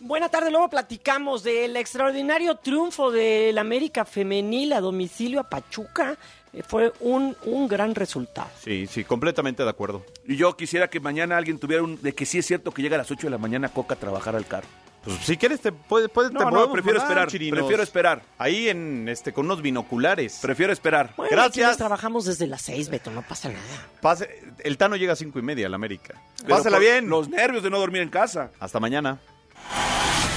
Buena 0.00 0.30
tarde, 0.30 0.50
luego 0.50 0.70
platicamos 0.70 1.42
del 1.42 1.76
extraordinario 1.76 2.54
triunfo 2.54 3.10
del 3.10 3.58
América 3.58 4.06
Femenil 4.06 4.72
a 4.72 4.80
domicilio 4.80 5.40
a 5.40 5.44
Pachuca. 5.50 6.16
Eh, 6.54 6.62
Fue 6.66 6.90
un, 7.00 7.36
un 7.44 7.68
gran 7.68 7.94
resultado. 7.94 8.48
Sí, 8.64 8.86
sí, 8.86 9.04
completamente 9.04 9.64
de 9.64 9.68
acuerdo. 9.68 10.02
Y 10.26 10.36
yo 10.36 10.56
quisiera 10.56 10.88
que 10.88 10.98
mañana 10.98 11.36
alguien 11.36 11.58
tuviera 11.58 11.82
un... 11.82 12.00
de 12.00 12.14
que 12.14 12.24
sí 12.24 12.38
es 12.38 12.46
cierto 12.46 12.70
que 12.70 12.80
llega 12.80 12.94
a 12.94 12.98
las 12.98 13.10
8 13.10 13.26
de 13.26 13.30
la 13.32 13.38
mañana 13.38 13.68
Coca 13.68 13.96
a 13.96 13.98
trabajar 13.98 14.34
al 14.34 14.46
carro. 14.46 14.68
Pues 15.16 15.24
si 15.26 15.36
quieres 15.36 15.60
te 15.60 15.72
puedes, 15.72 16.08
puedes 16.10 16.32
No, 16.32 16.40
te 16.40 16.44
no, 16.46 16.70
prefiero 16.72 16.98
mandar, 16.98 17.10
esperar, 17.10 17.28
Chirinos. 17.28 17.58
prefiero 17.58 17.82
esperar. 17.82 18.22
Ahí 18.38 18.68
en 18.68 19.08
este 19.08 19.32
con 19.32 19.46
unos 19.46 19.62
binoculares. 19.62 20.38
Prefiero 20.42 20.72
esperar. 20.72 21.12
Bueno, 21.16 21.30
Gracias. 21.34 21.76
trabajamos 21.78 22.24
desde 22.26 22.46
las 22.46 22.62
seis, 22.62 22.88
Beto, 22.90 23.10
no 23.10 23.22
pasa 23.22 23.48
nada. 23.48 23.60
Pase- 24.00 24.42
el 24.60 24.76
Tano 24.76 24.96
llega 24.96 25.14
a 25.14 25.16
cinco 25.16 25.38
y 25.38 25.42
media 25.42 25.66
a 25.66 25.70
la 25.70 25.76
América. 25.76 26.14
Pero 26.42 26.56
Pásela 26.56 26.76
por 26.76 26.84
bien. 26.86 27.08
Los 27.08 27.28
nervios 27.28 27.62
de 27.62 27.70
no 27.70 27.78
dormir 27.78 28.02
en 28.02 28.10
casa. 28.10 28.50
Hasta 28.60 28.78
mañana. 28.80 29.18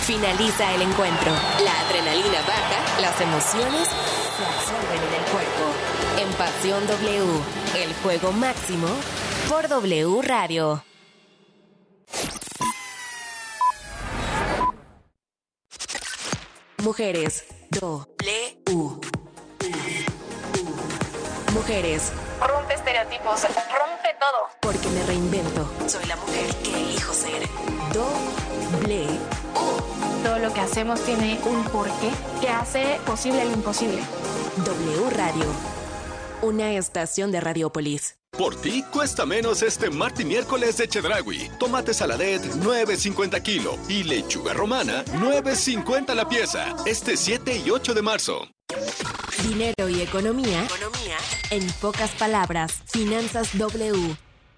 Finaliza 0.05 0.73
el 0.75 0.81
encuentro. 0.81 1.31
La 1.63 1.79
adrenalina 1.87 2.39
baja, 2.47 3.01
las 3.01 3.21
emociones 3.21 3.87
se 3.87 4.45
absorben 4.45 5.01
en 5.07 5.13
el 5.13 5.31
cuerpo. 5.31 5.73
En 6.19 6.33
Pasión 6.37 6.87
W, 6.87 7.83
el 7.83 7.93
juego 8.03 8.31
máximo 8.31 8.87
por 9.47 9.67
W 9.67 10.21
Radio. 10.23 10.83
Mujeres. 16.83 17.45
W. 17.69 18.01
Mujeres. 21.53 22.11
Rompe 22.39 22.73
estereotipos, 22.73 23.43
rompe 23.43 24.15
todo. 24.19 24.49
Porque 24.61 24.89
me 24.89 25.03
reinvento. 25.03 25.69
Soy 25.87 26.03
la 26.05 26.15
mujer 26.15 26.55
que 26.63 26.73
elijo 26.73 27.13
ser. 27.13 27.47
Doble. 27.93 29.05
Todo 30.23 30.39
lo 30.39 30.51
que 30.51 30.61
hacemos 30.61 30.99
tiene 31.01 31.39
un 31.45 31.63
porqué 31.65 32.09
que 32.41 32.49
hace 32.49 32.99
posible 33.05 33.45
lo 33.45 33.51
imposible. 33.51 34.01
W 34.65 35.09
Radio. 35.11 35.45
Una 36.41 36.71
estación 36.71 37.31
de 37.31 37.41
Radiopolis. 37.41 38.20
Por 38.37 38.55
ti 38.55 38.83
cuesta 38.91 39.25
menos 39.25 39.61
este 39.61 39.89
martes 39.89 40.21
y 40.21 40.25
miércoles 40.25 40.77
de 40.77 40.87
Chedragui. 40.87 41.49
Tomate 41.59 41.93
saladet 41.93 42.41
9.50 42.41 43.41
kilo 43.41 43.77
y 43.89 44.03
lechuga 44.03 44.53
romana 44.53 45.03
9.50 45.05 46.15
la 46.15 46.27
pieza. 46.27 46.75
Este 46.85 47.17
7 47.17 47.61
y 47.65 47.69
8 47.69 47.93
de 47.93 48.01
marzo. 48.01 48.47
Dinero 49.43 49.89
y 49.89 50.01
economía. 50.01 50.63
Economía. 50.63 51.17
En 51.49 51.67
pocas 51.81 52.11
palabras, 52.11 52.81
Finanzas 52.85 53.57
W. 53.57 54.15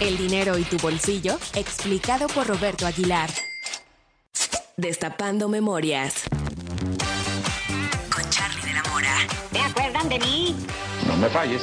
El 0.00 0.16
dinero 0.16 0.56
y 0.56 0.62
tu 0.62 0.76
bolsillo, 0.78 1.38
explicado 1.54 2.28
por 2.28 2.46
Roberto 2.46 2.86
Aguilar. 2.86 3.28
Destapando 4.76 5.48
memorias. 5.48 6.22
Con 8.14 8.30
Charlie 8.30 8.62
de 8.62 8.74
la 8.74 8.82
Mora. 8.84 9.16
¿Te 9.52 9.58
acuerdan 9.58 10.08
de 10.08 10.20
mí? 10.20 10.54
No 11.08 11.16
me 11.16 11.28
falles. 11.28 11.62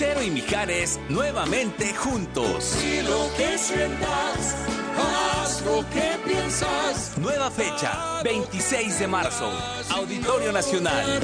Lucero 0.00 0.22
y 0.22 0.30
Mijares 0.30 0.98
nuevamente 1.10 1.92
juntos. 1.94 2.74
Y 2.82 3.02
lo 3.02 3.30
que 3.36 3.58
sientas, 3.58 4.56
haz 4.96 5.60
lo 5.60 5.84
que 5.90 6.16
piensas. 6.26 7.18
Nueva 7.18 7.50
fecha, 7.50 8.22
26 8.24 8.98
de 8.98 9.06
marzo, 9.06 9.52
Auditorio 9.90 10.52
Nacional. 10.52 11.20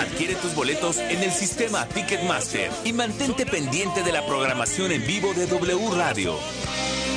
Adquiere 0.00 0.36
tus 0.36 0.54
boletos 0.54 0.98
en 0.98 1.20
el 1.24 1.32
sistema 1.32 1.84
Ticketmaster 1.86 2.70
y 2.84 2.92
mantente 2.92 3.44
pendiente 3.44 4.04
de 4.04 4.12
la 4.12 4.24
programación 4.24 4.92
en 4.92 5.04
vivo 5.04 5.34
de 5.34 5.48
W 5.48 5.90
Radio. 5.96 6.36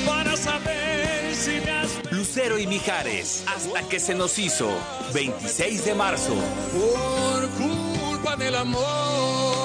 Para 0.08 0.36
saber 0.36 1.36
si 1.36 1.60
me 1.64 1.70
has 1.72 2.12
Lucero 2.12 2.58
y 2.58 2.66
Mijares, 2.66 3.44
hasta 3.46 3.88
que 3.88 4.00
se 4.00 4.16
nos 4.16 4.40
hizo, 4.40 4.72
26 5.14 5.86
de 5.86 5.94
marzo. 5.94 6.34
por 6.74 7.48
culpa 7.50 8.36
del 8.38 8.56
amor. 8.56 9.63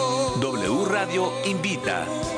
W 0.69 0.85
Radio 0.85 1.33
invita. 1.45 2.38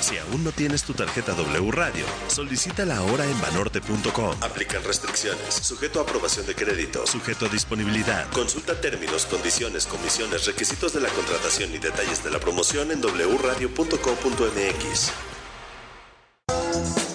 Si 0.00 0.18
aún 0.18 0.44
no 0.44 0.52
tienes 0.52 0.82
tu 0.82 0.94
tarjeta 0.94 1.32
W 1.32 1.70
Radio, 1.70 2.04
solicítala 2.28 2.96
ahora 2.96 3.24
en 3.24 3.40
banorte.com. 3.40 4.36
Aplican 4.40 4.82
restricciones, 4.84 5.54
sujeto 5.54 6.00
a 6.00 6.02
aprobación 6.02 6.46
de 6.46 6.54
crédito, 6.54 7.06
sujeto 7.06 7.46
a 7.46 7.48
disponibilidad. 7.48 8.28
Consulta 8.30 8.80
términos, 8.80 9.26
condiciones, 9.26 9.86
comisiones, 9.86 10.46
requisitos 10.46 10.92
de 10.92 11.00
la 11.00 11.08
contratación 11.10 11.74
y 11.74 11.78
detalles 11.78 12.24
de 12.24 12.30
la 12.30 12.38
promoción 12.40 12.90
en 12.90 13.00
wradio.com.mx. 13.00 13.72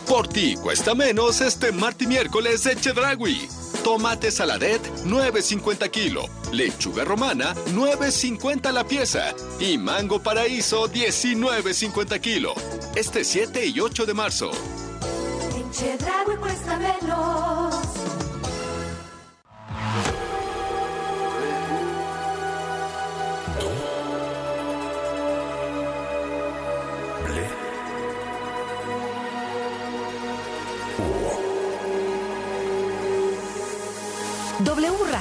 Por 0.07 0.27
ti 0.27 0.55
cuesta 0.55 0.95
menos 0.95 1.41
este 1.41 1.71
martes 1.71 2.07
y 2.07 2.09
miércoles 2.09 2.63
de 2.63 2.75
Chedragui. 2.75 3.47
Tomate 3.87 4.31
saladet, 4.31 4.81
9.50 5.05 5.89
kilo. 5.89 6.25
Lechuga 6.51 7.05
romana, 7.05 7.55
9.50 7.73 8.73
la 8.73 8.83
pieza. 8.83 9.33
Y 9.61 9.77
mango 9.77 10.21
paraíso, 10.21 10.89
19.50 10.89 12.19
kilo. 12.19 12.53
Este 12.97 13.23
7 13.23 13.65
y 13.65 13.79
8 13.79 14.05
de 14.05 14.13
marzo. 14.13 14.51
En 15.55 15.71
Chedraui 15.71 16.35
cuesta 16.35 16.77
menos. 16.77 18.26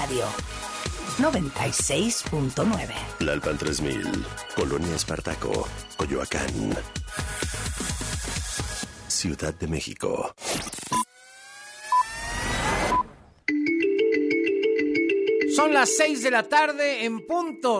Radio 0.08 0.26
96.9. 1.18 2.94
Lalpan 3.20 3.58
3000, 3.58 4.24
Colonia 4.54 4.94
Espartaco, 4.94 5.66
Coyoacán. 5.96 6.76
Ciudad 9.08 9.52
de 9.54 9.66
México. 9.66 10.32
Son 15.56 15.72
las 15.72 15.96
6 15.96 16.22
de 16.22 16.30
la 16.30 16.44
tarde 16.44 17.04
en 17.04 17.26
punto. 17.26 17.74